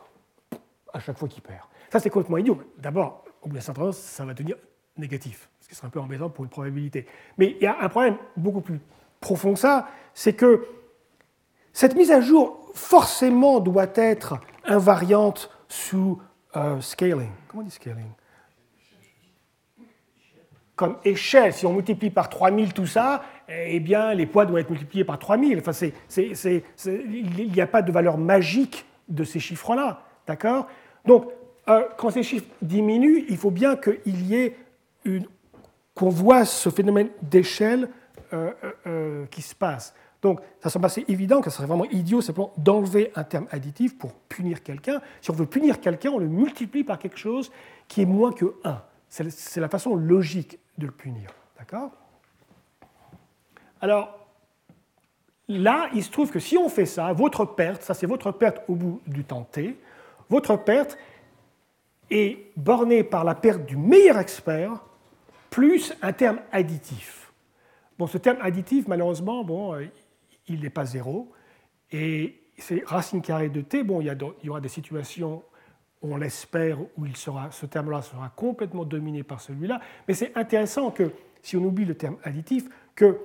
à 0.94 1.00
chaque 1.00 1.18
fois 1.18 1.28
qu'il 1.28 1.42
perd. 1.42 1.66
Ça, 1.92 2.00
c'est 2.00 2.12
complètement 2.12 2.38
idiot. 2.38 2.62
D'abord, 2.78 3.26
au 3.42 3.50
bout 3.50 3.60
certain 3.60 3.86
temps, 3.86 3.92
ça 3.92 4.24
va 4.24 4.36
devenir 4.36 4.56
négatif, 4.98 5.50
ce 5.62 5.68
qui 5.68 5.74
serait 5.74 5.88
un 5.88 5.90
peu 5.90 6.00
embêtant 6.00 6.30
pour 6.30 6.44
une 6.44 6.50
probabilité. 6.50 7.08
Mais 7.40 7.56
il 7.60 7.64
y 7.64 7.68
a 7.68 7.82
un 7.82 7.90
problème 7.90 8.18
beaucoup 8.38 8.62
plus 8.62 8.80
profond 9.20 9.54
que 9.54 9.60
ça, 9.60 9.88
c'est 10.14 10.34
que 10.34 10.68
cette 11.74 11.96
mise 11.96 12.12
à 12.12 12.22
jour, 12.22 12.70
forcément, 12.74 13.60
doit 13.60 13.88
être 13.96 14.40
invariante 14.66 15.50
sous 15.68 16.22
euh, 16.56 16.80
scaling. 16.82 17.30
Comment 17.48 17.64
on 17.64 17.66
dit 17.66 17.72
scaling? 17.72 18.12
Comme 20.76 20.98
échelle, 21.04 21.54
si 21.54 21.66
on 21.66 21.74
multiplie 21.74 22.10
par 22.10 22.30
3000 22.30 22.74
tout 22.74 22.86
ça, 22.86 23.24
eh 23.48 23.80
bien, 23.80 24.14
les 24.14 24.26
poids 24.26 24.46
doivent 24.46 24.62
être 24.62 24.70
multipliés 24.70 25.06
par 25.06 25.20
3000. 25.20 25.60
Enfin, 25.60 25.72
il 26.86 27.52
n'y 27.52 27.62
a 27.62 27.68
pas 27.68 27.82
de 27.82 27.92
valeur 27.92 28.18
magique 28.18 28.86
de 29.08 29.24
ces 29.24 29.40
chiffres-là. 29.40 30.02
D'accord? 30.28 30.68
Donc, 31.06 31.28
euh, 31.70 31.84
quand 31.98 32.10
ces 32.10 32.24
chiffres 32.24 32.46
diminuent, 32.62 33.26
il 33.30 33.38
faut 33.38 33.52
bien 33.52 33.76
qu'il 33.76 34.26
y 34.28 34.36
ait 34.36 34.56
qu'on 35.94 36.10
voit 36.10 36.46
ce 36.46 36.70
phénomène 36.70 37.10
d'échelle 37.22 37.90
euh, 38.36 38.52
euh, 38.86 39.26
qui 39.28 39.42
se 39.42 39.56
passe. 39.56 39.96
Donc, 40.22 40.42
ça 40.60 40.70
semble 40.70 40.86
assez 40.86 41.06
évident 41.08 41.40
que 41.40 41.50
ce 41.50 41.58
serait 41.58 41.68
vraiment 41.68 41.86
idiot 41.86 42.20
simplement 42.20 42.52
d'enlever 42.58 43.12
un 43.16 43.24
terme 43.24 43.48
additif 43.50 43.98
pour 43.98 44.14
punir 44.14 44.62
quelqu'un. 44.62 45.02
Si 45.22 45.32
on 45.32 45.34
veut 45.34 45.46
punir 45.46 45.80
quelqu'un, 45.80 46.10
on 46.12 46.20
le 46.20 46.28
multiplie 46.28 46.84
par 46.84 47.00
quelque 47.00 47.18
chose 47.18 47.52
qui 47.88 48.02
est 48.02 48.06
moins 48.06 48.34
que 48.34 48.56
1. 48.64 48.82
C'est 49.10 49.60
la 49.62 49.70
façon 49.70 49.96
logique 49.96 50.60
de 50.78 50.88
le 50.88 50.92
punir. 50.92 51.30
D'accord? 51.58 51.92
Alors, 53.80 54.28
là, 55.48 55.90
il 55.94 56.04
se 56.04 56.12
trouve 56.12 56.32
que 56.32 56.40
si 56.40 56.58
on 56.58 56.68
fait 56.68 56.86
ça, 56.86 57.14
votre 57.14 57.46
perte, 57.46 57.84
ça 57.84 57.94
c'est 57.94 58.08
votre 58.08 58.32
perte 58.32 58.64
au 58.68 58.76
bout 58.76 59.02
du 59.08 59.24
temps 59.24 59.48
t, 59.50 59.78
votre 60.30 60.58
perte, 60.58 60.98
est 62.10 62.52
borné 62.58 63.04
par 63.04 63.24
la 63.24 63.36
perte 63.36 63.66
du 63.66 63.78
meilleur 63.78 64.18
expert 64.18 64.84
plus 65.50 65.94
un 66.02 66.12
terme 66.12 66.40
additif. 66.52 67.25
Bon, 67.98 68.08
ce 68.08 68.18
terme 68.18 68.38
additif, 68.42 68.88
malheureusement, 68.88 69.44
bon, 69.44 69.74
euh, 69.74 69.86
il 70.48 70.62
n'est 70.62 70.70
pas 70.70 70.86
zéro. 70.86 71.32
Et 71.92 72.42
c'est 72.58 72.84
racine 72.86 73.22
carrée 73.22 73.50
de 73.50 73.62
t. 73.62 73.84
Bon, 73.84 74.02
il 74.02 74.18
y, 74.44 74.50
aura 74.50 74.62
des 74.62 74.70
situations, 74.70 75.44
on 76.02 76.18
l'espère, 76.18 76.80
où 76.98 77.06
il 77.06 77.16
sera, 77.16 77.52
ce 77.52 77.66
terme-là 77.66 78.02
sera 78.02 78.30
complètement 78.30 78.86
dominé 78.86 79.24
par 79.24 79.40
celui-là. 79.42 79.80
Mais 80.08 80.14
c'est 80.14 80.36
intéressant 80.36 80.92
que, 80.92 81.12
si 81.42 81.56
on 81.56 81.64
oublie 81.64 81.86
le 81.86 81.96
terme 81.96 82.18
additif, 82.24 82.68
que 82.96 83.18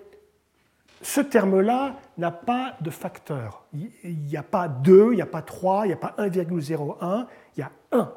ce 1.03 1.21
terme-là 1.21 1.97
n'a 2.19 2.31
pas 2.31 2.77
de 2.81 2.91
facteur. 2.91 3.65
Il 3.73 4.19
n'y 4.27 4.37
a 4.37 4.43
pas 4.43 4.69
2, 4.69 5.13
il 5.13 5.17
n'y 5.17 5.23
a 5.23 5.27
pas 5.27 5.43
3, 5.43 5.87
il 5.87 5.89
n'y 5.89 5.95
a 5.95 5.97
pas 5.97 6.15
1,01, 6.19 7.27
il 7.57 7.61
y 7.61 7.63
a 7.63 7.71
1. 7.93 8.13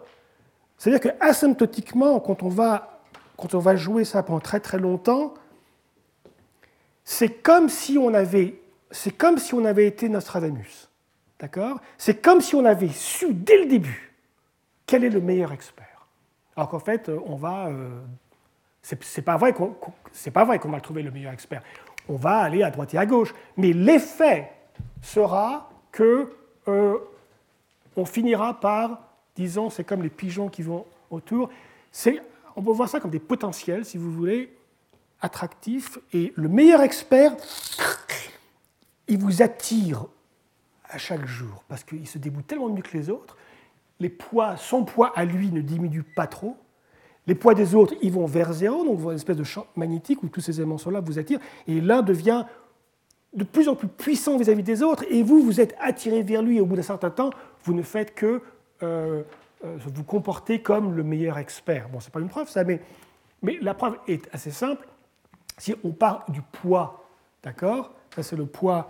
C'est-à-dire 0.77 1.13
qu'asymptotiquement, 1.13 2.19
quand 2.19 2.43
on, 2.43 2.49
va, 2.49 3.01
quand 3.37 3.53
on 3.55 3.59
va 3.59 3.75
jouer 3.77 4.03
ça 4.03 4.21
pendant 4.21 4.41
très 4.41 4.59
très 4.59 4.79
longtemps, 4.79 5.33
c'est 7.03 7.41
comme 7.41 7.69
si 7.69 7.97
on 7.97 8.13
avait, 8.13 8.55
c'est 8.91 9.15
comme 9.15 9.37
si 9.37 9.53
on 9.53 9.65
avait 9.65 9.87
été 9.87 10.09
Nostradamus. 10.09 10.89
D'accord? 11.39 11.79
C'est 11.97 12.21
comme 12.21 12.41
si 12.41 12.55
on 12.55 12.65
avait 12.65 12.89
su 12.89 13.33
dès 13.33 13.57
le 13.57 13.65
début 13.65 14.13
quel 14.85 15.03
est 15.03 15.09
le 15.09 15.21
meilleur 15.21 15.51
expert. 15.51 16.07
Alors 16.55 16.69
qu'en 16.69 16.79
fait, 16.79 17.09
on 17.25 17.35
va. 17.35 17.67
Euh, 17.67 17.89
c'est 18.81 19.21
pas 19.21 19.37
vrai 19.37 19.53
qu'on 19.53 19.75
vrai 20.45 20.59
qu'on 20.59 20.69
va 20.69 20.81
trouver 20.81 21.03
le 21.03 21.11
meilleur 21.11 21.33
expert. 21.33 21.63
On 22.09 22.15
va 22.15 22.39
aller 22.39 22.63
à 22.63 22.69
droite 22.69 22.93
et 22.93 22.97
à 22.97 23.05
gauche. 23.05 23.33
Mais 23.55 23.71
l'effet 23.71 24.51
sera 25.01 25.69
que 25.91 26.33
euh, 26.67 26.97
on 27.95 28.05
finira 28.05 28.59
par 28.59 29.13
disons, 29.35 29.69
c'est 29.69 29.83
comme 29.83 30.03
les 30.03 30.09
pigeons 30.09 30.49
qui 30.49 30.61
vont 30.61 30.85
autour. 31.09 31.49
On 32.55 32.61
peut 32.61 32.71
voir 32.71 32.89
ça 32.89 32.99
comme 32.99 33.11
des 33.11 33.19
potentiels, 33.19 33.85
si 33.85 33.97
vous 33.97 34.11
voulez, 34.11 34.53
attractifs. 35.23 35.97
Et 36.13 36.31
le 36.35 36.47
meilleur 36.47 36.81
expert, 36.81 37.35
il 39.07 39.17
vous 39.17 39.41
attire 39.41 40.05
à 40.89 40.99
chaque 40.99 41.25
jour, 41.25 41.63
parce 41.67 41.83
qu'il 41.83 42.07
se 42.07 42.19
déboute 42.19 42.45
tellement 42.45 42.69
mieux 42.69 42.83
que 42.83 42.95
les 42.95 43.09
autres. 43.09 43.35
Les 43.99 44.09
poids, 44.09 44.57
son 44.57 44.85
poids 44.85 45.11
à 45.15 45.25
lui 45.25 45.51
ne 45.51 45.61
diminue 45.61 46.03
pas 46.03 46.27
trop. 46.27 46.55
Les 47.25 47.35
poids 47.35 47.55
des 47.55 47.73
autres, 47.73 47.95
ils 48.01 48.11
vont 48.11 48.25
vers 48.25 48.53
zéro, 48.53 48.83
donc 48.83 48.97
vous 48.97 49.05
avez 49.05 49.13
une 49.13 49.19
espèce 49.19 49.37
de 49.37 49.43
champ 49.43 49.65
magnétique 49.75 50.21
où 50.21 50.27
tous 50.27 50.41
ces 50.41 50.57
éléments-là 50.57 50.99
vous 50.99 51.17
attirent. 51.17 51.39
Et 51.67 51.81
l'un 51.81 52.01
devient 52.01 52.45
de 53.33 53.43
plus 53.43 53.67
en 53.67 53.75
plus 53.75 53.87
puissant 53.87 54.37
vis-à-vis 54.37 54.61
-vis 54.61 54.65
des 54.65 54.83
autres, 54.83 55.03
et 55.09 55.23
vous, 55.23 55.41
vous 55.41 55.59
êtes 55.59 55.75
attiré 55.79 56.21
vers 56.21 56.43
lui. 56.43 56.57
Et 56.57 56.61
au 56.61 56.65
bout 56.65 56.75
d'un 56.75 56.83
certain 56.83 57.09
temps, 57.09 57.31
vous 57.63 57.73
ne 57.73 57.81
faites 57.81 58.13
que 58.13 58.41
euh, 58.83 59.23
euh, 59.63 59.77
vous 59.77 60.03
comporter 60.03 60.61
comme 60.61 60.93
le 60.95 61.03
meilleur 61.03 61.37
expert. 61.37 61.87
Bon, 61.89 61.99
ce 61.99 62.07
n'est 62.07 62.11
pas 62.11 62.19
une 62.19 62.29
preuve, 62.29 62.49
ça, 62.49 62.63
mais, 62.63 62.81
mais 63.41 63.57
la 63.61 63.73
preuve 63.73 63.97
est 64.07 64.27
assez 64.33 64.51
simple. 64.51 64.85
Si 65.57 65.75
on 65.83 65.91
part 65.91 66.29
du 66.29 66.41
poids, 66.41 67.05
d'accord 67.41 67.93
Ça, 68.15 68.23
c'est 68.23 68.35
le 68.35 68.45
poids 68.45 68.89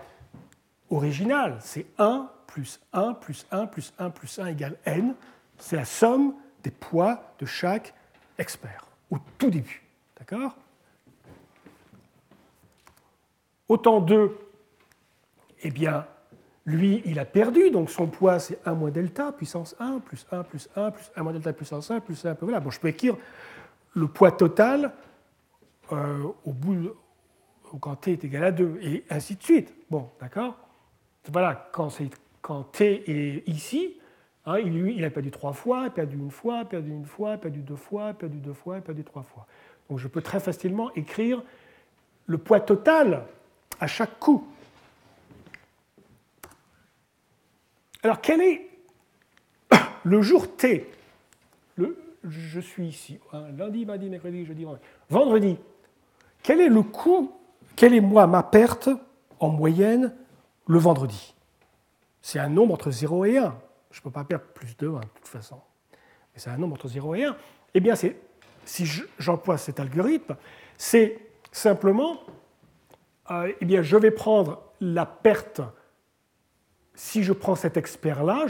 original. 0.90 1.58
C'est 1.62 1.86
1 1.98 2.30
plus 2.48 2.80
1 2.94 3.14
plus 3.16 3.46
1 3.52 3.66
plus 3.68 3.94
1 3.98 4.10
plus 4.10 4.40
1 4.40 4.48
égale 4.48 4.78
n. 4.86 5.16
C'est 5.58 5.76
la 5.76 5.86
somme 5.86 6.36
des 6.64 6.72
poids 6.72 7.34
de 7.40 7.46
chaque 7.46 7.94
expert, 8.38 8.86
au 9.12 9.18
tout 9.38 9.50
début. 9.50 9.84
D'accord 10.18 10.56
Autant 13.68 14.02
2, 14.02 14.38
eh 15.64 15.72
bien, 15.72 16.06
lui, 16.66 17.02
il 17.06 17.20
a 17.20 17.26
perdu, 17.26 17.72
donc 17.72 17.90
son 17.90 18.08
poids, 18.08 18.40
c'est 18.40 18.60
1 18.66 18.74
moins 18.74 18.92
delta, 18.92 19.32
puissance 19.32 19.76
1, 19.80 20.00
plus 20.00 20.26
1, 20.32 20.44
plus 20.44 20.70
1, 20.76 20.92
plus 20.92 21.12
1 21.16 21.24
moins 21.24 21.34
delta, 21.34 21.54
puissance 21.54 21.92
1, 21.92 22.00
plus 22.00 22.26
1, 22.26 22.36
voilà. 22.42 22.60
Bon, 22.60 22.70
je 22.70 22.80
peux 22.80 22.90
écrire 22.90 23.18
le 23.94 24.08
poids 24.08 24.32
total 24.32 24.94
euh, 25.92 26.24
au 26.46 26.54
bout, 26.54 26.92
quand 27.80 27.96
t 27.96 28.14
est 28.14 28.24
égal 28.24 28.44
à 28.44 28.52
2, 28.52 28.80
et 28.82 29.04
ainsi 29.10 29.36
de 29.36 29.44
suite. 29.44 29.74
Bon, 29.90 30.10
d'accord? 30.20 30.58
Voilà, 31.32 31.70
quand, 31.72 31.90
quand, 32.42 32.64
t 32.64 33.04
est 33.08 33.48
ici, 33.48 33.98
hein, 34.46 34.60
il 34.60 35.04
a 35.04 35.10
perdu 35.10 35.32
trois 35.32 35.54
fois, 35.54 35.90
perdu 35.90 36.16
une 36.18 36.32
fois, 36.32 36.66
perdu 36.66 36.92
une 36.92 37.06
fois, 37.06 37.38
perdu 37.38 37.60
deux 37.60 37.76
fois, 37.76 38.14
perdu 38.14 38.38
deux 38.38 38.54
fois, 38.54 38.82
perdu 38.82 39.04
trois 39.04 39.24
fois. 39.24 39.48
Donc 39.90 40.00
je 40.00 40.08
peux 40.08 40.22
très 40.22 40.40
facilement 40.40 40.94
écrire 40.94 41.42
le 42.26 42.38
poids 42.38 42.60
total 42.60 43.26
à 43.80 43.88
chaque 43.88 44.20
coup. 44.20 44.48
Alors, 48.04 48.20
quel 48.20 48.42
est 48.42 48.70
le 50.04 50.22
jour 50.22 50.56
T? 50.56 50.90
Le, 51.78 51.98
Je 52.24 52.60
suis 52.60 52.88
ici, 52.88 53.20
hein, 53.32 53.46
lundi, 53.58 53.86
mardi, 53.86 54.10
mercredi, 54.10 54.46
jeudi, 54.46 54.64
vendredi. 54.64 54.84
Vendredi, 55.10 55.58
quel 56.44 56.62
est 56.62 56.70
le 56.70 56.84
coût, 56.84 57.32
quelle 57.76 57.94
est 57.94 58.02
moi 58.02 58.28
ma 58.28 58.44
perte 58.44 58.90
en 59.40 59.50
moyenne 59.50 60.14
le 60.68 60.78
vendredi? 60.78 61.34
C'est 62.22 62.40
un 62.40 62.50
nombre 62.50 62.74
entre 62.74 62.92
0 62.92 63.26
et 63.26 63.38
1. 63.38 63.56
Je 63.92 64.00
ne 64.00 64.04
peux 64.04 64.12
pas 64.12 64.24
perdre 64.24 64.46
plus 64.54 64.78
de 64.78 64.88
1 64.88 65.00
de 65.00 65.06
toute 65.16 65.28
façon. 65.28 65.60
Mais 66.34 66.40
c'est 66.40 66.50
un 66.50 66.58
nombre 66.58 66.76
entre 66.76 66.88
0 66.88 67.16
et 67.16 67.24
1. 67.26 67.36
Eh 67.74 67.80
bien, 67.80 67.96
si 67.96 68.86
j'emploie 69.18 69.58
cet 69.58 69.80
algorithme, 69.80 70.36
c'est 70.78 71.20
simplement, 71.52 72.20
euh, 73.32 73.52
eh 73.60 73.66
bien, 73.66 73.82
je 73.82 73.98
vais 73.98 74.12
prendre 74.12 74.62
la 74.80 75.06
perte 75.06 75.62
si 76.96 77.24
je 77.24 77.34
prends 77.34 77.56
cet 77.56 77.78
expert-là, 77.78 78.46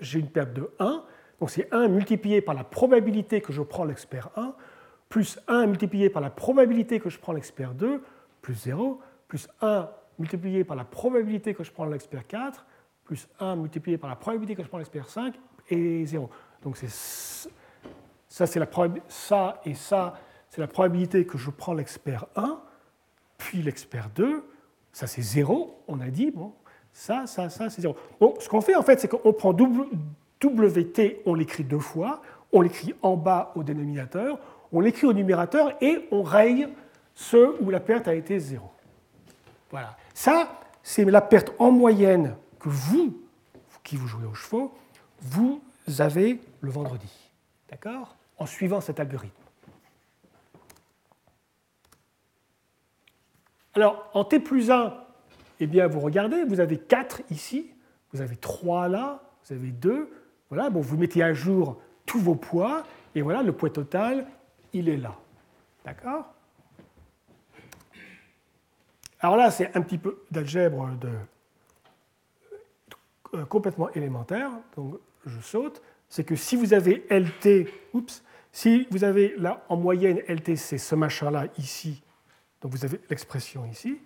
j'ai 0.00 0.18
une 0.18 0.28
perte 0.28 0.52
de 0.52 0.70
1, 0.78 1.02
donc 1.40 1.50
c'est 1.50 1.72
1 1.72 1.88
multiplié 1.88 2.40
par 2.42 2.54
la 2.54 2.64
probabilité 2.64 3.40
que 3.40 3.52
je 3.52 3.62
prends 3.62 3.84
l'expert 3.84 4.30
1, 4.36 4.54
plus 5.10 5.38
1 5.48 5.66
multiplié 5.66 6.08
par 6.08 6.22
la 6.22 6.30
probabilité 6.30 7.00
que 7.00 7.10
je 7.10 7.18
prends 7.18 7.32
l'expert 7.32 7.74
2, 7.74 8.02
plus 8.40 8.54
0, 8.54 8.98
plus 9.28 9.48
1 9.60 9.90
multiplié 10.18 10.64
par 10.64 10.76
la 10.76 10.84
probabilité 10.84 11.52
que 11.52 11.64
je 11.64 11.70
prends 11.70 11.84
l'expert 11.84 12.26
4, 12.26 12.64
plus 13.04 13.28
1 13.40 13.56
multiplié 13.56 13.98
par 13.98 14.08
la 14.08 14.16
probabilité 14.16 14.54
que 14.54 14.62
je 14.62 14.68
prends 14.68 14.78
l'expert 14.78 15.08
5, 15.08 15.34
et 15.68 16.06
0. 16.06 16.30
Donc 16.62 16.76
ça, 16.78 18.46
c'est 18.46 18.58
la 18.60 18.68
ça 19.08 19.60
et 19.64 19.74
ça, 19.74 20.14
c'est 20.48 20.60
la 20.60 20.68
probabilité 20.68 21.26
que 21.26 21.36
je 21.36 21.50
prends 21.50 21.74
l'expert 21.74 22.26
1, 22.36 22.60
puis 23.36 23.62
l'expert 23.62 24.10
2, 24.14 24.44
ça 24.92 25.08
c'est 25.08 25.22
0, 25.22 25.82
on 25.88 26.00
a 26.00 26.08
dit, 26.08 26.30
bon, 26.30 26.54
Ça, 26.92 27.26
ça, 27.26 27.48
ça, 27.50 27.68
c'est 27.68 27.82
0. 27.82 27.96
Bon, 28.20 28.34
ce 28.38 28.48
qu'on 28.48 28.60
fait 28.60 28.76
en 28.76 28.82
fait, 28.82 29.00
c'est 29.00 29.08
qu'on 29.08 29.32
prend 29.32 29.50
WT, 29.52 31.22
on 31.26 31.34
l'écrit 31.34 31.64
deux 31.64 31.78
fois, 31.80 32.20
on 32.52 32.60
l'écrit 32.60 32.94
en 33.02 33.16
bas 33.16 33.52
au 33.54 33.62
dénominateur, 33.62 34.38
on 34.72 34.80
l'écrit 34.80 35.06
au 35.06 35.12
numérateur 35.12 35.76
et 35.80 36.08
on 36.10 36.22
raye 36.22 36.68
ceux 37.14 37.56
où 37.62 37.70
la 37.70 37.80
perte 37.80 38.08
a 38.08 38.14
été 38.14 38.38
0. 38.38 38.70
Voilà. 39.70 39.96
Ça, 40.14 40.60
c'est 40.82 41.04
la 41.04 41.20
perte 41.20 41.52
en 41.58 41.70
moyenne 41.70 42.36
que 42.58 42.68
vous, 42.68 43.20
qui 43.84 43.96
vous 43.96 44.06
jouez 44.06 44.26
aux 44.26 44.34
chevaux, 44.34 44.72
vous 45.20 45.62
avez 45.98 46.40
le 46.60 46.70
vendredi. 46.70 47.30
D'accord? 47.70 48.16
En 48.38 48.46
suivant 48.46 48.80
cet 48.80 49.00
algorithme. 49.00 49.34
Alors, 53.74 54.10
en 54.14 54.24
t 54.24 54.40
plus 54.40 54.70
1, 54.70 54.94
eh 55.60 55.66
bien, 55.66 55.86
vous 55.86 56.00
regardez, 56.00 56.42
vous 56.44 56.60
avez 56.60 56.78
4 56.78 57.22
ici, 57.30 57.70
vous 58.12 58.20
avez 58.20 58.36
3 58.36 58.88
là, 58.88 59.22
vous 59.44 59.54
avez 59.54 59.70
2. 59.70 60.10
Voilà, 60.48 60.70
bon, 60.70 60.80
vous 60.80 60.96
mettez 60.96 61.22
à 61.22 61.32
jour 61.32 61.80
tous 62.06 62.18
vos 62.18 62.34
poids, 62.34 62.84
et 63.14 63.22
voilà, 63.22 63.42
le 63.42 63.52
poids 63.52 63.70
total, 63.70 64.26
il 64.72 64.88
est 64.88 64.96
là. 64.96 65.16
D'accord? 65.84 66.26
Alors 69.20 69.36
là, 69.36 69.50
c'est 69.50 69.76
un 69.76 69.82
petit 69.82 69.98
peu 69.98 70.22
d'algèbre 70.30 70.90
de, 70.98 71.10
euh, 73.34 73.44
complètement 73.44 73.90
élémentaire, 73.90 74.50
donc 74.76 74.98
je 75.26 75.40
saute. 75.40 75.82
C'est 76.08 76.24
que 76.24 76.34
si 76.34 76.56
vous 76.56 76.74
avez 76.74 77.06
LT, 77.10 77.68
oups, 77.92 78.24
si 78.50 78.88
vous 78.90 79.04
avez 79.04 79.34
là 79.36 79.64
en 79.68 79.76
moyenne 79.76 80.20
LT, 80.26 80.56
c'est 80.56 80.78
ce 80.78 80.94
machin-là 80.94 81.46
ici, 81.58 82.02
donc 82.60 82.72
vous 82.72 82.84
avez 82.84 83.00
l'expression 83.08 83.64
ici, 83.66 84.00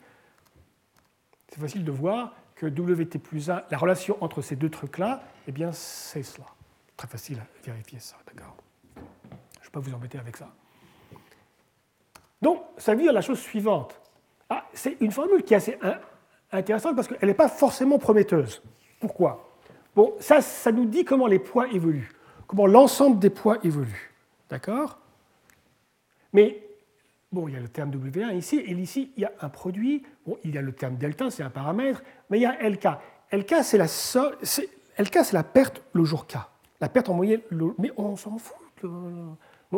c'est 1.48 1.60
facile 1.60 1.84
de 1.84 1.92
voir 1.92 2.34
que 2.56 2.66
WT 2.66 3.18
plus 3.18 3.50
1, 3.50 3.62
la 3.70 3.78
relation 3.78 4.22
entre 4.22 4.42
ces 4.42 4.56
deux 4.56 4.70
trucs-là, 4.70 5.22
eh 5.46 5.52
bien 5.52 5.72
c'est 5.72 6.22
cela. 6.22 6.46
Très 6.96 7.08
facile 7.08 7.38
à 7.38 7.46
vérifier 7.64 8.00
ça, 8.00 8.16
d'accord? 8.26 8.56
Pas 9.74 9.80
vous 9.80 9.94
embêter 9.94 10.18
avec 10.18 10.36
ça. 10.36 10.48
Donc, 12.40 12.62
ça 12.76 12.94
veut 12.94 13.02
dire 13.02 13.12
la 13.12 13.20
chose 13.20 13.40
suivante. 13.40 14.00
Ah, 14.48 14.64
c'est 14.72 14.96
une 15.00 15.10
formule 15.10 15.42
qui 15.42 15.54
est 15.54 15.56
assez 15.56 15.78
intéressante 16.52 16.94
parce 16.94 17.08
qu'elle 17.08 17.28
n'est 17.28 17.34
pas 17.34 17.48
forcément 17.48 17.98
prometteuse. 17.98 18.62
Pourquoi? 19.00 19.50
Bon, 19.96 20.14
ça, 20.20 20.40
ça 20.40 20.70
nous 20.70 20.84
dit 20.84 21.04
comment 21.04 21.26
les 21.26 21.38
poids 21.38 21.68
évoluent, 21.68 22.12
comment 22.46 22.66
l'ensemble 22.66 23.18
des 23.18 23.30
poids 23.30 23.58
évolue. 23.64 24.12
D'accord? 24.48 24.98
Mais 26.32 26.60
Bon, 27.32 27.48
il 27.48 27.54
y 27.54 27.56
a 27.56 27.60
le 27.60 27.66
terme 27.66 27.90
W1 27.90 28.36
ici, 28.36 28.58
et 28.58 28.70
ici, 28.74 29.10
il 29.16 29.22
y 29.22 29.24
a 29.24 29.32
un 29.40 29.48
produit. 29.48 30.04
Bon, 30.24 30.38
il 30.44 30.54
y 30.54 30.58
a 30.58 30.62
le 30.62 30.70
terme 30.70 30.94
delta, 30.94 31.32
c'est 31.32 31.42
un 31.42 31.50
paramètre, 31.50 32.00
mais 32.30 32.38
il 32.38 32.42
y 32.42 32.46
a 32.46 32.56
LK. 32.62 32.86
LK, 33.32 33.54
c'est 33.64 33.76
la, 33.76 33.86
LK, 33.86 35.24
c'est 35.24 35.32
la 35.32 35.42
perte 35.42 35.82
le 35.94 36.04
jour 36.04 36.28
K. 36.28 36.36
La 36.80 36.88
perte 36.88 37.08
en 37.08 37.14
moyenne, 37.14 37.40
mais 37.76 37.90
on 37.96 38.14
s'en 38.14 38.38
fout. 38.38 38.56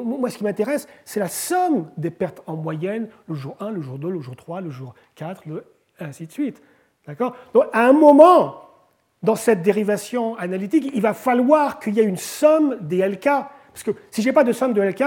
Moi, 0.04 0.30
ce 0.30 0.38
qui 0.38 0.44
m'intéresse, 0.44 0.88
c'est 1.04 1.20
la 1.20 1.28
somme 1.28 1.90
des 1.96 2.10
pertes 2.10 2.42
en 2.46 2.56
moyenne 2.56 3.08
le 3.28 3.34
jour 3.34 3.56
1, 3.60 3.70
le 3.70 3.80
jour 3.80 3.98
2, 3.98 4.08
le 4.10 4.20
jour 4.20 4.36
3, 4.36 4.60
le 4.60 4.70
jour 4.70 4.94
4, 5.14 5.42
le... 5.46 5.64
ainsi 6.00 6.26
de 6.26 6.32
suite. 6.32 6.62
D'accord? 7.06 7.36
Donc, 7.54 7.64
à 7.72 7.86
un 7.86 7.92
moment, 7.92 8.62
dans 9.22 9.36
cette 9.36 9.62
dérivation 9.62 10.36
analytique, 10.36 10.90
il 10.92 11.02
va 11.02 11.14
falloir 11.14 11.78
qu'il 11.78 11.94
y 11.94 12.00
ait 12.00 12.04
une 12.04 12.16
somme 12.16 12.78
des 12.80 13.06
LK 13.06 13.28
parce 13.76 13.84
que 13.84 13.90
si 14.10 14.22
je 14.22 14.28
n'ai 14.28 14.32
pas 14.32 14.42
de 14.42 14.52
somme 14.52 14.72
de 14.72 14.80
LK, 14.80 15.04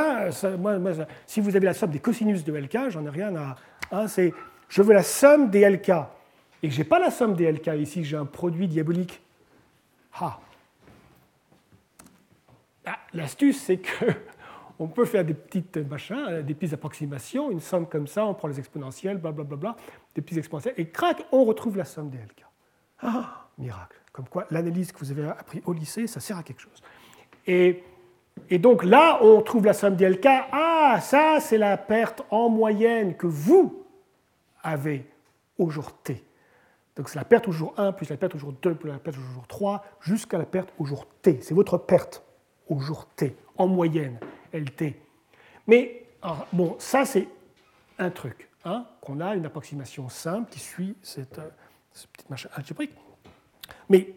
si 1.25 1.41
vous 1.41 1.55
avez 1.55 1.65
la 1.65 1.73
somme 1.73 1.89
des 1.89 1.97
cosinus 1.97 2.43
de 2.43 2.53
LK, 2.53 2.89
j'en 2.89 3.03
ai 3.03 3.09
rien 3.09 3.35
à. 3.35 3.55
Hein, 3.91 4.07
c'est, 4.07 4.31
je 4.67 4.83
veux 4.83 4.93
la 4.93 5.01
somme 5.01 5.49
des 5.49 5.67
LK. 5.67 5.89
Et 6.61 6.69
que 6.69 6.75
je 6.75 6.77
n'ai 6.77 6.83
pas 6.83 6.99
la 6.99 7.09
somme 7.09 7.33
des 7.33 7.51
LK 7.51 7.71
ici, 7.79 8.03
j'ai 8.03 8.15
un 8.15 8.27
produit 8.27 8.67
diabolique. 8.67 9.23
Ah. 10.19 10.39
ah 12.85 12.99
L'astuce, 13.11 13.59
c'est 13.59 13.77
que 13.77 14.05
on 14.79 14.87
peut 14.87 15.05
faire 15.05 15.25
des 15.25 15.33
petites 15.33 15.77
machins, 15.77 16.41
des 16.41 16.53
petites 16.53 16.73
approximations, 16.73 17.51
une 17.51 17.59
somme 17.59 17.85
comme 17.85 18.07
ça, 18.07 18.25
on 18.25 18.33
prend 18.33 18.47
les 18.47 18.59
exponentielles, 18.59 19.17
blablabla, 19.17 19.57
bla, 19.57 19.73
bla, 19.73 19.83
des 20.15 20.21
petits 20.21 20.37
exponentiels, 20.37 20.73
et 20.77 20.89
crac, 20.89 21.25
on 21.31 21.43
retrouve 21.43 21.77
la 21.77 21.85
somme 21.85 22.09
des 22.09 22.17
LK. 22.17 22.45
Ah, 23.01 23.47
miracle. 23.57 23.97
Comme 24.11 24.27
quoi, 24.27 24.45
l'analyse 24.49 24.91
que 24.91 24.99
vous 24.99 25.11
avez 25.11 25.27
appris 25.27 25.61
au 25.65 25.73
lycée, 25.73 26.07
ça 26.07 26.19
sert 26.19 26.37
à 26.37 26.43
quelque 26.43 26.61
chose. 26.61 26.81
Et 27.45 27.83
et 28.49 28.59
donc 28.59 28.83
là, 28.83 29.19
on 29.21 29.41
trouve 29.41 29.65
la 29.65 29.73
somme 29.73 29.95
des 29.95 30.07
LK. 30.07 30.27
Ah, 30.51 30.99
ça, 31.01 31.39
c'est 31.39 31.57
la 31.57 31.77
perte 31.77 32.23
en 32.29 32.49
moyenne 32.49 33.15
que 33.15 33.27
vous 33.27 33.83
avez 34.63 35.05
au 35.57 35.69
jour 35.69 35.91
T. 36.03 36.23
Donc 36.95 37.09
c'est 37.09 37.19
la 37.19 37.25
perte 37.25 37.47
au 37.47 37.51
jour 37.51 37.73
1, 37.77 37.91
plus 37.93 38.09
la 38.09 38.17
perte 38.17 38.35
au 38.35 38.37
jour 38.37 38.53
2, 38.61 38.75
plus 38.75 38.89
la 38.89 38.97
perte 38.97 39.17
au 39.17 39.33
jour 39.33 39.47
3, 39.47 39.85
jusqu'à 40.01 40.37
la 40.37 40.45
perte 40.45 40.69
au 40.79 40.85
jour 40.85 41.07
T. 41.21 41.39
C'est 41.41 41.53
votre 41.53 41.77
perte 41.77 42.23
au 42.67 42.79
jour 42.79 43.07
T, 43.15 43.35
en 43.57 43.67
moyenne, 43.67 44.19
LT. 44.53 44.95
Mais, 45.67 46.03
bon, 46.53 46.75
ça, 46.79 47.05
c'est 47.05 47.27
un 47.97 48.09
truc, 48.09 48.49
hein, 48.65 48.85
qu'on 49.01 49.19
a 49.19 49.35
une 49.35 49.45
approximation 49.45 50.09
simple 50.09 50.49
qui 50.49 50.59
suit 50.59 50.95
cette, 51.01 51.39
euh, 51.39 51.49
ce 51.93 52.07
petit 52.07 52.25
machin 52.29 52.49
algébrique. 52.53 52.91
Mais 53.89 54.13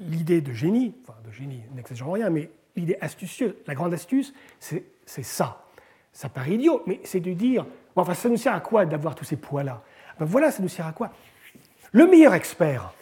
l'idée 0.00 0.40
de 0.40 0.52
génie, 0.52 0.94
enfin 1.02 1.18
de 1.24 1.30
génie, 1.30 1.62
n'exagérons 1.74 2.12
rien, 2.12 2.30
mais 2.30 2.50
l'idée 2.76 2.96
astucieuse, 3.00 3.54
la 3.66 3.74
grande 3.74 3.94
astuce, 3.94 4.32
c'est 4.58 4.84
ça. 5.22 5.64
Ça 6.12 6.28
paraît 6.28 6.52
idiot, 6.52 6.82
mais 6.86 7.00
c'est 7.04 7.20
de 7.20 7.32
dire, 7.32 7.66
enfin, 7.94 8.14
ça 8.14 8.28
nous 8.28 8.36
sert 8.36 8.54
à 8.54 8.60
quoi 8.60 8.86
d'avoir 8.86 9.14
tous 9.14 9.24
ces 9.24 9.36
poids-là? 9.36 9.82
Ben 10.18 10.24
Voilà, 10.24 10.50
ça 10.50 10.62
nous 10.62 10.68
sert 10.68 10.86
à 10.86 10.92
quoi? 10.92 11.12
Le 11.92 12.06
meilleur 12.06 12.34
expert, 12.34 12.92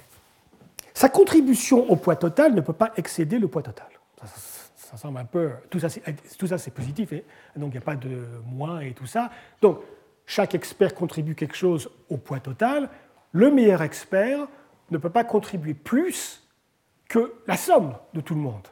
sa 0.95 1.09
contribution 1.09 1.91
au 1.91 1.97
poids 1.97 2.17
total 2.17 2.55
ne 2.55 2.61
peut 2.61 2.73
pas 2.73 2.93
excéder 2.97 3.39
le 3.39 3.49
poids 3.49 3.63
total. 3.63 3.87
Ça, 4.21 4.27
semble 4.97 5.19
un 5.19 5.25
peu. 5.25 5.53
Tout 5.71 5.79
ça, 5.79 5.89
c'est 5.89 6.75
positif, 6.75 7.13
donc 7.57 7.71
il 7.71 7.77
n'y 7.77 7.79
a 7.79 7.83
pas 7.83 7.97
de 7.97 8.27
moins 8.47 8.81
et 8.81 8.93
tout 8.93 9.07
ça. 9.07 9.31
Donc, 9.61 9.81
chaque 10.27 10.55
expert 10.55 10.95
contribue 10.95 11.35
quelque 11.35 11.57
chose 11.57 11.91
au 12.09 12.17
poids 12.17 12.41
total. 12.41 12.89
Le 13.33 13.51
meilleur 13.51 13.83
expert 13.83 14.47
ne 14.91 14.99
peut 14.99 15.11
pas 15.11 15.25
contribuer 15.25 15.75
plus 15.75 16.47
que 17.09 17.35
la 17.47 17.57
somme 17.57 17.95
de 18.15 18.21
tout 18.21 18.35
le 18.35 18.41
monde. 18.41 18.69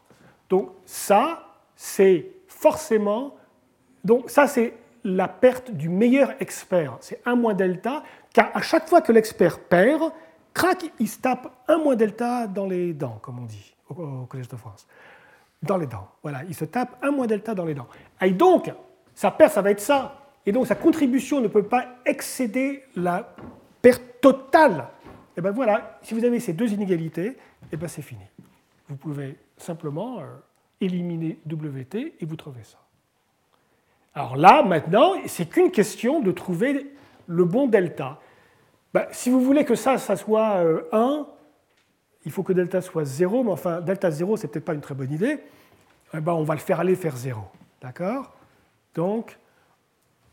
Donc 0.48 0.70
ça, 0.84 1.46
c'est 1.74 2.26
forcément, 2.46 3.36
donc 4.04 4.30
ça 4.30 4.46
c'est 4.46 4.74
la 5.04 5.28
perte 5.28 5.70
du 5.70 5.88
meilleur 5.88 6.34
expert. 6.40 6.96
C'est 7.00 7.20
1 7.26 7.36
moins 7.36 7.54
delta, 7.54 8.02
car 8.32 8.50
à 8.54 8.60
chaque 8.60 8.88
fois 8.88 9.00
que 9.00 9.12
l'expert 9.12 9.60
perd, 9.60 10.12
crac, 10.52 10.84
il 10.98 11.08
se 11.08 11.18
tape 11.18 11.50
1 11.68 11.78
moins 11.78 11.96
delta 11.96 12.46
dans 12.46 12.66
les 12.66 12.92
dents, 12.92 13.18
comme 13.22 13.38
on 13.38 13.44
dit 13.44 13.74
au, 13.88 14.26
Collège 14.26 14.48
de 14.48 14.56
France. 14.56 14.86
Dans 15.62 15.76
les 15.76 15.86
dents. 15.86 16.08
Voilà, 16.22 16.44
il 16.44 16.54
se 16.54 16.64
tape 16.64 16.96
1 17.02 17.10
moins 17.10 17.26
delta 17.26 17.54
dans 17.54 17.64
les 17.64 17.74
dents. 17.74 17.88
Et 18.20 18.30
donc, 18.30 18.72
sa 19.14 19.30
perte, 19.30 19.54
ça 19.54 19.62
va 19.62 19.70
être 19.70 19.80
ça. 19.80 20.20
Et 20.44 20.52
donc, 20.52 20.66
sa 20.66 20.74
contribution 20.74 21.40
ne 21.40 21.48
peut 21.48 21.64
pas 21.64 21.96
excéder 22.04 22.84
la 22.94 23.34
perte 23.82 24.02
totale. 24.20 24.88
Et 25.36 25.40
bien 25.40 25.50
voilà, 25.50 25.98
si 26.02 26.14
vous 26.14 26.24
avez 26.24 26.40
ces 26.40 26.52
deux 26.52 26.72
inégalités, 26.72 27.36
et 27.72 27.76
ben 27.76 27.88
c'est 27.88 28.02
fini. 28.02 28.22
Vous 28.88 28.96
pouvez 28.96 29.36
simplement 29.56 30.20
euh, 30.20 30.24
éliminer 30.80 31.38
WT 31.50 32.14
et 32.20 32.26
vous 32.26 32.36
trouvez 32.36 32.62
ça. 32.62 32.78
Alors 34.14 34.36
là, 34.36 34.62
maintenant, 34.62 35.14
c'est 35.26 35.46
qu'une 35.46 35.70
question 35.70 36.20
de 36.20 36.32
trouver 36.32 36.94
le 37.26 37.44
bon 37.44 37.66
delta. 37.66 38.18
Ben, 38.94 39.06
si 39.10 39.28
vous 39.28 39.40
voulez 39.40 39.64
que 39.64 39.74
ça, 39.74 39.98
ça 39.98 40.16
soit 40.16 40.56
1, 40.56 40.64
euh, 40.64 41.24
il 42.26 42.32
faut 42.32 42.42
que 42.42 42.52
delta 42.52 42.82
soit 42.82 43.04
0, 43.04 43.44
mais 43.44 43.52
enfin, 43.52 43.80
delta 43.80 44.10
0, 44.10 44.36
c'est 44.36 44.48
peut-être 44.48 44.64
pas 44.64 44.74
une 44.74 44.80
très 44.80 44.96
bonne 44.96 45.12
idée. 45.12 45.38
Eh 46.12 46.20
ben, 46.20 46.32
on 46.32 46.42
va 46.42 46.54
le 46.54 46.60
faire 46.60 46.80
aller 46.80 46.96
faire 46.96 47.16
0. 47.16 47.40
D'accord? 47.80 48.34
Donc, 48.94 49.38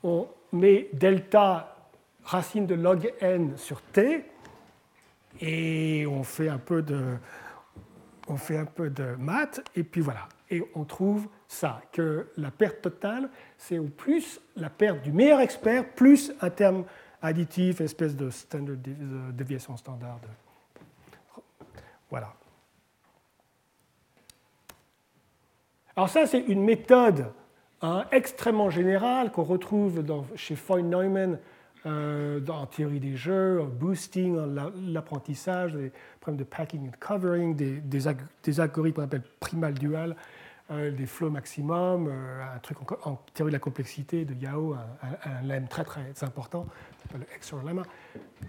on 0.02 0.28
met 0.52 0.90
delta 0.94 1.78
racine 2.24 2.66
de 2.66 2.74
log 2.74 3.14
n 3.22 3.56
sur 3.58 3.80
t, 3.82 4.26
et 5.40 6.06
on 6.08 6.24
fait 6.24 6.50
un 6.50 6.58
peu 6.58 6.82
de, 6.82 7.18
on 8.28 8.38
fait 8.38 8.58
un 8.58 8.66
peu 8.66 8.90
de 8.90 9.16
maths, 9.20 9.62
et 9.76 9.84
puis 9.84 10.02
voilà. 10.02 10.28
Et 10.50 10.64
on 10.74 10.86
trouve 10.86 11.28
ça, 11.48 11.82
que 11.92 12.28
la 12.38 12.50
perte 12.50 12.82
totale, 12.82 13.30
c'est 13.58 13.78
au 13.78 13.86
plus 13.88 14.42
la 14.56 14.72
perte 14.72 15.04
du 15.04 15.12
meilleur 15.12 15.42
expert, 15.42 15.88
plus 15.94 16.34
un 16.42 16.50
terme 16.50 16.86
additif, 17.22 17.82
espèce 17.82 18.16
de 18.16 18.32
standard, 18.32 18.78
déviation 19.32 19.78
standard. 19.78 20.20
Voilà. 22.14 22.32
Alors 25.96 26.10
ça, 26.10 26.28
c'est 26.28 26.42
une 26.42 26.64
méthode 26.64 27.32
hein, 27.82 28.06
extrêmement 28.12 28.70
générale 28.70 29.32
qu'on 29.32 29.42
retrouve 29.42 30.04
chez 30.36 30.56
Foyn-Neumann 30.56 31.40
euh, 31.88 32.40
en 32.50 32.68
théorie 32.68 33.00
des 33.00 33.16
jeux, 33.16 33.64
en 33.64 33.66
boosting, 33.66 34.38
l'apprentissage, 34.90 35.74
des 35.74 35.92
problèmes 36.22 36.38
de 36.38 36.44
packing 36.44 36.88
and 36.88 36.92
covering, 37.00 37.56
des, 37.56 38.60
algorithmes 38.60 38.98
qu'on 38.98 39.06
appelle 39.06 39.24
primal 39.40 39.74
dual. 39.74 40.16
euh, 40.70 40.92
des 40.92 41.08
flots 41.08 41.32
maximum, 41.32 42.10
un 42.10 42.60
truc 42.60 42.78
en, 43.08 43.16
théorie 43.34 43.50
de 43.50 43.56
la 43.56 43.60
complexité 43.60 44.24
de 44.24 44.36
Yao, 44.36 44.76
un, 44.76 45.08
un, 45.32 45.42
lemme 45.42 45.68
très 45.68 45.84
très 45.84 46.14
important, 46.22 46.68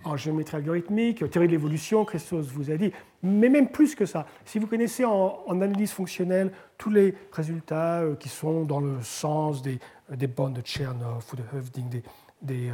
en 0.05 0.16
géométrie 0.16 0.57
algorithmique, 0.57 1.28
théorie 1.30 1.46
de 1.46 1.52
l'évolution, 1.52 2.05
Christos 2.05 2.46
vous 2.46 2.70
a 2.70 2.76
dit, 2.76 2.92
mais 3.22 3.48
même 3.48 3.68
plus 3.68 3.94
que 3.94 4.07
ça. 4.07 4.26
Si 4.44 4.59
vous 4.59 4.66
connaissez 4.66 5.05
en, 5.05 5.44
analyse 5.48 5.92
fonctionnelle 5.92 6.52
tous 6.78 6.90
les 6.90 7.14
résultats 7.32 8.02
qui 8.18 8.28
sont 8.28 8.64
dans 8.64 8.80
le 8.80 9.02
sens 9.02 9.62
des, 9.62 9.78
des 10.11 10.26
bandes 10.26 10.55
de 10.55 10.62
Chernoff 10.64 11.32
ou 11.32 11.36
de 11.36 11.42
Höfding, 11.55 12.02
des, 12.42 12.72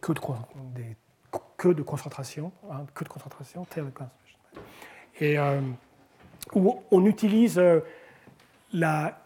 queues, 0.00 0.14
de, 1.74 1.82
concentration, 1.82 2.52
hein, 2.70 2.84
queues 2.94 3.04
de 3.04 3.10
concentration, 3.10 3.66
et 5.20 5.36
où 6.54 6.78
on 6.90 7.06
utilise 7.06 7.58
euh, 7.58 7.80
la 8.82 9.18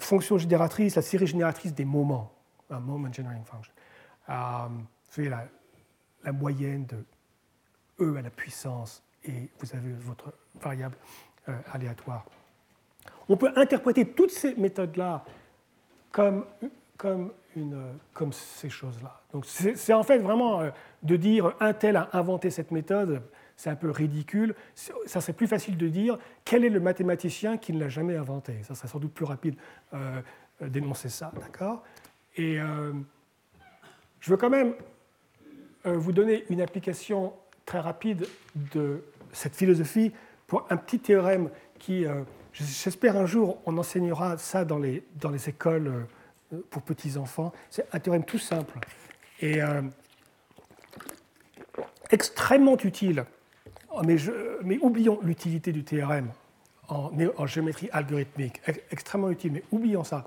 fonction 0.00 0.38
génératrice, 0.38 0.96
la 0.96 1.02
série 1.02 1.26
génératrice 1.26 1.74
des 1.74 1.84
moments, 1.84 2.32
un 2.70 2.80
moment 2.80 3.12
generating 3.12 3.44
function. 3.44 3.72
Euh, 4.28 4.68
la, 5.28 5.44
la, 6.24 6.32
moyenne 6.32 6.86
de 6.86 7.04
E 8.00 8.16
à 8.16 8.22
la 8.22 8.30
puissance 8.30 9.02
et 9.24 9.48
vous 9.58 9.74
avez 9.74 9.92
votre 9.92 10.32
variable 10.60 10.96
euh, 11.48 11.58
aléatoire. 11.72 12.24
On 13.28 13.36
peut 13.36 13.50
interpréter 13.56 14.06
toutes 14.06 14.30
ces 14.30 14.54
méthodes-là 14.54 15.24
comme, 16.12 16.44
comme, 16.96 17.32
ces 18.32 18.70
choses-là. 18.70 19.20
Donc 19.32 19.44
c'est 19.46 19.92
en 19.92 20.02
fait 20.02 20.18
vraiment 20.18 20.60
euh, 20.60 20.70
de 21.02 21.16
dire 21.16 21.54
un 21.60 21.72
tel 21.72 21.96
a 21.96 22.10
inventé 22.12 22.50
cette 22.50 22.70
méthode 22.70 23.22
c'est 23.56 23.70
un 23.70 23.76
peu 23.76 23.90
ridicule. 23.90 24.54
Ça 24.74 25.20
serait 25.20 25.32
plus 25.32 25.48
facile 25.48 25.76
de 25.76 25.88
dire 25.88 26.16
quel 26.44 26.64
est 26.64 26.68
le 26.68 26.78
mathématicien 26.78 27.56
qui 27.56 27.72
ne 27.72 27.80
l'a 27.80 27.88
jamais 27.88 28.16
inventé? 28.16 28.62
Ça 28.62 28.76
serait 28.76 28.86
sans 28.86 29.00
doute 29.00 29.12
plus 29.12 29.24
rapide 29.24 29.56
d'énoncer 30.60 31.08
ça, 31.08 31.32
d'accord? 31.34 31.82
Et 32.38 32.58
euh, 32.58 32.92
je 34.20 34.30
veux 34.30 34.38
quand 34.38 34.48
même 34.48 34.74
euh, 35.84 35.98
vous 35.98 36.12
donner 36.12 36.44
une 36.48 36.62
application 36.62 37.34
très 37.66 37.80
rapide 37.80 38.26
de 38.54 39.04
cette 39.32 39.54
philosophie 39.54 40.12
pour 40.46 40.66
un 40.70 40.78
petit 40.78 40.98
théorème 40.98 41.50
qui, 41.78 42.06
j'espère 42.54 43.18
un 43.18 43.26
jour, 43.26 43.60
on 43.66 43.76
enseignera 43.76 44.38
ça 44.38 44.64
dans 44.64 44.78
les, 44.78 45.04
dans 45.20 45.28
les 45.28 45.50
écoles 45.50 46.06
pour 46.70 46.80
petits-enfants. 46.80 47.52
C'est 47.68 47.86
un 47.92 48.00
théorème 48.00 48.24
tout 48.24 48.38
simple 48.38 48.78
et 49.42 49.58
extrêmement 52.10 52.78
utile 52.78 53.26
Oh, 53.90 54.02
mais, 54.04 54.78
oublions 54.80 55.18
l'utilité 55.22 55.72
du 55.72 55.82
TRM 55.82 56.30
en, 56.88 57.46
géométrie 57.46 57.88
algorithmique, 57.92 58.60
extrêmement 58.90 59.30
utile, 59.30 59.52
mais 59.52 59.62
oublions 59.72 60.04
ça. 60.04 60.24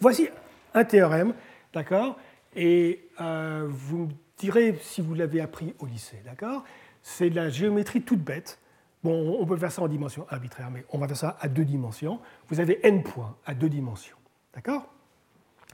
Voici 0.00 0.28
un 0.76 0.84
théorème, 0.84 1.34
d'accord 1.72 2.16
Et 2.54 3.08
euh, 3.20 3.66
vous 3.68 4.06
me 4.06 4.12
direz 4.38 4.78
si 4.80 5.00
vous 5.00 5.14
l'avez 5.14 5.40
appris 5.40 5.74
au 5.78 5.86
lycée, 5.86 6.22
d'accord 6.24 6.64
C'est 7.02 7.30
de 7.30 7.36
la 7.36 7.48
géométrie 7.48 8.02
toute 8.02 8.20
bête. 8.20 8.60
Bon, 9.02 9.36
on 9.40 9.46
peut 9.46 9.56
faire 9.56 9.72
ça 9.72 9.82
en 9.82 9.88
dimension 9.88 10.26
arbitraire, 10.28 10.70
mais 10.70 10.84
on 10.90 10.98
va 10.98 11.08
faire 11.08 11.16
ça 11.16 11.36
à 11.40 11.48
deux 11.48 11.64
dimensions. 11.64 12.20
Vous 12.48 12.60
avez 12.60 12.86
n 12.86 13.02
points 13.02 13.36
à 13.46 13.54
deux 13.54 13.68
dimensions, 13.68 14.16
d'accord 14.54 14.86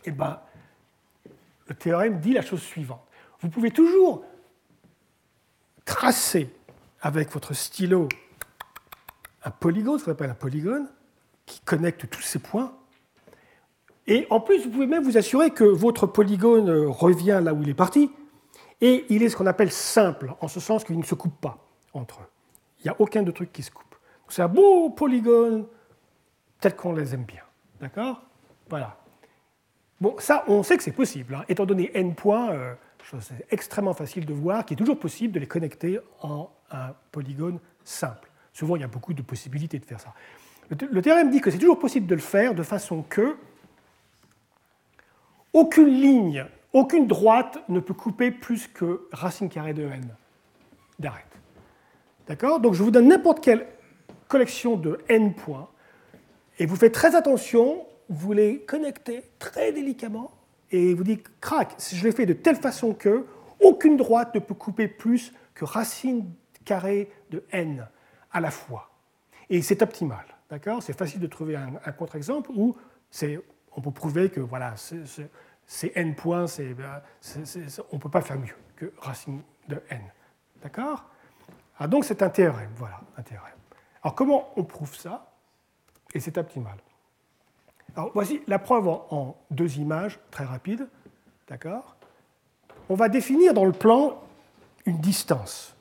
Eh 0.05 0.12
bien, 0.12 0.40
le 1.66 1.74
théorème 1.74 2.20
dit 2.20 2.32
la 2.32 2.42
chose 2.42 2.62
suivante. 2.62 3.05
Vous 3.40 3.48
pouvez 3.48 3.70
toujours 3.70 4.24
tracer 5.84 6.55
avec 7.00 7.30
votre 7.32 7.55
stylo 7.55 8.09
un 9.44 9.50
polygone, 9.50 9.98
ce 9.98 10.05
qu'on 10.05 10.12
appelle 10.12 10.30
un 10.30 10.34
polygone, 10.34 10.88
qui 11.46 11.61
connecte 11.61 12.09
tous 12.09 12.22
ces 12.22 12.38
points. 12.38 12.72
Et 14.07 14.26
en 14.30 14.40
plus, 14.40 14.64
vous 14.64 14.70
pouvez 14.70 14.86
même 14.86 15.05
vous 15.05 15.16
assurer 15.16 15.50
que 15.50 15.64
votre 15.64 16.07
polygone 16.07 16.70
revient 16.86 17.40
là 17.42 17.55
où 17.55 17.62
il 17.62 17.68
est 17.68 17.74
parti, 17.74 18.11
et 18.80 19.07
il 19.11 19.22
est 19.22 19.28
ce 19.28 19.36
qu'on 19.36 19.46
appelle 19.46 19.70
simple, 19.70 20.34
en 20.40 20.48
ce 20.48 20.59
sens 20.59 20.82
qu'il 20.82 20.98
ne 20.98 21.05
se 21.05 21.14
coupe 21.14 21.40
pas 21.40 21.59
entre 21.94 22.20
eux. 22.20 22.26
Il 22.80 22.88
n'y 22.88 22.90
a 22.90 22.96
aucun 23.00 23.22
de 23.22 23.30
truc 23.30 23.53
qui 23.53 23.62
se 23.62 23.70
coupe. 23.70 23.94
C'est 24.28 24.42
un 24.42 24.48
beau 24.48 24.90
polygone 24.90 25.66
tel 26.59 26.74
qu'on 26.74 26.92
les 26.92 27.14
aime 27.14 27.24
bien. 27.24 27.42
D'accord? 27.80 28.22
Voilà. 28.68 28.96
Bon, 30.00 30.16
ça, 30.18 30.44
on 30.48 30.62
sait 30.62 30.76
que 30.76 30.82
c'est 30.82 30.90
possible. 30.90 31.34
Hein. 31.34 31.44
Étant 31.48 31.66
donné 31.66 31.90
n 31.94 32.14
points, 32.14 32.50
euh, 32.50 32.74
c'est 33.20 33.46
extrêmement 33.50 33.94
facile 33.94 34.26
de 34.26 34.32
voir 34.32 34.64
qu'il 34.64 34.74
est 34.74 34.78
toujours 34.78 34.98
possible 34.98 35.34
de 35.34 35.38
les 35.40 35.46
connecter 35.46 36.00
en 36.22 36.50
un 36.70 36.94
polygone 37.12 37.61
simple. 37.84 38.30
Souvent, 38.53 38.76
il 38.76 38.80
y 38.80 38.84
a 38.84 38.88
beaucoup 38.88 39.14
de 39.14 39.22
possibilités 39.22 39.78
de 39.78 39.84
faire 39.84 40.00
ça. 40.00 40.12
Le 40.70 41.03
théorème 41.03 41.30
dit 41.30 41.40
que 41.40 41.50
c'est 41.50 41.59
toujours 41.59 41.78
possible 41.78 42.07
de 42.07 42.14
le 42.14 42.20
faire 42.20 42.55
de 42.55 42.62
façon 42.62 43.03
que 43.03 43.36
aucune 45.53 45.88
ligne, 45.88 46.46
aucune 46.72 47.07
droite 47.07 47.59
ne 47.68 47.80
peut 47.80 47.94
couper 47.94 48.30
plus 48.30 48.66
que 48.66 49.09
racine 49.12 49.48
carrée 49.48 49.74
de 49.74 49.82
n 49.82 50.14
d'arrêt. 50.98 51.24
D'accord? 52.28 52.61
Donc 52.61 52.74
je 52.74 52.82
vous 52.82 52.90
donne 52.90 53.09
n'importe 53.09 53.42
quelle 53.42 53.66
collection 54.28 54.76
de 54.76 54.98
n 55.09 55.34
points 55.34 55.68
et 56.59 56.66
vous 56.66 56.76
faites 56.76 56.92
très 56.92 57.16
attention, 57.16 57.84
vous 58.09 58.32
les 58.32 58.61
connectez 58.61 59.24
très 59.38 59.72
délicatement 59.72 60.30
et 60.70 60.94
vous 60.94 61.05
dites 61.05 61.26
crac, 61.40 61.74
si 61.78 61.96
je 61.96 62.05
l'ai 62.05 62.12
fait 62.12 62.26
de 62.26 62.32
telle 62.32 62.57
façon 62.57 62.94
que 62.94 63.26
aucune 63.61 63.96
droite 63.96 64.34
ne 64.34 64.40
peut 64.40 64.55
couper 64.55 64.88
plus 64.88 65.32
que 65.55 65.64
racine 65.64 66.32
carré 66.64 67.11
de 67.30 67.44
n 67.53 67.86
à 68.32 68.40
la 68.40 68.50
fois. 68.50 68.90
Et 69.50 69.62
c'est 69.62 69.82
optimal. 69.82 70.24
D'accord? 70.50 70.82
C'est 70.82 70.96
facile 70.96 71.20
de 71.20 71.26
trouver 71.26 71.57
un, 71.57 71.92
contre-exemple 71.92 72.50
où 72.55 72.76
on 73.77 73.81
peut 73.81 73.91
prouver 73.91 74.31
que 74.31 74.41
voilà, 74.41 74.75
c'est 74.77 75.93
n 75.97 76.14
points, 76.14 76.47
ben, 76.59 77.03
on 77.91 77.97
ne 77.97 78.01
peut 78.01 78.09
pas 78.09 78.20
faire 78.20 78.39
mieux 78.39 78.57
que 78.77 78.93
racine 78.99 79.43
de 79.68 79.81
n. 79.91 80.01
D'accord? 80.62 81.05
Ah, 81.79 81.89
Donc 81.89 82.05
c'est 82.05 82.23
un 82.23 82.31
théorème. 82.31 82.70
Voilà, 82.77 83.01
un 83.16 83.23
théorème. 83.23 83.53
Alors 84.03 84.14
comment 84.14 84.51
on 84.57 84.64
prouve 84.64 84.95
ça? 84.95 85.33
Et 86.14 86.20
c'est 86.20 86.37
optimal. 86.39 86.77
Alors 87.97 88.11
voici 88.14 88.43
la 88.47 88.59
preuve 88.59 88.89
en, 88.89 89.37
deux 89.51 89.79
images 89.79 90.18
très 90.31 90.45
rapides. 90.45 90.89
D'accord? 91.49 91.97
On 92.89 92.95
va 92.95 93.09
définir 93.09 93.55
dans 93.55 93.64
le 93.64 93.73
plan 93.73 94.23
une 94.87 94.99
distance 94.99 95.77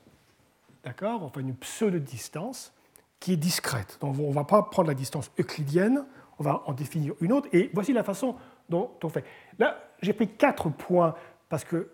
d'accord? 0.84 1.22
Enfin, 1.22 1.40
une 1.40 1.54
pseudo-distance 1.56 2.72
qui 3.20 3.34
est 3.34 3.36
discrète. 3.36 3.98
Donc, 4.00 4.16
on 4.18 4.28
ne 4.28 4.34
va 4.34 4.44
pas 4.44 4.62
prendre 4.62 4.88
la 4.88 4.94
distance 4.94 5.30
euclidienne, 5.38 6.04
on 6.38 6.42
va 6.42 6.62
en 6.66 6.72
définir 6.72 7.14
une 7.20 7.32
autre. 7.32 7.48
Et 7.52 7.70
voici 7.74 7.92
la 7.92 8.02
façon 8.02 8.36
dont 8.68 8.90
on 9.02 9.08
fait. 9.08 9.24
Là, 9.58 9.78
j'ai 10.00 10.12
pris 10.12 10.28
quatre 10.28 10.70
points 10.70 11.14
parce 11.48 11.64
que 11.64 11.90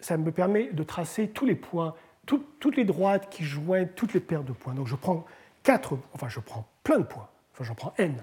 ça 0.00 0.16
me 0.16 0.32
permet 0.32 0.72
de 0.72 0.82
tracer 0.82 1.28
tous 1.28 1.46
les 1.46 1.54
points, 1.54 1.94
toutes 2.26 2.76
les 2.76 2.84
droites 2.84 3.28
qui 3.30 3.44
joignent 3.44 3.88
toutes 3.94 4.14
les 4.14 4.20
paires 4.20 4.44
de 4.44 4.52
points. 4.52 4.74
Donc, 4.74 4.86
je 4.86 4.96
prends 4.96 5.24
quatre, 5.62 5.96
enfin, 6.14 6.28
je 6.28 6.40
prends 6.40 6.66
plein 6.82 6.98
de 6.98 7.04
points, 7.04 7.28
enfin, 7.52 7.64
j'en 7.64 7.74
prends 7.74 7.94
n. 7.98 8.22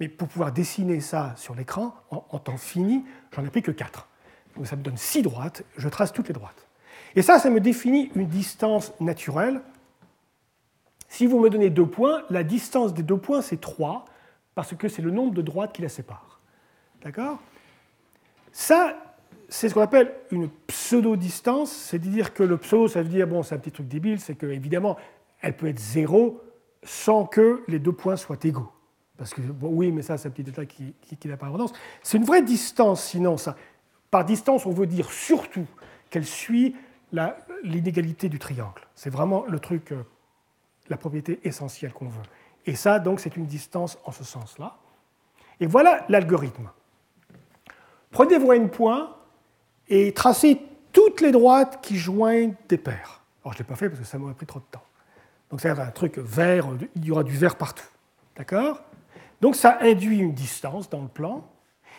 Mais 0.00 0.08
pour 0.08 0.28
pouvoir 0.28 0.52
dessiner 0.52 1.00
ça 1.00 1.34
sur 1.36 1.54
l'écran 1.54 1.94
en, 2.10 2.38
temps 2.38 2.58
fini, 2.58 3.04
j'en 3.32 3.44
ai 3.44 3.48
pris 3.48 3.62
que 3.62 3.70
quatre. 3.70 4.08
Donc, 4.56 4.66
ça 4.66 4.76
me 4.76 4.82
donne 4.82 4.96
six 4.96 5.22
droites, 5.22 5.64
je 5.76 5.88
trace 5.88 6.12
toutes 6.12 6.28
les 6.28 6.34
droites. 6.34 6.66
Et 7.14 7.22
ça, 7.22 7.38
ça 7.38 7.50
me 7.50 7.60
définit 7.60 8.10
une 8.14 8.26
distance 8.26 8.92
naturelle. 9.00 9.60
Si 11.08 11.26
vous 11.26 11.38
me 11.38 11.48
donnez 11.48 11.70
deux 11.70 11.86
points, 11.86 12.22
la 12.30 12.42
distance 12.42 12.92
des 12.92 13.02
deux 13.02 13.16
points, 13.16 13.40
c'est 13.40 13.60
3, 13.60 14.04
parce 14.56 14.74
que 14.74 14.88
c'est 14.88 15.02
le 15.02 15.10
nombre 15.10 15.34
de 15.34 15.42
droites 15.42 15.72
qui 15.72 15.82
la 15.82 15.90
séparent. 15.90 16.40
D'accord? 17.02 17.38
Ça, 18.50 18.96
c'est 19.50 19.68
ce 19.68 19.74
qu'on 19.74 19.82
appelle 19.82 20.14
une 20.30 20.48
pseudo-distance, 20.66 21.70
c'est-à-dire 21.70 22.32
que 22.32 22.42
le 22.42 22.56
pseudo, 22.56 22.88
ça 22.88 23.02
veut 23.02 23.08
dire, 23.08 23.28
bon, 23.28 23.42
c'est 23.42 23.54
un 23.54 23.58
petit 23.58 23.70
truc 23.70 23.86
débile, 23.86 24.18
c'est 24.18 24.34
que, 24.34 24.46
évidemment, 24.46 24.96
elle 25.42 25.54
peut 25.54 25.68
être 25.68 25.78
zéro 25.78 26.42
sans 26.82 27.26
que 27.26 27.64
les 27.68 27.78
deux 27.78 27.92
points 27.92 28.16
soient 28.16 28.38
égaux. 28.44 28.72
Parce 29.18 29.34
que, 29.34 29.42
bon, 29.42 29.68
oui, 29.72 29.92
mais 29.92 30.00
ça, 30.00 30.16
c'est 30.16 30.28
un 30.28 30.30
petit 30.30 30.42
détail 30.42 30.66
qui, 30.66 31.28
n'a 31.28 31.36
pas 31.36 31.46
d'importance. 31.46 31.74
C'est 32.02 32.16
une 32.16 32.24
vraie 32.24 32.42
distance, 32.42 33.04
sinon, 33.04 33.36
ça. 33.36 33.56
Par 34.10 34.24
distance, 34.24 34.64
on 34.64 34.70
veut 34.70 34.86
dire 34.86 35.12
surtout 35.12 35.66
qu'elle 36.08 36.24
suit 36.24 36.74
l'inégalité 37.62 38.30
du 38.30 38.38
triangle. 38.38 38.82
C'est 38.94 39.10
vraiment 39.10 39.44
le 39.46 39.60
truc, 39.60 39.92
euh, 39.92 40.02
la 40.88 40.96
propriété 40.96 41.40
essentielle 41.44 41.92
qu'on 41.92 42.08
veut. 42.08 42.22
Et 42.66 42.74
ça, 42.74 42.98
donc, 42.98 43.20
c'est 43.20 43.36
une 43.36 43.46
distance 43.46 43.98
en 44.04 44.12
ce 44.12 44.24
sens-là. 44.24 44.76
Et 45.60 45.66
voilà 45.66 46.04
l'algorithme. 46.08 46.70
Prenez 48.10 48.38
vos 48.38 48.52
n 48.52 48.68
points 48.68 49.16
et 49.88 50.12
tracez 50.12 50.60
toutes 50.92 51.20
les 51.20 51.30
droites 51.30 51.80
qui 51.80 51.96
joignent 51.96 52.54
des 52.68 52.78
paires. 52.78 53.22
Alors, 53.44 53.52
je 53.52 53.58
ne 53.58 53.62
l'ai 53.62 53.68
pas 53.68 53.76
fait 53.76 53.88
parce 53.88 54.00
que 54.00 54.06
ça 54.06 54.18
m'aurait 54.18 54.34
pris 54.34 54.46
trop 54.46 54.58
de 54.58 54.64
temps. 54.70 54.82
Donc, 55.50 55.60
c'est 55.60 55.70
un 55.70 55.90
truc 55.90 56.18
vert, 56.18 56.66
il 56.96 57.04
y 57.04 57.10
aura 57.10 57.22
du 57.22 57.36
vert 57.36 57.56
partout. 57.56 57.86
D'accord? 58.36 58.82
Donc, 59.40 59.54
ça 59.54 59.78
induit 59.80 60.18
une 60.18 60.34
distance 60.34 60.90
dans 60.90 61.02
le 61.02 61.08
plan. 61.08 61.48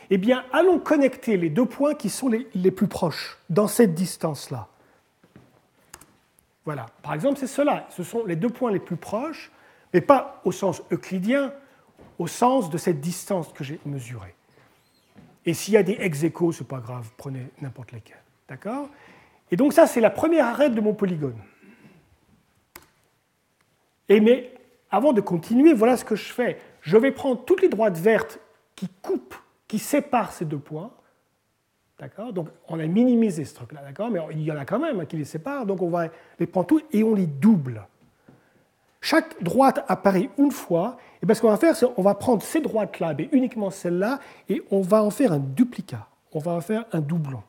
Eh 0.10 0.18
bien, 0.18 0.44
allons 0.52 0.80
connecter 0.80 1.38
les 1.38 1.50
deux 1.50 1.66
points 1.66 1.94
qui 1.96 2.10
sont 2.10 2.30
les 2.30 2.72
plus 2.72 2.88
proches 2.88 3.38
dans 3.50 3.68
cette 3.68 3.94
distance-là. 3.94 4.68
Voilà. 6.66 6.88
Par 7.02 7.14
exemple, 7.14 7.38
c'est 7.38 7.48
cela. 7.48 7.88
Ce 7.90 8.04
sont 8.04 8.26
les 8.26 8.36
deux 8.36 8.50
points 8.50 8.72
les 8.72 8.80
plus 8.80 8.98
proches. 8.98 9.52
Mais 9.98 10.02
pas 10.02 10.42
au 10.46 10.52
sens 10.52 10.84
euclidien, 10.92 11.52
au 12.20 12.28
sens 12.28 12.70
de 12.70 12.78
cette 12.78 13.02
distance 13.02 13.52
que 13.52 13.64
j'ai 13.64 13.80
mesurée. 13.84 14.36
Et 15.44 15.56
s'il 15.56 15.74
y 15.74 15.78
a 15.78 15.82
des 15.82 15.94
ex 15.94 16.20
ce 16.20 16.26
n'est 16.28 16.68
pas 16.68 16.78
grave, 16.78 17.10
prenez 17.18 17.48
n'importe 17.62 17.94
lesquels. 17.94 18.22
D'accord? 18.48 18.90
Et 19.50 19.56
donc 19.56 19.74
ça, 19.74 19.88
c'est 19.88 20.00
la 20.00 20.12
première 20.12 20.46
arête 20.46 20.76
de 20.76 20.82
mon 20.82 20.94
polygone. 20.94 21.40
Et 24.08 24.20
mais 24.20 24.54
avant 24.92 25.14
de 25.14 25.22
continuer, 25.22 25.74
voilà 25.74 25.98
ce 25.98 26.06
que 26.06 26.16
je 26.16 26.32
fais. 26.32 26.60
Je 26.82 26.96
vais 26.96 27.12
prendre 27.12 27.44
toutes 27.44 27.64
les 27.64 27.70
droites 27.70 27.98
vertes 27.98 28.40
qui 28.76 28.90
coupent, 29.02 29.34
qui 29.68 29.80
séparent 29.80 30.32
ces 30.32 30.46
deux 30.46 30.60
points. 30.60 30.92
D'accord? 31.98 32.34
Donc 32.34 32.50
on 32.68 32.80
a 32.80 32.86
minimisé 32.86 33.46
ce 33.46 33.56
truc-là, 33.56 33.82
d'accord? 33.82 34.12
Mais 34.12 34.20
il 34.30 34.44
y 34.44 34.52
en 34.52 34.58
a 34.58 34.66
quand 34.66 34.78
même 34.78 35.08
qui 35.08 35.18
les 35.18 35.26
séparent, 35.26 35.66
donc 35.66 35.82
on 35.82 35.90
va 35.90 36.10
les 36.38 36.46
prendre 36.46 36.68
tous 36.68 36.84
et 36.92 37.04
on 37.04 37.16
les 37.16 37.26
double. 37.26 37.82
Chaque 39.02 39.42
droite 39.42 39.84
apparaît 39.88 40.30
une 40.38 40.52
fois, 40.52 40.98
et 41.22 41.26
bien 41.26 41.36
ce 41.36 41.42
qu'on 41.42 41.50
va 41.50 41.58
faire, 41.58 41.76
c'est 41.76 41.92
qu'on 41.94 42.02
va 42.02 42.16
prendre 42.16 42.42
ces 42.42 42.62
droites-là, 42.62 43.14
mais 43.18 43.30
uniquement 43.32 43.70
celles-là, 43.70 44.20
et 44.50 44.64
on 44.72 44.82
va 44.82 45.04
en 45.04 45.10
faire 45.10 45.32
un 45.32 45.40
duplicat. 45.40 46.08
On 46.34 46.40
va 46.40 46.52
en 46.52 46.62
faire 46.62 46.86
un 46.92 47.00
doublon. 47.00 47.42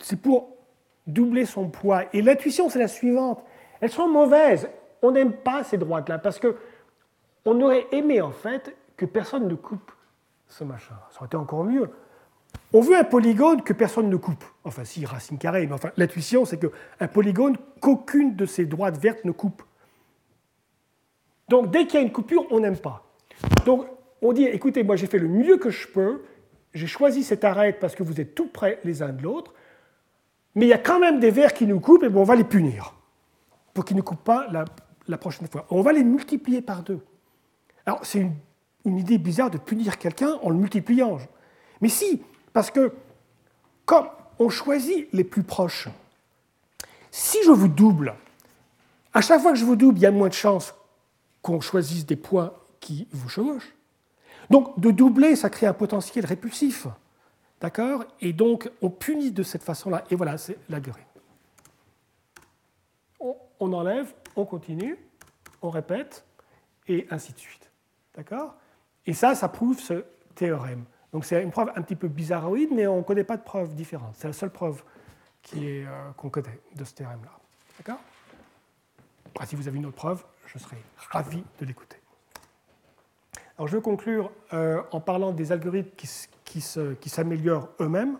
C'est 0.00 0.20
pour 0.20 0.50
doubler 1.06 1.46
son 1.46 1.68
poids. 1.68 2.02
Et 2.12 2.22
l'intuition, 2.22 2.68
c'est 2.68 2.78
la 2.78 2.88
suivante. 2.88 3.42
Elles 3.80 3.90
sont 3.90 4.08
mauvaises. 4.08 4.68
On 5.02 5.12
n'aime 5.12 5.32
pas 5.32 5.64
ces 5.64 5.78
droites-là 5.78 6.18
parce 6.18 6.38
que 6.38 6.56
on 7.44 7.60
aurait 7.60 7.86
aimé 7.92 8.20
en 8.20 8.32
fait 8.32 8.76
que 8.96 9.06
personne 9.06 9.46
ne 9.46 9.54
coupe 9.54 9.92
ce 10.48 10.64
machin. 10.64 10.94
Ça 11.10 11.18
aurait 11.18 11.26
été 11.26 11.36
encore 11.36 11.64
mieux. 11.64 11.90
On 12.72 12.80
veut 12.80 12.96
un 12.96 13.04
polygone 13.04 13.62
que 13.62 13.72
personne 13.72 14.08
ne 14.08 14.16
coupe. 14.16 14.44
Enfin, 14.64 14.84
si, 14.84 15.04
racine 15.06 15.38
carrée, 15.38 15.66
mais 15.66 15.74
enfin, 15.74 15.90
l'intuition, 15.96 16.44
c'est 16.44 16.58
qu'un 16.58 17.08
polygone 17.08 17.56
qu'aucune 17.80 18.34
de 18.34 18.46
ces 18.46 18.66
droites 18.66 18.98
vertes 18.98 19.24
ne 19.24 19.30
coupe. 19.30 19.62
Donc, 21.48 21.70
dès 21.70 21.86
qu'il 21.86 21.94
y 21.94 22.02
a 22.02 22.06
une 22.06 22.12
coupure, 22.12 22.46
on 22.50 22.60
n'aime 22.60 22.76
pas. 22.76 23.04
Donc, 23.64 23.86
on 24.22 24.32
dit, 24.32 24.44
écoutez, 24.44 24.82
moi 24.82 24.96
j'ai 24.96 25.06
fait 25.06 25.18
le 25.18 25.28
mieux 25.28 25.58
que 25.58 25.70
je 25.70 25.86
peux, 25.86 26.22
j'ai 26.74 26.86
choisi 26.86 27.22
cette 27.22 27.44
arête 27.44 27.78
parce 27.80 27.94
que 27.94 28.02
vous 28.02 28.20
êtes 28.20 28.34
tout 28.34 28.48
près 28.48 28.80
les 28.84 29.02
uns 29.02 29.10
de 29.10 29.22
l'autre, 29.22 29.54
mais 30.54 30.66
il 30.66 30.68
y 30.68 30.74
a 30.74 30.78
quand 30.78 30.98
même 30.98 31.20
des 31.20 31.30
vers 31.30 31.52
qui 31.52 31.66
nous 31.66 31.80
coupent, 31.80 32.02
et 32.02 32.08
bon, 32.08 32.22
on 32.22 32.24
va 32.24 32.34
les 32.34 32.44
punir, 32.44 32.94
pour 33.74 33.84
qu'ils 33.84 33.96
ne 33.96 34.02
coupent 34.02 34.24
pas 34.24 34.46
la, 34.50 34.64
la 35.06 35.18
prochaine 35.18 35.46
fois. 35.48 35.66
On 35.70 35.82
va 35.82 35.92
les 35.92 36.04
multiplier 36.04 36.62
par 36.62 36.82
deux. 36.82 37.00
Alors, 37.84 38.00
c'est 38.04 38.20
une, 38.20 38.34
une, 38.84 38.98
idée 38.98 39.18
bizarre 39.18 39.50
de 39.50 39.58
punir 39.58 39.98
quelqu'un 39.98 40.38
en 40.42 40.50
le 40.50 40.56
multipliant. 40.56 41.18
Mais 41.80 41.88
si, 41.88 42.22
parce 42.52 42.70
que 42.70 42.92
comme 43.84 44.08
on 44.38 44.48
choisit 44.48 45.08
les 45.12 45.24
plus 45.24 45.42
proches, 45.42 45.88
si 47.10 47.38
je 47.44 47.50
vous 47.50 47.68
double, 47.68 48.14
à 49.14 49.20
chaque 49.20 49.40
fois 49.40 49.52
que 49.52 49.58
je 49.58 49.64
vous 49.64 49.76
double, 49.76 49.98
il 49.98 50.02
y 50.02 50.06
a 50.06 50.10
moins 50.10 50.28
de 50.28 50.34
chances 50.34 50.74
qu'on 51.42 51.60
choisisse 51.60 52.06
des 52.06 52.16
points 52.16 52.52
qui 52.80 53.08
vous 53.12 53.28
chevauchent. 53.28 53.74
Donc, 54.50 54.78
de 54.78 54.90
doubler, 54.90 55.36
ça 55.36 55.50
crée 55.50 55.66
un 55.66 55.74
potentiel 55.74 56.24
répulsif. 56.24 56.86
D'accord? 57.60 58.04
Et 58.20 58.32
donc, 58.32 58.70
on 58.82 58.90
punit 58.90 59.30
de 59.30 59.42
cette 59.42 59.62
façon-là. 59.62 60.04
Et 60.10 60.14
voilà, 60.14 60.38
c'est 60.38 60.58
l'algorithme. 60.68 61.02
On 63.58 63.72
enlève, 63.72 64.12
on 64.36 64.44
continue, 64.44 64.98
on 65.62 65.70
répète, 65.70 66.26
et 66.88 67.06
ainsi 67.10 67.32
de 67.32 67.38
suite. 67.38 67.70
D'accord? 68.14 68.54
Et 69.06 69.14
ça, 69.14 69.34
ça 69.34 69.48
prouve 69.48 69.80
ce 69.80 70.04
théorème. 70.34 70.84
Donc 71.12 71.24
c'est 71.24 71.42
une 71.42 71.50
preuve 71.50 71.72
un 71.74 71.82
petit 71.82 71.96
peu 71.96 72.08
bizarroïde, 72.08 72.70
mais 72.72 72.86
on 72.86 72.98
ne 72.98 73.02
connaît 73.02 73.24
pas 73.24 73.36
de 73.36 73.42
preuve 73.42 73.74
différente. 73.74 74.14
C'est 74.16 74.26
la 74.26 74.34
seule 74.34 74.50
preuve 74.50 74.82
euh, 75.56 76.10
qu'on 76.16 76.28
connaît 76.28 76.60
de 76.74 76.84
ce 76.84 76.92
théorème-là. 76.94 77.30
D'accord? 77.78 78.00
Si 79.46 79.56
vous 79.56 79.68
avez 79.68 79.78
une 79.78 79.86
autre 79.86 79.96
preuve, 79.96 80.24
je 80.46 80.58
serai 80.58 80.76
ravi 81.10 81.42
de 81.60 81.66
l'écouter. 81.66 81.96
Alors 83.58 83.68
je 83.68 83.76
vais 83.76 83.82
conclure 83.82 84.30
euh, 84.52 84.82
en 84.92 85.00
parlant 85.00 85.32
des 85.32 85.52
algorithmes 85.52 85.90
qui, 85.96 86.10
qui 86.44 87.08
s'améliorent 87.08 87.68
eux-mêmes. 87.80 88.18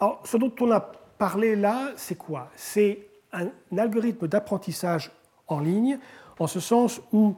Alors 0.00 0.20
ce 0.24 0.36
dont 0.36 0.52
on 0.60 0.70
a 0.70 0.80
parlé 0.80 1.56
là, 1.56 1.92
c'est 1.96 2.16
quoi? 2.16 2.50
C'est 2.56 3.06
un 3.32 3.50
algorithme 3.76 4.28
d'apprentissage 4.28 5.10
en 5.46 5.60
ligne, 5.60 5.98
en 6.38 6.46
ce 6.46 6.60
sens 6.60 7.00
où 7.12 7.36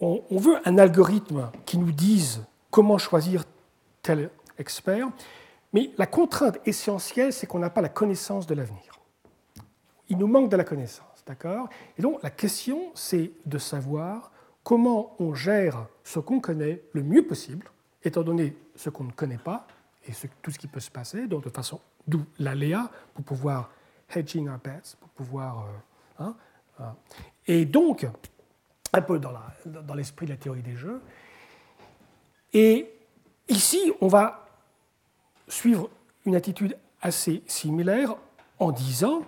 on, 0.00 0.22
veut 0.30 0.60
un 0.64 0.78
algorithme 0.78 1.50
qui 1.66 1.78
nous 1.78 1.92
dise 1.92 2.44
comment 2.70 2.98
choisir 2.98 3.44
tel 4.02 4.30
expert, 4.58 5.08
mais 5.72 5.90
la 5.98 6.06
contrainte 6.06 6.58
essentielle, 6.66 7.32
c'est 7.32 7.46
qu'on 7.46 7.58
n'a 7.58 7.70
pas 7.70 7.80
la 7.80 7.88
connaissance 7.88 8.46
de 8.46 8.54
l'avenir. 8.54 8.97
Il 10.08 10.18
nous 10.18 10.26
manque 10.26 10.50
de 10.50 10.56
la 10.56 10.64
connaissance, 10.64 11.22
d'accord? 11.26 11.68
Et 11.98 12.02
donc 12.02 12.22
la 12.22 12.30
question, 12.30 12.90
c'est 12.94 13.30
de 13.46 13.58
savoir 13.58 14.32
comment 14.62 15.14
on 15.18 15.34
gère 15.34 15.86
ce 16.04 16.18
qu'on 16.18 16.40
connaît 16.40 16.82
le 16.92 17.02
mieux 17.02 17.26
possible, 17.26 17.70
étant 18.02 18.22
donné 18.22 18.56
ce 18.76 18.90
qu'on 18.90 19.04
ne 19.04 19.12
connaît 19.12 19.38
pas 19.38 19.66
et 20.06 20.12
tout 20.42 20.50
ce 20.50 20.58
qui 20.58 20.66
peut 20.66 20.80
se 20.80 20.90
passer, 20.90 21.26
donc 21.26 21.44
de 21.44 21.50
façon, 21.50 21.80
d'où 22.06 22.24
l'aléa, 22.38 22.90
pour 23.14 23.24
pouvoir 23.24 23.70
hedging 24.14 24.48
our 24.48 24.58
bets, 24.58 24.96
pour 24.98 25.08
pouvoir... 25.10 25.60
Euh, 25.60 26.24
hein, 26.24 26.36
hein. 26.80 26.94
et 27.46 27.66
donc, 27.66 28.06
un 28.92 29.02
peu 29.02 29.18
dans 29.18 29.94
l'esprit 29.94 30.26
de 30.26 30.32
la 30.32 30.36
théorie 30.36 30.62
des 30.62 30.76
jeux. 30.76 31.02
Et 32.52 32.90
ici, 33.48 33.92
on 34.00 34.08
va 34.08 34.46
suivre 35.46 35.90
une 36.24 36.34
attitude 36.34 36.76
assez 37.00 37.42
similaire 37.46 38.16
en 38.58 38.72
disant, 38.72 39.22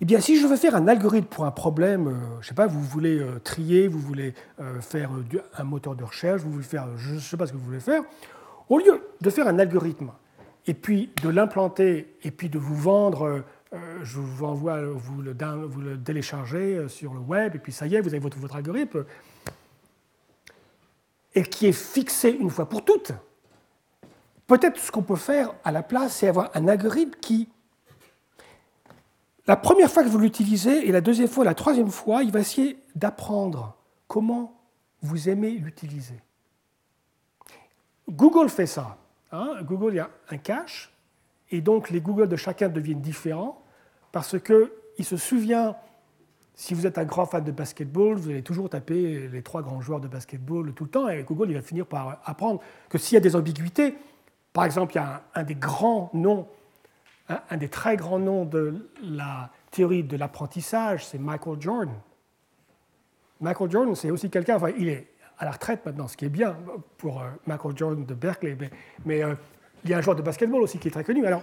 eh 0.00 0.04
bien, 0.04 0.20
si 0.20 0.40
je 0.40 0.46
veux 0.46 0.56
faire 0.56 0.74
un 0.76 0.88
algorithme 0.88 1.26
pour 1.26 1.44
un 1.44 1.50
problème, 1.50 2.08
euh, 2.08 2.40
je 2.40 2.48
sais 2.48 2.54
pas, 2.54 2.66
vous 2.66 2.82
voulez 2.82 3.18
euh, 3.18 3.38
trier, 3.42 3.88
vous 3.88 3.98
voulez 3.98 4.34
euh, 4.60 4.80
faire 4.80 5.10
un 5.56 5.64
moteur 5.64 5.94
de 5.94 6.04
recherche, 6.04 6.42
vous 6.42 6.52
voulez 6.52 6.64
faire, 6.64 6.86
je 6.96 7.14
ne 7.14 7.18
sais 7.18 7.36
pas 7.36 7.46
ce 7.46 7.52
que 7.52 7.56
vous 7.56 7.64
voulez 7.64 7.80
faire, 7.80 8.02
au 8.68 8.78
lieu 8.78 9.02
de 9.20 9.30
faire 9.30 9.48
un 9.48 9.58
algorithme 9.58 10.10
et 10.66 10.74
puis 10.74 11.10
de 11.22 11.28
l'implanter 11.28 12.16
et 12.22 12.30
puis 12.30 12.48
de 12.48 12.58
vous 12.58 12.76
vendre 12.76 13.44
euh, 13.72 14.04
je 14.04 14.20
vous 14.20 14.44
envoie, 14.44 14.80
vous 14.82 15.22
le, 15.22 15.34
vous 15.66 15.80
le, 15.80 16.00
téléchargez 16.00 16.76
euh, 16.76 16.88
sur 16.88 17.14
le 17.14 17.20
web, 17.20 17.56
et 17.56 17.58
puis 17.58 17.72
ça 17.72 17.86
y 17.86 17.96
est, 17.96 18.00
vous 18.00 18.10
avez 18.10 18.20
votre, 18.20 18.38
votre 18.38 18.54
algorithme, 18.54 19.04
et 21.34 21.42
qui 21.42 21.66
est 21.66 21.72
fixé 21.72 22.30
une 22.30 22.48
fois 22.48 22.68
pour 22.68 22.84
toutes. 22.84 23.12
Peut-être 24.46 24.78
ce 24.78 24.92
qu'on 24.92 25.02
peut 25.02 25.16
faire 25.16 25.52
à 25.64 25.72
la 25.72 25.82
place, 25.82 26.16
c'est 26.16 26.28
avoir 26.28 26.50
un 26.54 26.68
algorithme 26.68 27.18
qui, 27.20 27.48
la 29.46 29.56
première 29.56 29.90
fois 29.90 30.02
que 30.02 30.08
vous 30.08 30.18
l'utilisez, 30.18 30.88
et 30.88 30.92
la 30.92 31.00
deuxième 31.00 31.28
fois, 31.28 31.44
la 31.44 31.54
troisième 31.54 31.90
fois, 31.90 32.22
il 32.22 32.32
va 32.32 32.40
essayer 32.40 32.78
d'apprendre 32.94 33.76
comment 34.08 34.60
vous 35.02 35.28
aimez 35.28 35.50
l'utiliser. 35.50 36.20
Google 38.08 38.48
fait 38.48 38.66
ça. 38.66 38.98
Hein. 39.32 39.62
Google, 39.62 39.92
il 39.92 39.96
y 39.96 40.00
a 40.00 40.10
un 40.30 40.38
cache, 40.38 40.92
et 41.50 41.60
donc 41.60 41.90
les 41.90 42.00
Google 42.00 42.28
de 42.28 42.36
chacun 42.36 42.68
deviennent 42.68 43.00
différents 43.00 43.62
parce 44.12 44.36
qu'il 44.40 45.04
se 45.04 45.16
souvient, 45.16 45.76
si 46.54 46.74
vous 46.74 46.86
êtes 46.86 46.98
un 46.98 47.04
grand 47.04 47.26
fan 47.26 47.44
de 47.44 47.52
basketball, 47.52 48.16
vous 48.16 48.30
allez 48.30 48.42
toujours 48.42 48.68
taper 48.68 49.28
les 49.28 49.42
trois 49.42 49.62
grands 49.62 49.80
joueurs 49.80 50.00
de 50.00 50.08
basketball 50.08 50.72
tout 50.72 50.84
le 50.84 50.90
temps, 50.90 51.08
et 51.08 51.22
Google 51.22 51.50
il 51.50 51.54
va 51.54 51.62
finir 51.62 51.86
par 51.86 52.20
apprendre 52.24 52.60
que 52.88 52.98
s'il 52.98 53.14
y 53.14 53.18
a 53.18 53.20
des 53.20 53.36
ambiguïtés, 53.36 53.94
par 54.52 54.64
exemple, 54.64 54.94
il 54.94 54.96
y 54.96 55.00
a 55.00 55.22
un, 55.34 55.42
des 55.42 55.54
grands 55.54 56.10
noms, 56.14 56.48
un, 57.28 57.56
des 57.56 57.68
très 57.68 57.96
grands 57.96 58.18
noms 58.18 58.44
de 58.44 58.88
la 59.02 59.50
théorie 59.70 60.04
de 60.04 60.16
l'apprentissage, 60.16 61.06
c'est 61.06 61.18
Michael 61.18 61.60
Jordan. 61.60 61.94
Michael 63.40 63.70
Jordan, 63.70 63.94
c'est 63.94 64.10
aussi 64.10 64.30
quelqu'un, 64.30 64.56
enfin, 64.56 64.70
il 64.78 64.88
est 64.88 65.08
à 65.38 65.44
la 65.44 65.50
retraite 65.50 65.84
maintenant, 65.84 66.08
ce 66.08 66.16
qui 66.16 66.24
est 66.24 66.30
bien 66.30 66.56
pour 66.96 67.20
euh, 67.20 67.26
Michael 67.46 67.76
Jordan 67.76 68.04
de 68.04 68.14
Berkeley, 68.14 68.56
mais, 69.04 69.22
euh, 69.22 69.34
il 69.84 69.90
y 69.90 69.94
a 69.94 69.98
un 69.98 70.00
joueur 70.00 70.16
de 70.16 70.22
basketball 70.22 70.62
aussi 70.62 70.78
qui 70.78 70.88
est 70.88 70.90
très 70.90 71.04
connu. 71.04 71.24
Alors, 71.26 71.42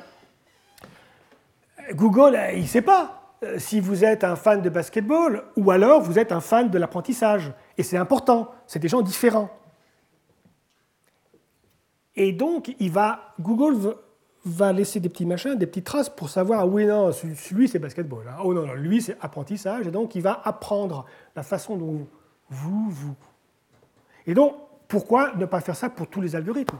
Google, 1.94 2.38
il 2.54 2.64
ne 2.64 2.68
sait 2.68 2.82
pas 2.82 3.36
euh, 3.44 3.58
si 3.58 3.80
vous 3.80 4.04
êtes 4.04 4.24
un 4.24 4.36
fan 4.36 4.62
de 4.62 4.70
basketball 4.70 5.44
ou 5.56 5.72
alors 5.72 6.02
vous 6.02 6.20
êtes 6.20 6.32
un 6.32 6.42
fan 6.42 6.70
de 6.70 6.78
l'apprentissage. 6.78 7.54
Et 7.78 7.84
c'est 7.84 7.96
important, 7.96 8.52
c'est 8.68 8.80
des 8.80 8.90
gens 8.90 9.02
différents. 9.02 9.50
Et 12.16 12.32
donc, 12.32 12.76
il 12.80 12.92
va, 12.92 13.34
Google 13.40 13.96
va 14.46 14.74
laisser 14.74 15.00
des 15.00 15.10
petits 15.10 15.26
machins, 15.26 15.56
des 15.56 15.68
petites 15.68 15.86
traces 15.86 16.10
pour 16.10 16.30
savoir, 16.30 16.62
ah 16.62 16.66
oui, 16.66 16.86
non, 16.86 17.12
lui 17.52 17.68
c'est 17.68 17.80
basketball, 17.80 18.28
hein. 18.28 18.42
oh 18.44 18.54
non, 18.54 18.66
non, 18.66 18.74
lui 18.74 19.02
c'est 19.02 19.18
apprentissage, 19.22 19.88
et 19.88 19.92
donc 19.92 20.16
il 20.16 20.22
va 20.22 20.42
apprendre 20.44 21.06
la 21.36 21.44
façon 21.44 21.78
dont 21.78 22.08
vous, 22.50 22.90
vous. 22.90 23.16
Et 24.28 24.34
donc, 24.34 24.56
pourquoi 24.88 25.34
ne 25.36 25.46
pas 25.46 25.62
faire 25.62 25.76
ça 25.76 25.90
pour 25.90 26.08
tous 26.08 26.22
les 26.22 26.36
algorithmes 26.36 26.78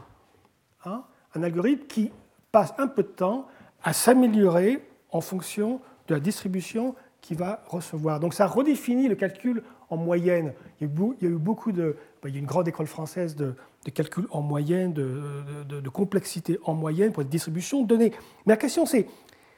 hein? 0.84 1.04
Un 1.34 1.42
algorithme 1.42 1.86
qui 1.86 2.12
passe 2.52 2.72
un 2.78 2.86
peu 2.86 3.02
de 3.02 3.08
temps 3.08 3.48
à 3.82 3.92
s'améliorer 3.92 4.86
en 5.10 5.20
fonction 5.20 5.80
de 6.06 6.14
la 6.14 6.20
distribution 6.20 6.94
qu'il 7.20 7.38
va 7.38 7.62
recevoir. 7.66 8.20
Donc 8.20 8.34
ça 8.34 8.46
redéfinit 8.46 9.08
le 9.08 9.14
calcul 9.14 9.62
en 9.90 9.96
moyenne. 9.96 10.52
Il 10.80 10.88
y 11.20 11.26
a 11.26 11.28
eu 11.28 11.38
beaucoup 11.38 11.72
de... 11.72 11.96
Il 12.24 12.34
y 12.34 12.36
a 12.36 12.38
une 12.38 12.46
grande 12.46 12.68
école 12.68 12.86
française 12.86 13.34
de, 13.34 13.54
calcul 13.92 14.26
en 14.30 14.40
moyenne, 14.40 14.92
de, 14.92 15.88
complexité 15.88 16.58
en 16.64 16.74
moyenne 16.74 17.12
pour 17.12 17.22
la 17.22 17.28
distribution 17.28 17.82
de 17.82 17.86
données. 17.86 18.12
Mais 18.46 18.52
la 18.52 18.56
question 18.56 18.86
c'est, 18.86 19.06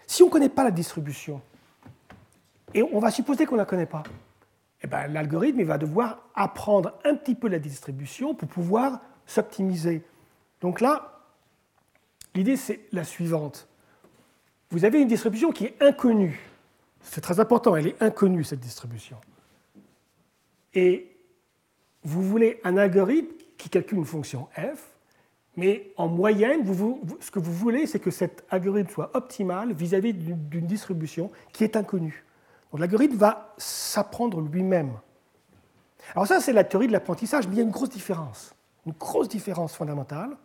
si 0.06 0.22
on 0.22 0.26
ne 0.26 0.30
connaît 0.30 0.48
pas 0.48 0.64
la 0.64 0.70
distribution, 0.70 1.40
Et 2.74 2.82
on 2.82 2.98
va 2.98 3.10
supposer 3.10 3.46
qu'on 3.46 3.54
ne 3.54 3.60
la 3.60 3.66
connaît 3.66 3.86
pas. 3.86 4.02
Eh 4.82 4.86
ben, 4.86 5.06
l'algorithme 5.06 5.62
va 5.62 5.78
devoir 5.78 6.18
apprendre 6.34 6.92
un 7.04 7.14
petit 7.14 7.34
peu 7.34 7.48
la 7.48 7.58
distribution 7.58 8.34
pour 8.34 8.48
pouvoir 8.48 9.00
s'optimiser. 9.26 10.02
Donc 10.60 10.80
là, 10.80 11.20
l'idée 12.34 12.56
c'est 12.56 12.80
la 12.92 13.04
suivante. 13.04 13.68
Vous 14.70 14.84
avez 14.84 15.00
une 15.00 15.08
distribution 15.08 15.52
qui 15.52 15.66
est 15.66 15.82
inconnue. 15.82 16.40
C'est 17.00 17.20
très 17.20 17.38
important, 17.38 17.76
elle 17.76 17.86
est 17.86 18.02
inconnue 18.02 18.44
cette 18.44 18.60
distribution. 18.60 19.16
Et 20.74 21.16
vous 22.02 22.22
voulez 22.22 22.60
un 22.64 22.76
algorithme 22.76 23.35
qui 23.56 23.68
calcule 23.68 23.98
une 23.98 24.04
fonction 24.04 24.48
f, 24.54 24.96
mais 25.56 25.90
en 25.96 26.08
moyenne, 26.08 26.60
ce 27.20 27.30
que 27.30 27.38
vous 27.38 27.52
voulez, 27.52 27.86
c'est 27.86 27.98
que 27.98 28.10
cet 28.10 28.44
algorithme 28.50 28.90
soit 28.90 29.10
optimal 29.14 29.72
vis-à-vis 29.72 30.12
d'une 30.12 30.66
distribution 30.66 31.30
qui 31.52 31.64
est 31.64 31.76
inconnue. 31.76 32.24
Donc 32.70 32.80
l'algorithme 32.80 33.16
va 33.16 33.54
s'apprendre 33.56 34.40
lui-même. 34.40 34.92
Alors 36.14 36.26
ça, 36.26 36.40
c'est 36.40 36.52
la 36.52 36.64
théorie 36.64 36.88
de 36.88 36.92
l'apprentissage, 36.92 37.46
mais 37.46 37.54
il 37.54 37.58
y 37.58 37.60
a 37.60 37.64
une 37.64 37.70
grosse 37.70 37.88
différence, 37.88 38.54
une 38.84 38.92
grosse 38.92 39.28
différence 39.28 39.74
fondamentale 39.74 40.36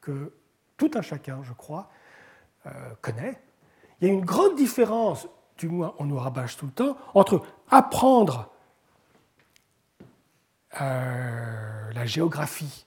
que 0.00 0.32
tout 0.76 0.90
un 0.94 1.02
chacun, 1.02 1.42
je 1.42 1.52
crois, 1.52 1.90
euh, 2.66 2.70
connaît. 3.00 3.40
Il 4.00 4.08
y 4.08 4.10
a 4.10 4.14
une 4.14 4.24
grande 4.24 4.54
différence, 4.54 5.26
du 5.58 5.68
moins 5.68 5.94
on 5.98 6.04
nous 6.04 6.18
rabâche 6.18 6.56
tout 6.56 6.66
le 6.66 6.72
temps, 6.72 6.96
entre 7.14 7.42
apprendre 7.70 8.50
euh, 10.80 11.73
la 11.94 12.06
géographie 12.06 12.86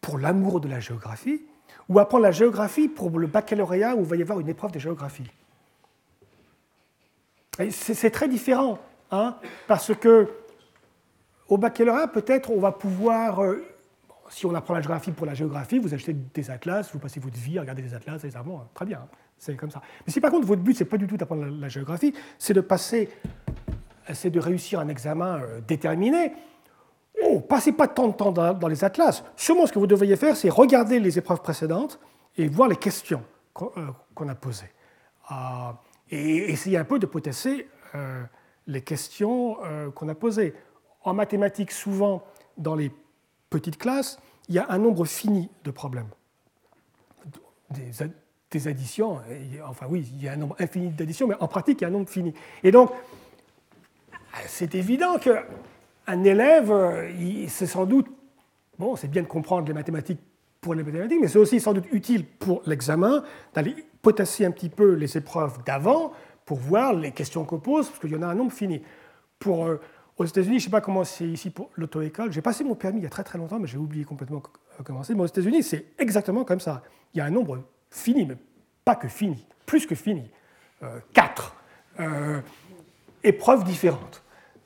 pour 0.00 0.18
l'amour 0.18 0.60
de 0.60 0.68
la 0.68 0.78
géographie, 0.78 1.42
ou 1.88 1.98
apprendre 1.98 2.22
la 2.22 2.30
géographie 2.30 2.88
pour 2.88 3.10
le 3.18 3.26
baccalauréat 3.26 3.96
où 3.96 4.00
il 4.00 4.06
va 4.06 4.16
y 4.16 4.22
avoir 4.22 4.40
une 4.40 4.48
épreuve 4.48 4.72
de 4.72 4.78
géographie. 4.78 5.28
C'est 7.70 8.10
très 8.10 8.28
différent, 8.28 8.78
hein, 9.10 9.36
parce 9.66 9.94
que 9.94 10.28
au 11.48 11.58
baccalauréat, 11.58 12.08
peut-être 12.08 12.50
on 12.50 12.60
va 12.60 12.72
pouvoir, 12.72 13.42
euh, 13.42 13.64
si 14.28 14.46
on 14.46 14.54
apprend 14.54 14.74
la 14.74 14.80
géographie 14.80 15.12
pour 15.12 15.26
la 15.26 15.34
géographie, 15.34 15.78
vous 15.78 15.94
achetez 15.94 16.12
des 16.12 16.50
atlas, 16.50 16.90
vous 16.92 16.98
passez 16.98 17.18
votre 17.18 17.38
vie 17.38 17.58
à 17.58 17.62
regarder 17.62 17.82
des 17.82 17.94
atlas, 17.94 18.20
c'est 18.20 18.36
bon, 18.42 18.60
très 18.74 18.84
bien, 18.84 18.98
hein, 18.98 19.08
c'est 19.38 19.56
comme 19.56 19.70
ça. 19.70 19.80
Mais 20.06 20.12
si 20.12 20.20
par 20.20 20.30
contre 20.30 20.46
votre 20.46 20.62
but, 20.62 20.76
c'est 20.76 20.84
pas 20.84 20.98
du 20.98 21.06
tout 21.06 21.16
d'apprendre 21.16 21.46
la, 21.46 21.68
géographie, 21.68 22.14
c'est 22.38 22.54
de 22.54 22.60
passer, 22.60 23.08
c'est 24.12 24.30
de 24.30 24.40
réussir 24.40 24.80
un 24.80 24.88
examen 24.88 25.40
euh, 25.40 25.60
déterminé, 25.66 26.32
Oh, 27.22 27.40
passez 27.40 27.72
pas 27.72 27.88
tant 27.88 28.08
de 28.08 28.12
temps 28.12 28.32
dans, 28.32 28.68
les 28.68 28.84
atlas. 28.84 29.24
Sûrement, 29.36 29.66
ce 29.66 29.72
que 29.72 29.78
vous 29.78 29.86
devriez 29.86 30.16
faire, 30.16 30.36
c'est 30.36 30.50
regarder 30.50 31.00
les 31.00 31.18
épreuves 31.18 31.40
précédentes 31.40 31.98
et 32.36 32.48
voir 32.48 32.68
les 32.68 32.76
questions 32.76 33.22
qu'on 33.54 33.72
euh, 33.76 34.28
a 34.28 34.34
posées. 34.34 34.70
Euh, 35.30 35.34
et 36.10 36.50
essayer 36.50 36.76
un 36.76 36.84
peu 36.84 36.98
de 36.98 37.06
potasser 37.06 37.68
euh, 37.94 38.22
les 38.66 38.82
questions 38.82 39.56
qu'on 39.94 40.08
a 40.08 40.14
posées. 40.14 40.54
En 41.02 41.14
mathématiques, 41.14 41.72
souvent, 41.72 42.24
dans 42.58 42.74
les 42.74 42.92
petites 43.48 43.78
classes, 43.78 44.18
il 44.48 44.56
y 44.56 44.58
a 44.58 44.66
un 44.68 44.78
nombre 44.78 45.04
fini 45.04 45.50
de 45.64 45.70
problèmes. 45.70 46.08
Des, 47.70 48.68
additions, 48.68 49.20
enfin 49.68 49.86
oui, 49.88 50.08
il 50.14 50.22
y 50.22 50.28
a 50.28 50.32
un 50.32 50.36
nombre 50.36 50.56
infini 50.58 50.88
d'additions, 50.88 51.26
mais 51.26 51.34
en 51.40 51.48
pratique, 51.48 51.80
il 51.80 51.82
y 51.82 51.84
a 51.84 51.88
un 51.88 51.92
nombre 51.92 52.08
fini. 52.08 52.32
Et 52.62 52.70
donc, 52.70 52.90
c'est 54.46 54.74
évident 54.74 55.18
que 55.18 55.44
un 56.06 56.24
élève, 56.24 56.70
euh, 56.70 57.46
c'est 57.48 57.66
sans 57.66 57.86
doute, 57.86 58.06
bon, 58.78 58.96
c'est 58.96 59.08
bien 59.08 59.22
de 59.22 59.26
comprendre 59.26 59.66
les 59.66 59.74
mathématiques 59.74 60.20
pour 60.60 60.74
les 60.74 60.82
mathématiques, 60.82 61.18
mais 61.20 61.28
c'est 61.28 61.38
aussi 61.38 61.60
sans 61.60 61.72
doute 61.72 61.86
utile 61.92 62.24
pour 62.24 62.62
l'examen 62.66 63.22
d'aller 63.54 63.74
potasser 64.02 64.44
un 64.44 64.50
petit 64.50 64.68
peu 64.68 64.94
les 64.94 65.16
épreuves 65.16 65.58
d'avant 65.64 66.12
pour 66.44 66.58
voir 66.58 66.92
les 66.92 67.10
questions 67.12 67.44
qu'on 67.44 67.58
pose, 67.58 67.88
parce 67.88 67.98
qu'il 67.98 68.12
y 68.12 68.16
en 68.16 68.22
a 68.22 68.26
un 68.26 68.34
nombre 68.34 68.52
fini. 68.52 68.82
Pour, 69.38 69.66
euh, 69.66 69.80
aux 70.16 70.24
États-Unis, 70.24 70.58
je 70.58 70.64
ne 70.64 70.66
sais 70.66 70.70
pas 70.70 70.80
comment 70.80 71.04
c'est 71.04 71.26
ici 71.26 71.50
pour 71.50 71.70
l'auto-école, 71.74 72.32
j'ai 72.32 72.42
passé 72.42 72.64
mon 72.64 72.74
permis 72.74 73.00
il 73.00 73.02
y 73.02 73.06
a 73.06 73.10
très 73.10 73.24
très 73.24 73.38
longtemps, 73.38 73.58
mais 73.58 73.66
j'ai 73.66 73.78
oublié 73.78 74.04
complètement 74.04 74.42
comment 74.84 75.02
c'est, 75.02 75.14
mais 75.14 75.22
aux 75.22 75.26
États-Unis, 75.26 75.62
c'est 75.62 75.86
exactement 75.98 76.44
comme 76.44 76.60
ça. 76.60 76.82
Il 77.14 77.18
y 77.18 77.20
a 77.20 77.24
un 77.24 77.30
nombre 77.30 77.62
fini, 77.90 78.24
mais 78.26 78.36
pas 78.84 78.94
que 78.94 79.08
fini, 79.08 79.46
plus 79.66 79.86
que 79.86 79.94
fini. 79.94 80.30
Euh, 80.82 81.00
quatre 81.12 81.56
épreuves 83.24 83.64
différentes. 83.64 84.22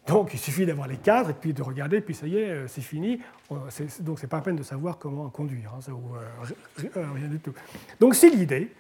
Donc 0.07 0.33
il 0.33 0.39
suffit 0.39 0.67
d'avoir 0.67 0.89
les 0.89 0.97
cadres 0.97 1.31
et 1.31 1.35
puis 1.35 1.53
de 1.53 1.63
regarder, 1.63 1.99
et 1.99 2.01
puis 2.01 2.15
ça 2.15 2.27
y 2.27 2.37
est, 2.37 2.51
euh, 2.51 2.69
c'est 2.69 2.81
fini. 2.81 3.21
Donc 4.01 4.19
c'est 4.19 4.27
pas 4.27 4.39
la 4.39 4.43
peine 4.43 4.57
de 4.57 4.63
savoir 4.63 4.99
comment 4.99 5.29
conduire, 5.29 5.73
hein, 5.75 5.81
euh, 5.89 6.91
euh, 6.97 7.13
rien 7.15 7.29
du 7.29 7.39
tout. 7.39 7.53
Donc 7.99 8.15
c'est 8.15 8.31
l'idée. 8.31 8.73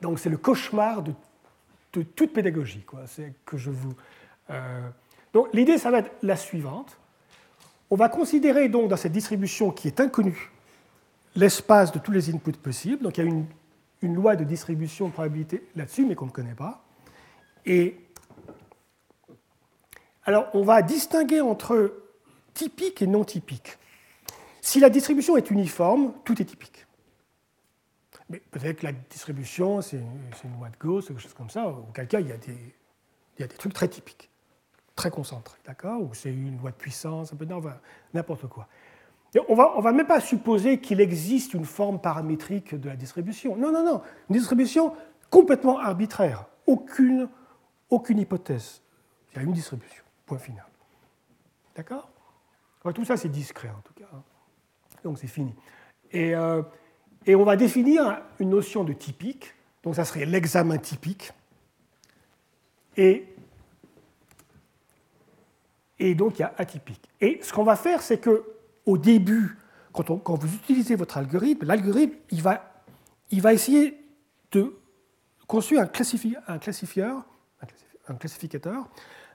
Donc 0.00 0.18
c'est 0.18 0.30
le 0.30 0.36
cauchemar 0.36 1.02
de, 1.02 1.12
toute 1.92 2.32
pédagogie, 2.32 2.82
quoi. 2.82 3.00
C'est 3.06 3.34
que 3.44 3.56
je 3.56 3.70
vous. 3.70 3.92
Donc 5.32 5.48
l'idée, 5.52 5.78
ça 5.78 5.90
va 5.90 5.98
être 5.98 6.12
la 6.22 6.36
suivante. 6.36 6.96
On 7.90 7.96
va 7.96 8.08
considérer 8.08 8.68
donc 8.68 8.88
dans 8.88 8.96
cette 8.96 9.12
distribution 9.12 9.72
qui 9.72 9.88
est 9.88 9.98
inconnue 9.98 10.52
l'espace 11.34 11.90
de 11.90 11.98
tous 11.98 12.12
les 12.12 12.30
inputs 12.30 12.52
possibles. 12.52 13.02
Donc 13.02 13.18
il 13.18 13.24
y 13.24 13.26
a 13.26 13.30
une, 13.30 13.46
une 14.02 14.14
loi 14.14 14.36
de 14.36 14.44
distribution 14.44 15.08
de 15.08 15.12
probabilité 15.12 15.66
là-dessus, 15.74 16.06
mais 16.06 16.14
qu'on 16.14 16.26
ne 16.26 16.30
connaît 16.30 16.54
pas. 16.54 16.84
Et 17.66 17.96
alors, 20.28 20.50
on 20.52 20.62
va 20.62 20.82
distinguer 20.82 21.40
entre 21.40 22.02
typique 22.52 23.00
et 23.00 23.06
non 23.06 23.24
typique. 23.24 23.78
Si 24.60 24.78
la 24.78 24.90
distribution 24.90 25.38
est 25.38 25.50
uniforme, 25.50 26.12
tout 26.22 26.42
est 26.42 26.44
typique. 26.44 26.86
Mais 28.28 28.38
peut-être 28.50 28.80
que 28.80 28.84
la 28.84 28.92
distribution, 28.92 29.80
c'est 29.80 29.96
une 29.96 30.58
loi 30.58 30.68
de 30.68 30.76
Gauss, 30.78 31.06
quelque 31.06 31.22
chose 31.22 31.32
comme 31.32 31.48
ça, 31.48 31.66
auquel 31.68 32.06
cas 32.08 32.20
il 32.20 32.28
y 32.28 32.32
a 32.32 32.36
des, 32.36 33.56
trucs 33.56 33.72
très 33.72 33.88
typiques, 33.88 34.28
très 34.96 35.10
concentrés, 35.10 35.56
d'accord? 35.64 36.02
Ou 36.02 36.12
c'est 36.12 36.30
une 36.30 36.58
loi 36.58 36.72
de 36.72 36.76
puissance, 36.76 37.32
un 37.32 37.36
peu 37.36 37.46
n'importe 38.12 38.48
quoi. 38.48 38.68
on 39.48 39.54
va, 39.54 39.72
ne 39.78 39.82
va 39.82 39.92
même 39.92 40.06
pas 40.06 40.20
supposer 40.20 40.78
qu'il 40.78 41.00
existe 41.00 41.54
une 41.54 41.64
forme 41.64 42.02
paramétrique 42.02 42.74
de 42.74 42.90
la 42.90 42.96
distribution. 42.96 43.56
Non, 43.56 43.72
non, 43.72 43.82
non. 43.82 44.02
Une 44.28 44.36
distribution 44.36 44.92
complètement 45.30 45.78
arbitraire. 45.78 46.44
Aucune 46.66 47.30
hypothèse. 47.90 48.82
Il 49.32 49.36
y 49.36 49.38
a 49.38 49.42
une 49.42 49.52
distribution. 49.52 50.04
Point 50.28 50.38
final. 50.38 50.66
D'accord? 51.74 52.10
Tout 52.94 53.04
ça, 53.04 53.16
c'est 53.16 53.28
discret 53.28 53.70
en 53.70 53.80
tout 53.80 53.94
cas. 53.94 54.08
Hein. 54.14 54.22
Donc 55.02 55.18
c'est 55.18 55.26
fini. 55.26 55.54
Et, 56.12 56.34
euh, 56.34 56.62
et, 57.26 57.34
on 57.34 57.44
va 57.44 57.56
définir 57.56 58.22
une 58.38 58.50
notion 58.50 58.84
de 58.84 58.92
typique. 58.92 59.54
Donc 59.82 59.94
ça 59.94 60.04
serait 60.04 60.26
l'examen 60.26 60.76
typique. 60.76 61.32
Et, 62.96 63.24
donc 66.14 66.38
il 66.38 66.40
y 66.40 66.44
a 66.44 66.54
atypique. 66.58 67.08
Et 67.20 67.40
ce 67.42 67.52
qu'on 67.52 67.64
va 67.64 67.76
faire, 67.76 68.02
c'est 68.02 68.18
que 68.18 68.44
au 68.84 68.98
début, 68.98 69.56
quand, 69.92 70.10
vous 70.10 70.54
utilisez 70.54 70.94
votre 70.94 71.16
algorithme, 71.16 71.66
l'algorithme, 71.66 72.16
il 72.30 72.42
va, 72.42 73.52
essayer 73.52 73.98
de 74.52 74.76
construire 75.46 75.82
un, 75.82 75.84
un 75.84 76.58
classifieur, 76.58 77.24
un 78.08 78.14
classificateur 78.14 78.88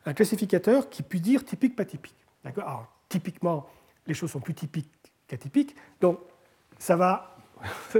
un 0.06 0.14
classificateur 0.14 0.90
qui 0.90 1.04
puisse 1.04 1.22
dire 1.22 1.46
typique, 1.46 1.76
pas 1.76 1.86
typique. 1.86 2.16
Typiquement, 3.10 3.68
les 4.08 4.14
choses 4.14 4.32
sont 4.32 4.40
plus 4.40 4.54
typiques 4.54 4.90
qu'atypiques, 5.28 5.76
donc 6.02 6.20
ça 6.78 6.96
va. 6.96 7.38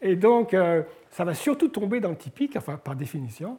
Et 0.00 0.16
donc, 0.16 0.54
euh, 0.54 0.82
ça 1.10 1.24
va 1.24 1.34
surtout 1.34 1.68
tomber 1.68 2.00
dans 2.00 2.10
le 2.10 2.16
typique, 2.16 2.56
enfin, 2.56 2.76
par 2.76 2.94
définition. 2.94 3.58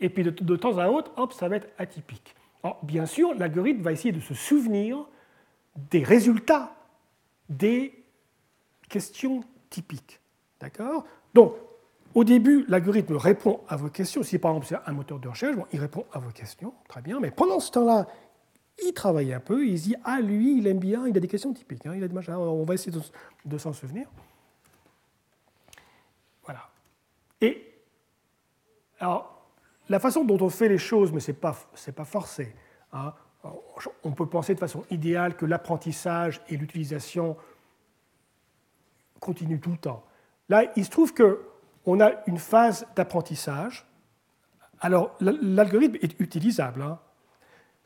Et 0.00 0.08
puis, 0.08 0.22
de, 0.22 0.56
temps 0.56 0.78
à 0.78 0.88
autre, 0.88 1.10
hop, 1.16 1.32
ça 1.32 1.48
va 1.48 1.56
être 1.56 1.68
atypique. 1.78 2.34
Bien 2.82 3.06
sûr, 3.06 3.34
l'algorithme 3.34 3.82
va 3.82 3.92
essayer 3.92 4.12
de 4.12 4.20
se 4.20 4.34
souvenir 4.34 5.06
des 5.90 6.02
résultats 6.02 6.74
des 7.48 8.04
questions 8.88 9.42
typiques. 9.70 10.20
D'accord? 10.60 11.06
Donc, 11.32 11.54
au 12.14 12.24
début, 12.24 12.64
l'algorithme 12.68 13.16
répond 13.16 13.60
à 13.68 13.76
vos 13.76 13.88
questions. 13.88 14.22
Si 14.22 14.38
par 14.38 14.52
exemple 14.52 14.66
c'est 14.66 14.90
un 14.90 14.92
moteur 14.92 15.18
de 15.18 15.28
recherche, 15.28 15.56
il 15.72 15.80
répond 15.80 16.04
à 16.12 16.18
vos 16.18 16.30
questions, 16.30 16.72
très 16.88 17.02
bien. 17.02 17.20
Mais 17.20 17.30
pendant 17.30 17.60
ce 17.60 17.70
temps-là, 17.72 18.06
il 18.84 18.92
travaille 18.92 19.32
un 19.32 19.40
peu, 19.40 19.66
il 19.66 19.78
se 19.78 19.84
dit 19.84 19.96
Ah, 20.04 20.20
lui, 20.20 20.58
il 20.58 20.66
aime 20.66 20.78
bien, 20.78 21.06
il 21.06 21.16
a 21.16 21.20
des 21.20 21.28
questions 21.28 21.52
typiques, 21.52 21.84
hein, 21.86 21.92
il 21.94 22.02
a 22.02 22.08
des 22.08 22.14
machins, 22.14 22.34
on 22.34 22.64
va 22.64 22.74
essayer 22.74 22.96
de, 23.44 23.58
s'en 23.58 23.72
souvenir. 23.72 24.08
Voilà. 26.44 26.70
Et 27.40 27.74
alors, 29.00 29.46
la 29.88 29.98
façon 29.98 30.24
dont 30.24 30.38
on 30.40 30.48
fait 30.48 30.68
les 30.68 30.78
choses, 30.78 31.12
mais 31.12 31.20
ce 31.20 31.30
n'est 31.30 31.36
pas, 31.36 31.56
pas 31.94 32.04
forcé. 32.04 32.54
Hein, 32.92 33.12
on 34.02 34.12
peut 34.12 34.26
penser 34.26 34.54
de 34.54 34.58
façon 34.58 34.84
idéale 34.90 35.36
que 35.36 35.46
l'apprentissage 35.46 36.40
et 36.48 36.56
l'utilisation 36.56 37.36
continuent 39.20 39.60
tout 39.60 39.70
le 39.70 39.76
temps. 39.76 40.04
Là, 40.48 40.64
il 40.76 40.84
se 40.84 40.90
trouve 40.90 41.12
que 41.12 41.40
on 41.88 42.00
a 42.00 42.12
une 42.26 42.38
phase 42.38 42.86
d'apprentissage. 42.94 43.86
Alors, 44.80 45.16
l'algorithme 45.20 45.96
est 46.02 46.20
utilisable. 46.20 46.82
Hein. 46.82 46.98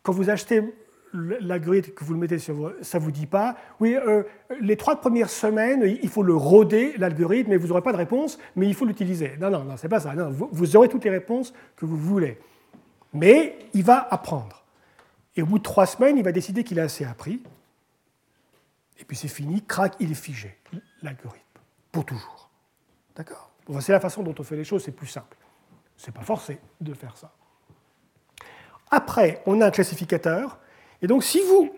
Quand 0.03 0.13
vous 0.13 0.29
achetez 0.29 0.75
l'algorithme 1.15 1.93
que 1.93 2.05
vous 2.05 2.15
le 2.15 2.19
mettez 2.19 2.41
sur 2.41 2.75
ça 2.81 2.99
vous 2.99 3.13
dit 3.13 3.27
pas, 3.27 3.57
oui, 3.79 3.95
euh, 3.95 4.25
les 4.61 4.77
trois 4.77 5.01
premières 5.01 5.31
semaines, 5.31 5.85
il 6.03 6.09
faut 6.09 6.25
le 6.25 6.35
roder, 6.35 6.95
l'algorithme, 6.99 7.53
et 7.53 7.57
vous 7.57 7.69
n'aurez 7.69 7.83
pas 7.83 7.93
de 7.93 7.97
réponse, 7.97 8.41
mais 8.57 8.67
il 8.67 8.75
faut 8.75 8.87
l'utiliser. 8.87 9.37
Non, 9.41 9.51
non, 9.51 9.63
non, 9.63 9.77
c'est 9.77 9.89
pas 9.89 10.01
ça. 10.01 10.15
vous, 10.15 10.49
vous, 10.51 10.77
aurez 10.77 10.89
toutes 10.89 11.05
les 11.05 11.11
réponses 11.11 11.55
que 11.77 11.87
vous 11.87 11.97
voulez. 11.97 12.39
Mais 13.13 13.57
il 13.73 13.85
va 13.85 14.09
apprendre. 14.11 14.65
Et 15.37 15.43
au 15.43 15.47
bout 15.47 15.59
de 15.59 15.63
trois 15.63 15.87
semaines, 15.87 16.17
il 16.17 16.25
va 16.25 16.33
décider 16.33 16.65
qu'il 16.65 16.81
a 16.81 16.85
assez 16.85 17.05
appris. 17.05 17.41
Et 18.99 19.05
puis 19.05 19.17
c'est 19.17 19.29
fini, 19.29 19.63
crac, 19.63 19.95
il 20.01 20.11
est 20.11 20.15
figé, 20.15 20.59
l'algorithme, 21.03 21.61
pour 21.93 22.05
toujours. 22.05 22.51
D'accord? 23.15 23.52
C'est 23.81 23.93
la 23.93 24.01
façon 24.01 24.23
dont 24.23 24.35
on 24.39 24.43
fait 24.43 24.57
les 24.57 24.65
choses, 24.65 24.85
c'est 24.85 24.93
plus 24.93 25.07
simple. 25.07 25.37
C'est 25.97 26.13
pas 26.13 26.23
forcé 26.23 26.59
de 26.81 26.95
faire 26.95 27.17
ça. 27.17 27.33
Après, 28.91 29.43
on 29.47 29.61
a 29.61 29.67
un 29.67 29.71
classificateur. 29.71 30.59
Et 31.01 31.07
donc, 31.07 31.23
si 31.25 31.41
vous 31.41 31.73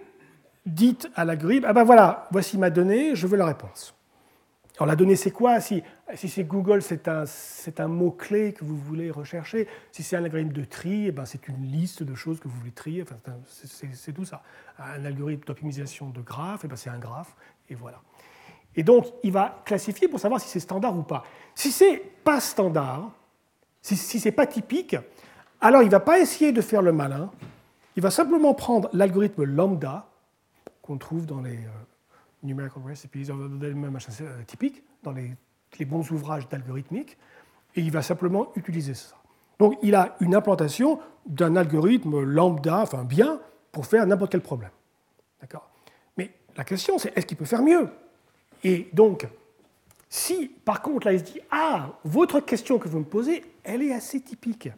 dites 0.66 1.10
à 1.14 1.24
l'algorithme, 1.24 1.66
ah 1.68 1.72
ben 1.72 1.84
voilà, 1.84 2.26
voici 2.30 2.58
ma 2.58 2.70
donnée, 2.70 3.14
je 3.14 3.26
veux 3.26 3.36
la 3.36 3.46
réponse. 3.46 3.94
Alors 4.76 4.88
la 4.88 4.96
donnée, 4.96 5.14
c'est 5.14 5.30
quoi? 5.30 5.60
Si, 5.60 5.84
si 6.14 6.28
c'est 6.28 6.42
Google, 6.42 6.82
c'est 6.82 7.06
un, 7.06 7.24
un 7.78 7.86
mot-clé 7.86 8.52
que 8.54 8.64
vous 8.64 8.76
voulez 8.76 9.08
rechercher. 9.10 9.68
Si 9.92 10.02
c'est 10.02 10.16
un 10.16 10.24
algorithme 10.24 10.52
de 10.52 10.64
tri, 10.64 11.06
eh 11.06 11.12
ben 11.12 11.24
c'est 11.26 11.46
une 11.46 11.62
liste 11.62 12.02
de 12.02 12.14
choses 12.16 12.40
que 12.40 12.48
vous 12.48 12.58
voulez 12.58 12.72
trier. 12.72 13.02
Enfin, 13.02 13.16
c'est 13.46 14.12
tout 14.12 14.24
ça. 14.24 14.42
Un 14.78 15.04
algorithme 15.04 15.44
d'optimisation 15.44 16.10
de 16.10 16.20
graphes, 16.22 16.62
eh 16.64 16.68
ben 16.68 16.74
c'est 16.74 16.90
un 16.90 16.98
graphe, 16.98 17.36
et 17.68 17.76
voilà. 17.76 18.00
Et 18.76 18.82
donc, 18.82 19.06
il 19.22 19.32
va 19.32 19.62
classifier 19.64 20.08
pour 20.08 20.20
savoir 20.20 20.40
si 20.40 20.48
c'est 20.48 20.60
standard 20.60 20.96
ou 20.96 21.02
pas. 21.02 21.24
Si 21.54 21.70
c'est 21.70 22.02
pas 22.24 22.40
standard, 22.40 23.10
si, 23.80 23.96
c'est 23.96 24.32
pas 24.32 24.46
typique, 24.46 24.96
alors 25.60 25.82
il 25.82 25.86
ne 25.86 25.90
va 25.90 26.00
pas 26.00 26.18
essayer 26.18 26.52
de 26.52 26.60
faire 26.60 26.82
le 26.82 26.92
malin, 26.92 27.30
il 27.96 28.02
va 28.02 28.10
simplement 28.10 28.54
prendre 28.54 28.88
l'algorithme 28.92 29.44
lambda 29.44 30.06
qu'on 30.82 30.98
trouve 30.98 31.26
dans 31.26 31.40
les 31.40 31.56
euh, 31.56 31.70
numerical 32.42 32.82
recipes, 32.84 33.30
euh, 33.30 34.42
typiques, 34.46 34.82
dans 35.02 35.12
les, 35.12 35.36
bons 35.84 36.10
ouvrages 36.10 36.48
d'algorithmique, 36.48 37.18
et 37.76 37.80
il 37.80 37.90
va 37.90 38.02
simplement 38.02 38.52
utiliser 38.56 38.94
ça. 38.94 39.16
Donc 39.58 39.78
il 39.82 39.94
a 39.94 40.16
une 40.20 40.34
implantation 40.34 40.98
d'un 41.26 41.56
algorithme 41.56 42.22
lambda, 42.22 42.80
enfin 42.80 43.04
bien, 43.04 43.40
pour 43.70 43.86
faire 43.86 44.06
n'importe 44.06 44.32
quel 44.32 44.40
problème. 44.40 44.70
D'accord? 45.40 45.68
Mais 46.16 46.32
la 46.56 46.64
question, 46.64 46.98
c'est 46.98 47.16
est-ce 47.16 47.26
qu'il 47.26 47.36
peut 47.36 47.44
faire 47.44 47.62
mieux? 47.62 47.88
Et 48.64 48.88
donc, 48.92 49.28
si 50.08 50.48
par 50.48 50.80
contre 50.82 51.06
là 51.06 51.12
il 51.12 51.20
se 51.20 51.24
dit 51.24 51.40
Ah, 51.50 51.98
votre 52.04 52.40
question 52.40 52.78
que 52.78 52.88
vous 52.88 52.98
me 52.98 53.04
posez, 53.04 53.44
elle 53.62 53.82
est 53.82 53.92
assez 53.92 54.20
typique. 54.20 54.70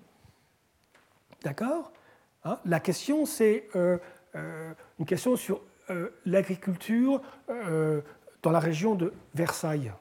D'accord 1.43 1.93
hein 2.45 2.59
La 2.65 2.81
question, 2.81 3.25
c'est 3.25 3.69
euh, 3.77 3.99
euh, 4.35 4.73
une 4.99 5.07
question 5.07 5.37
sur 5.37 5.61
euh, 5.91 6.11
l'agriculture 6.25 7.23
dans 8.43 8.51
la 8.51 8.61
région 8.61 8.95
de 8.95 9.13
Versailles. 9.35 9.93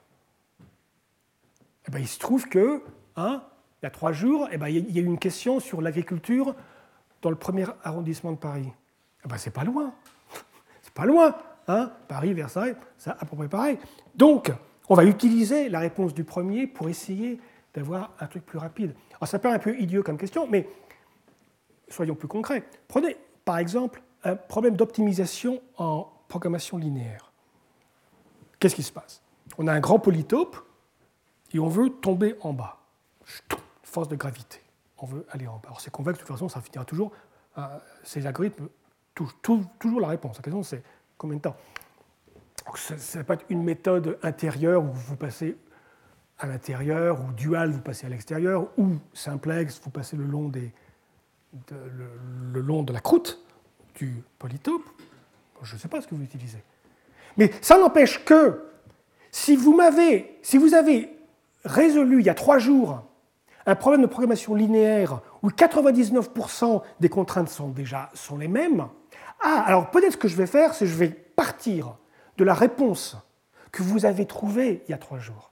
Eh 1.88 1.91
ben, 1.91 1.99
il 1.99 2.07
se 2.07 2.17
trouve 2.17 2.47
que, 2.47 2.81
hein, 3.15 3.43
il 3.81 3.86
y 3.86 3.88
a 3.88 3.91
trois 3.91 4.11
jours, 4.11 4.47
eh 4.51 4.57
ben, 4.57 4.67
il 4.67 4.91
y 4.91 4.99
a 4.99 5.01
eu 5.01 5.05
une 5.05 5.19
question 5.19 5.59
sur 5.59 5.81
l'agriculture 5.81 6.55
dans 7.21 7.29
le 7.29 7.36
premier 7.36 7.65
arrondissement 7.83 8.31
de 8.31 8.38
Paris. 8.38 8.71
Eh 9.23 9.27
ben, 9.27 9.38
c'est 9.38 9.51
pas 9.51 9.63
loin. 9.63 9.93
c'est 10.81 10.93
pas 10.93 11.05
loin. 11.05 11.36
Hein 11.68 11.91
Paris, 12.07 12.34
Versailles, 12.34 12.76
c'est 12.97 13.09
à 13.09 13.26
peu 13.26 13.36
près 13.36 13.47
pareil. 13.47 13.78
Donc, 14.16 14.51
on 14.88 14.95
va 14.95 15.03
utiliser 15.03 15.70
la 15.70 15.80
réponse 15.80 16.13
du 16.13 16.24
premier 16.24 16.68
pour 16.68 16.89
essayer 16.89 17.39
d'avoir 17.74 18.11
un 18.20 18.28
truc 18.28 18.45
plus 18.45 18.57
rapide. 18.57 18.93
Alors, 19.18 19.28
ça 19.28 19.39
paraît 19.39 19.55
un 19.55 19.59
peu 19.59 19.78
idiot 19.80 20.03
comme 20.03 20.18
question, 20.18 20.47
mais 20.47 20.70
soyons 21.89 22.16
plus 22.16 22.28
concrets. 22.28 22.63
Prenez 22.88 23.18
par 23.43 23.57
exemple 23.57 24.01
un 24.24 24.36
problème 24.36 24.76
d'optimisation 24.76 25.61
en 25.78 26.11
programmation 26.28 26.78
linéaire. 26.78 27.32
Qu'est-ce 28.59 28.76
qui 28.76 28.84
se 28.84 28.91
passe? 28.91 29.22
On 29.57 29.68
a 29.68 29.74
un 29.74 29.80
grand 29.80 29.99
polytope 29.99 30.57
et 31.53 31.59
on 31.59 31.68
veut 31.68 31.89
tomber 31.89 32.36
en 32.41 32.53
bas. 32.53 32.80
Force 33.84 34.07
de 34.07 34.16
gravité. 34.16 34.59
On 34.97 35.05
veut 35.05 35.26
aller 35.30 35.47
en 35.47 35.57
bas. 35.57 35.68
Alors 35.68 35.82
c'est 35.82 35.91
convexe, 35.91 36.20
de 36.20 36.24
toute 36.24 36.32
façon, 36.32 36.49
ça 36.49 36.61
finira 36.61 36.86
toujours. 36.86 37.11
Euh, 37.57 37.61
ces 38.03 38.26
algorithmes 38.26 38.68
touchent 39.13 39.36
toujours 39.80 40.01
la 40.01 40.09
réponse. 40.09 40.38
La 40.38 40.43
question, 40.43 40.63
c'est 40.63 40.84
combien 41.18 41.38
de 41.38 41.41
temps 41.41 41.55
Ça 42.76 43.24
peut 43.24 43.34
être 43.34 43.45
une 43.49 43.63
méthode 43.63 44.18
intérieure 44.24 44.84
où 44.84 44.91
vous 44.91 45.16
passez 45.16 45.57
à 46.39 46.47
l'intérieur, 46.47 47.22
ou 47.22 47.32
dual, 47.32 47.72
vous 47.72 47.82
passez 47.82 48.05
à 48.05 48.09
l'extérieur, 48.09 48.68
ou 48.78 48.95
simplex, 49.13 49.80
vous 49.84 49.89
passez 49.89 50.18
le 50.18 50.26
long 50.26 50.49
des, 50.49 50.74
le, 52.53 52.61
long 52.61 52.84
de 52.84 52.93
la 52.93 52.99
croûte 52.99 53.39
du 53.95 54.24
polytope, 54.38 54.84
je 55.61 55.76
ne 55.76 55.80
sais 55.80 55.88
pas 55.88 56.01
ce 56.01 56.07
que 56.07 56.16
vous 56.16 56.24
utilisez. 56.24 56.61
Mais 57.38 57.51
ça 57.61 57.78
n'empêche 57.78 58.24
que 58.26 58.63
si 59.32 59.55
vous, 59.55 59.76
m'avez, 59.76 60.38
si 60.41 60.57
vous 60.57 60.74
avez 60.74 61.09
résolu 61.63 62.20
il 62.20 62.26
y 62.26 62.30
a 62.30 62.34
trois 62.34 62.59
jours 62.59 63.01
un 63.66 63.76
problème 63.76 64.01
de 64.01 64.07
programmation 64.07 64.53
linéaire 64.53 65.22
où 65.41 65.49
99% 65.49 66.82
des 66.99 67.09
contraintes 67.09 67.49
sont 67.49 67.70
déjà 67.70 68.11
sont 68.13 68.38
les 68.38 68.47
mêmes, 68.47 68.88
ah, 69.41 69.63
alors 69.65 69.91
peut-être 69.91 70.13
ce 70.13 70.17
que 70.17 70.27
je 70.27 70.36
vais 70.36 70.47
faire, 70.47 70.73
c'est 70.73 70.86
que 70.86 70.91
je 70.91 70.97
vais 70.97 71.09
partir 71.09 71.97
de 72.38 72.43
la 72.43 72.53
réponse 72.53 73.17
que 73.71 73.83
vous 73.83 74.05
avez 74.05 74.25
trouvée 74.25 74.83
il 74.88 74.91
y 74.91 74.93
a 74.93 74.97
trois 74.97 75.19
jours. 75.19 75.51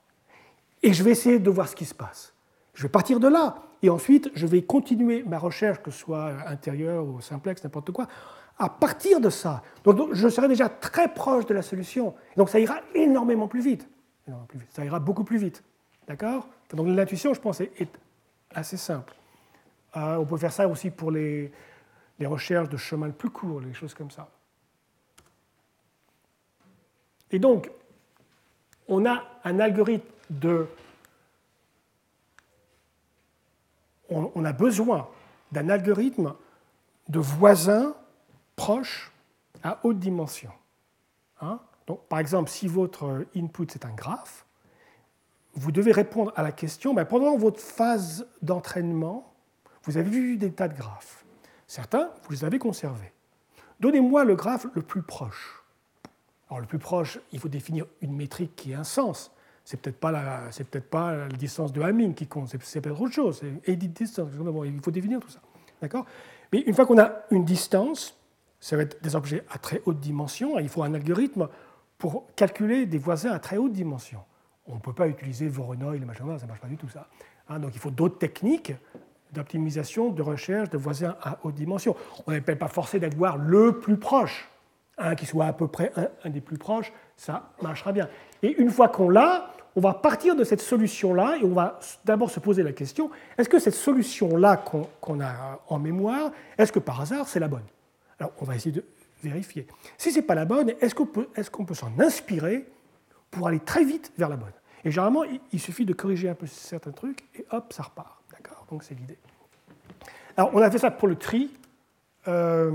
Et 0.82 0.94
je 0.94 1.04
vais 1.04 1.12
essayer 1.12 1.40
de 1.40 1.50
voir 1.50 1.68
ce 1.68 1.76
qui 1.76 1.86
se 1.86 1.94
passe. 1.94 2.34
Je 2.74 2.84
vais 2.84 2.90
partir 2.90 3.20
de 3.20 3.28
là. 3.28 3.56
Et 3.82 3.90
ensuite, 3.90 4.32
je 4.34 4.48
vais 4.48 4.62
continuer 4.62 5.24
ma 5.24 5.38
recherche, 5.38 5.82
que 5.82 5.92
ce 5.92 6.00
soit 6.00 6.32
intérieure 6.48 7.06
ou 7.06 7.22
simplex, 7.22 7.64
n'importe 7.64 7.92
quoi, 7.92 8.08
à 8.58 8.70
partir 8.70 9.20
de 9.20 9.30
ça. 9.30 9.62
Donc, 9.84 10.14
je 10.14 10.28
serai 10.30 10.48
déjà 10.48 10.70
très 10.70 11.14
proche 11.14 11.46
de 11.46 11.54
la 11.54 11.62
solution. 11.62 12.14
Donc 12.38 12.50
ça 12.50 12.60
ira 12.60 12.80
énormément 12.96 13.48
plus 13.48 13.62
vite. 13.62 13.88
Ça 14.70 14.86
ira 14.86 15.00
beaucoup 15.00 15.24
plus 15.24 15.38
vite. 15.38 15.64
D'accord? 16.08 16.48
Donc 16.74 16.88
l'intuition, 16.88 17.34
je 17.34 17.42
pense, 17.42 17.62
est, 17.62 17.88
assez 18.56 18.78
simple. 18.78 19.14
Euh, 19.98 20.18
on 20.18 20.26
peut 20.26 20.38
faire 20.38 20.54
ça 20.54 20.68
aussi 20.68 20.92
pour 20.92 21.12
les, 21.12 21.52
les 22.24 22.28
recherches 22.28 22.70
de 22.70 22.78
chemins 22.78 23.10
plus 23.10 23.30
courts, 23.30 23.60
les 23.60 23.74
choses 23.74 23.94
comme 23.94 24.10
ça. 24.10 24.30
Et 27.32 27.38
donc, 27.38 27.70
on 28.88 29.06
a 29.06 29.26
un 29.44 29.60
algorithme 29.60 30.08
de 30.30 30.66
on, 34.10 34.46
a 34.46 34.54
besoin 34.54 35.10
d'un 35.52 35.68
algorithme 35.68 36.34
de 37.10 37.20
voisins 37.20 37.94
proches 38.56 39.12
à 39.62 39.80
haute 39.84 40.00
dimension. 40.00 40.52
Hein. 41.42 41.60
Donc, 41.88 42.08
par 42.08 42.20
exemple, 42.20 42.50
si 42.50 42.70
votre 42.70 43.26
input 43.36 43.68
c'est 43.70 43.84
un 43.84 43.94
graphe, 43.94 44.46
vous 45.56 45.74
devez 45.74 45.92
répondre 45.92 46.32
à 46.38 46.42
la 46.42 46.54
question, 46.54 46.94
ben, 46.94 47.04
pendant 47.04 47.36
votre 47.36 47.60
phase 47.60 48.26
d'entraînement, 48.42 49.34
vous 49.84 49.98
avez 49.98 50.10
vu 50.10 50.38
des 50.38 50.54
tas 50.54 50.70
de 50.70 50.78
graphes. 50.78 51.23
Certains, 51.74 52.12
vous 52.24 52.32
les 52.32 52.46
avez 52.46 52.60
conservés. 52.60 53.12
Donnez-moi 53.80 54.26
le 54.26 54.36
graphe 54.36 54.68
le 54.76 54.84
plus 54.84 55.02
proche. 55.02 55.64
Alors 56.48 56.60
le 56.60 56.68
plus 56.68 56.78
proche, 56.78 57.20
il 57.32 57.40
faut 57.40 57.50
définir 57.50 57.88
une 58.02 58.16
métrique 58.16 58.56
qui 58.56 58.74
ait 58.74 58.76
un 58.76 58.84
sens 58.84 59.32
c'est 59.64 59.82
peut-être 59.82 60.00
pas 60.00 60.12
la, 60.12 60.50
peut-être 60.70 60.90
pas 60.90 61.16
la 61.16 61.28
distance 61.30 61.72
de 61.72 61.82
Hamming 61.82 62.14
qui 62.14 62.28
compte, 62.28 62.50
c'est, 62.50 62.82
peut-être 62.82 63.02
autre 63.02 63.14
chose, 63.14 63.42
c'est 63.66 63.76
distance. 63.76 64.30
il 64.66 64.82
faut 64.82 64.92
définir 64.92 65.20
tout 65.20 65.30
ça, 65.30 65.40
d'accord? 65.82 66.06
Mais 66.52 66.60
une 66.60 66.74
fois 66.74 66.86
qu'on 66.86 67.00
a 67.00 67.24
une 67.32 67.46
distance, 67.46 68.18
ça 68.60 68.76
va 68.76 68.84
être 68.84 69.02
des 69.02 69.16
objets 69.16 69.44
à 69.50 69.58
très 69.58 69.82
haute 69.86 70.00
dimension, 70.00 70.60
il 70.60 70.70
faut 70.70 70.84
un 70.84 70.94
algorithme 70.94 71.48
pour 71.98 72.26
calculer 72.36 72.86
des 72.86 72.98
voisins 72.98 73.32
à 73.32 73.40
très 73.40 73.58
haute 73.58 73.74
dimension. 73.74 74.20
On 74.68 74.76
ne 74.76 74.80
peut 74.80 74.94
pas 74.94 75.08
utiliser 75.08 75.48
Voronoi, 75.48 75.96
le 75.96 76.06
machin, 76.06 76.38
ça 76.38 76.44
ne 76.44 76.50
marche 76.50 76.62
pas 76.62 76.68
du 76.68 76.78
tout 76.78 76.90
ça. 76.90 77.08
Hein, 77.50 77.60
donc 77.60 77.72
il 77.74 77.80
faut 77.80 77.92
d'autres 77.92 78.18
techniques 78.18 78.74
d'optimisation, 79.34 80.10
de 80.10 80.22
recherche 80.22 80.70
de 80.70 80.78
voisins 80.78 81.16
à 81.22 81.38
haute 81.44 81.56
dimension. 81.56 81.96
On 82.28 82.32
n'est 82.32 82.42
pas 82.42 82.68
forcé 82.68 83.00
d'avoir 83.00 83.38
le 83.38 83.80
plus 83.80 83.98
proche, 83.98 84.50
qui 85.18 85.26
soit 85.26 85.46
à 85.46 85.54
peu 85.54 85.68
près 85.68 85.92
un 86.24 86.30
des 86.30 86.42
plus 86.42 86.58
proches, 86.58 86.94
ça 87.18 87.52
marchera 87.62 87.92
bien. 87.92 88.08
Et 88.42 88.56
une 88.62 88.70
fois 88.70 88.90
qu'on 88.90 89.10
l'a, 89.10 89.52
on 89.76 89.82
va 89.82 89.94
partir 89.96 90.36
de 90.36 90.44
cette 90.44 90.62
solution-là 90.62 91.38
et 91.42 91.44
on 91.44 91.54
va 91.54 91.80
d'abord 92.06 92.30
se 92.30 92.40
poser 92.40 92.62
la 92.62 92.74
question, 92.74 93.10
est-ce 93.38 93.50
que 93.50 93.58
cette 93.58 93.74
solution-là 93.74 94.58
qu'on 95.02 95.20
a 95.20 95.60
en 95.68 95.80
mémoire, 95.80 96.32
est-ce 96.58 96.72
que 96.72 96.80
par 96.80 97.02
hasard 97.02 97.28
c'est 97.28 97.40
la 97.40 97.48
bonne? 97.48 97.66
Alors 98.20 98.34
on 98.40 98.46
va 98.46 98.56
essayer 98.56 98.72
de 98.72 98.86
vérifier. 99.24 99.66
Si 99.98 100.12
ce 100.12 100.20
n'est 100.20 100.26
pas 100.26 100.36
la 100.36 100.46
bonne, 100.46 100.74
est-ce 100.80 100.94
qu'on 100.94 101.08
peut, 101.08 101.28
peut 101.68 101.74
s'en 101.74 101.92
inspirer 102.00 102.68
pour 103.32 103.48
aller 103.48 103.60
très 103.60 103.84
vite 103.84 104.12
vers 104.18 104.30
la 104.30 104.36
bonne? 104.36 104.54
Et 104.86 104.92
généralement, 104.92 105.24
il 105.52 105.60
suffit 105.60 105.86
de 105.86 105.94
corriger 105.94 106.30
un 106.30 106.36
peu 106.36 106.46
certains 106.46 106.92
trucs 106.92 107.24
et 107.36 107.46
hop, 107.52 107.72
ça 107.74 107.84
repart. 107.84 108.22
Donc 108.74 108.82
c'est 108.82 108.96
l'idée. 108.96 109.20
Alors 110.36 110.50
on 110.52 110.58
a 110.60 110.72
fait 110.72 110.80
ça 110.80 110.90
pour 110.90 111.08
le 111.08 111.16
tri. 111.16 111.56
Euh, 112.28 112.72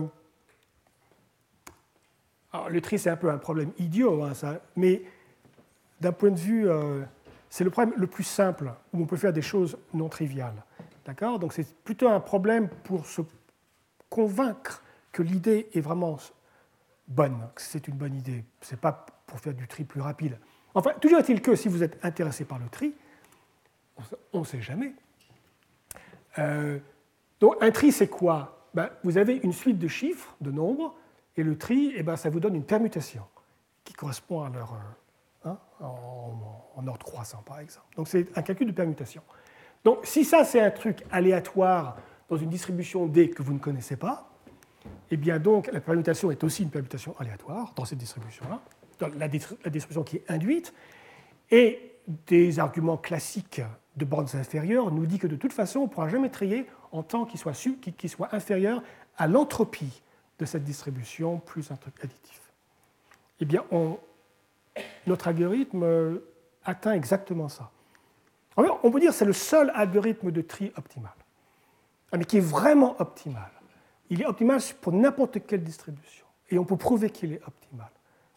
le 2.71 2.81
tri, 2.81 3.01
c'est 3.01 3.11
un 3.11 3.17
peu 3.17 3.29
un 3.29 3.39
problème 3.39 3.73
idiot, 3.79 4.23
hein, 4.23 4.33
ça, 4.33 4.61
mais 4.77 5.03
d'un 6.01 6.13
point 6.13 6.31
de 6.31 6.39
vue, 6.39 6.71
euh, 6.71 7.03
c'est 7.51 7.65
le 7.65 7.71
problème 7.71 7.95
le 7.99 8.07
plus 8.07 8.23
simple, 8.23 8.73
où 8.93 9.03
on 9.03 9.07
peut 9.07 9.17
faire 9.17 9.33
des 9.33 9.43
choses 9.43 9.77
non 9.93 10.09
triviales. 10.09 10.63
D'accord? 11.05 11.41
Donc 11.41 11.53
c'est 11.53 11.67
plutôt 11.83 12.09
un 12.09 12.21
problème 12.21 12.69
pour 12.85 13.05
se 13.05 13.23
convaincre 14.09 14.85
que 15.11 15.25
l'idée 15.25 15.69
est 15.75 15.81
vraiment 15.81 16.17
bonne, 17.09 17.41
que 17.57 17.63
c'est 17.63 17.89
une 17.89 17.97
bonne 17.97 18.15
idée. 18.15 18.45
Ce 18.61 18.77
n'est 18.77 18.81
pas 18.81 19.05
pour 19.27 19.41
faire 19.41 19.55
du 19.55 19.67
tri 19.67 19.83
plus 19.83 20.01
rapide. 20.01 20.39
Enfin, 20.75 20.93
toujours 21.01 21.19
est-il 21.19 21.43
que 21.43 21.57
si 21.57 21.67
vous 21.67 21.83
êtes 21.83 21.99
intéressé 22.05 22.45
par 22.45 22.61
le 22.61 22.69
tri, 22.69 22.95
on 24.33 24.41
ne 24.41 24.45
sait 24.45 24.63
jamais. 24.63 24.95
Euh, 26.39 26.79
donc 27.41 27.57
un 27.61 27.71
tri, 27.71 27.93
c'est 27.93 28.09
quoi? 28.09 28.69
Ben, 28.75 28.91
Vous 29.05 29.19
avez 29.19 29.37
une 29.37 29.53
suite 29.53 29.79
de 29.79 29.89
chiffres, 29.89 30.37
de 30.41 30.51
nombres, 30.51 30.95
et 31.37 31.43
le 31.43 31.57
tri, 31.57 31.93
eh 31.97 32.03
ben, 32.03 32.17
ça 32.17 32.31
vous 32.31 32.41
donne 32.41 32.57
une 32.57 32.65
permutation 32.65 33.23
qui 33.85 33.93
correspond 33.95 34.43
à 34.43 34.51
leur, 34.51 34.73
euh, 35.47 35.51
hein, 35.51 35.59
en, 35.81 36.87
ordre 36.87 37.05
croissant, 37.05 37.43
par 37.45 37.61
exemple. 37.61 37.87
Donc 37.97 38.09
c'est 38.09 38.27
un 38.37 38.43
calcul 38.43 38.67
de 38.67 38.73
permutation. 38.73 39.23
Donc 39.85 40.01
si 40.05 40.25
ça, 40.25 40.45
c'est 40.45 40.61
un 40.61 40.71
truc 40.71 41.05
aléatoire 41.11 41.97
dans 42.29 42.37
une 42.37 42.51
distribution 42.51 43.07
D 43.07 43.31
que 43.31 43.43
vous 43.43 43.55
ne 43.55 43.59
connaissez 43.59 43.97
pas, 43.97 44.31
eh 45.11 45.17
bien 45.17 45.39
donc 45.39 45.71
la 45.73 45.81
permutation 45.81 46.31
est 46.31 46.43
aussi 46.45 46.63
une 46.63 46.71
permutation 46.71 47.15
aléatoire 47.19 47.73
dans 47.77 47.85
cette 47.85 47.99
distribution-là, 47.99 48.61
dans 48.99 49.09
la, 49.17 49.29
distribution 49.29 50.03
qui 50.03 50.17
est 50.17 50.31
induite, 50.31 50.75
et 51.51 51.93
des 52.27 52.59
arguments 52.59 52.97
classiques 52.97 53.63
de 53.99 54.05
bornes 54.05 54.29
inférieures 54.35 54.91
nous 54.91 55.07
dit 55.07 55.19
que 55.19 55.27
de 55.27 55.37
toute 55.37 55.53
façon, 55.53 55.81
on 55.81 55.83
ne 55.85 55.89
pourra 55.89 56.09
jamais 56.09 56.31
trier 56.31 56.67
en 56.93 57.03
temps 57.03 57.27
qui 57.27 57.37
soit, 57.37 57.55
inférieur 58.33 58.83
à 59.17 59.27
l'entropie 59.27 60.03
de 60.39 60.45
cette 60.45 60.65
distribution 60.65 61.39
plus 61.39 61.71
un 61.71 61.77
truc 61.77 61.95
additif. 62.03 62.41
Eh 63.41 63.45
bien, 63.45 63.65
notre 65.07 65.29
algorithme 65.29 66.21
atteint 66.65 66.93
exactement 66.93 67.49
ça. 67.49 67.71
on 68.57 68.91
peut 68.91 69.01
dire 69.01 69.11
que 69.11 69.17
c'est 69.17 69.25
le 69.25 69.33
seul 69.33 69.71
algorithme 69.75 70.31
de 70.31 70.41
tri 70.41 70.73
optimal, 70.77 71.13
ah, 72.13 72.17
mais 72.17 72.25
qui 72.25 72.39
est 72.39 72.41
vraiment 72.41 73.01
optimal. 73.01 73.51
Il 74.11 74.23
est 74.23 74.27
optimal 74.27 74.61
pour 74.81 74.93
n'importe 74.93 75.45
quelle 75.47 75.63
distribution. 75.63 76.25
Et 76.51 76.59
on 76.59 76.65
peut 76.65 76.77
prouver 76.77 77.11
qu'il 77.11 77.33
est 77.33 77.43
optimal. 77.47 77.91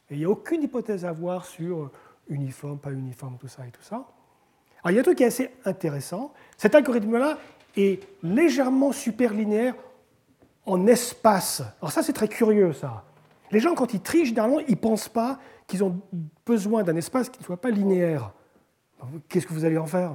Il 0.10 0.18
n'y 0.18 0.26
a 0.26 0.30
aucune 0.30 0.62
hypothèse 0.64 1.06
à 1.06 1.10
avoir 1.10 1.46
sur 1.46 1.90
uniforme, 2.28 2.78
pas 2.78 2.92
uniforme, 2.92 3.38
tout 3.38 3.48
ça 3.48 3.66
et 3.66 3.72
tout 3.72 3.82
ça. 3.82 4.06
Alors, 4.84 4.92
il 4.92 4.96
y 4.96 4.98
a 4.98 5.02
un 5.02 5.04
truc 5.04 5.18
qui 5.18 5.24
est 5.24 5.28
assez 5.28 5.52
intéressant. 5.66 6.34
Cet 6.58 6.76
algorithme-là 6.76 7.38
est 7.78 8.04
légèrement 8.24 8.92
superlinéaire 8.92 9.76
en 10.66 10.88
espace. 10.88 11.64
Alors 11.82 11.92
ça, 11.92 12.04
c'est 12.04 12.14
très 12.14 12.28
curieux, 12.28 12.74
ça. 12.74 13.04
Les 13.52 13.60
gens, 13.60 13.76
quand 13.76 13.94
ils 13.94 14.02
trient, 14.02 14.26
généralement, 14.26 14.60
ils 14.60 14.72
ne 14.72 14.76
pensent 14.76 15.10
pas 15.10 15.40
qu'ils 15.68 15.84
ont 15.84 16.02
besoin 16.46 16.84
d'un 16.84 16.96
espace 16.96 17.30
qui 17.30 17.40
ne 17.40 17.46
soit 17.46 17.60
pas 17.60 17.70
linéaire. 17.70 18.32
Qu'est-ce 19.28 19.48
que 19.48 19.54
vous 19.54 19.66
allez 19.66 19.78
en 19.78 19.86
faire? 19.86 20.12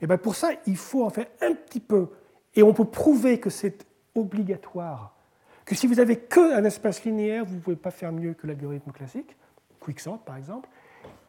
Et 0.00 0.04
eh 0.04 0.06
bien 0.06 0.18
pour 0.18 0.36
ça, 0.36 0.50
il 0.66 0.76
faut 0.76 1.04
en 1.04 1.10
faire 1.10 1.26
un 1.40 1.54
petit 1.54 1.80
peu. 1.80 2.08
Et 2.54 2.62
on 2.62 2.72
peut 2.72 2.84
prouver 2.84 3.40
que 3.40 3.50
c'est 3.50 3.84
obligatoire. 4.14 5.14
Que 5.64 5.74
si 5.74 5.86
vous 5.86 5.96
n'avez 5.96 6.16
qu'un 6.16 6.64
espace 6.64 7.04
linéaire, 7.04 7.44
vous 7.44 7.56
ne 7.56 7.60
pouvez 7.60 7.76
pas 7.76 7.90
faire 7.90 8.12
mieux 8.12 8.34
que 8.34 8.46
l'algorithme 8.46 8.92
classique, 8.92 9.36
Quicksort 9.80 10.20
par 10.20 10.36
exemple. 10.36 10.68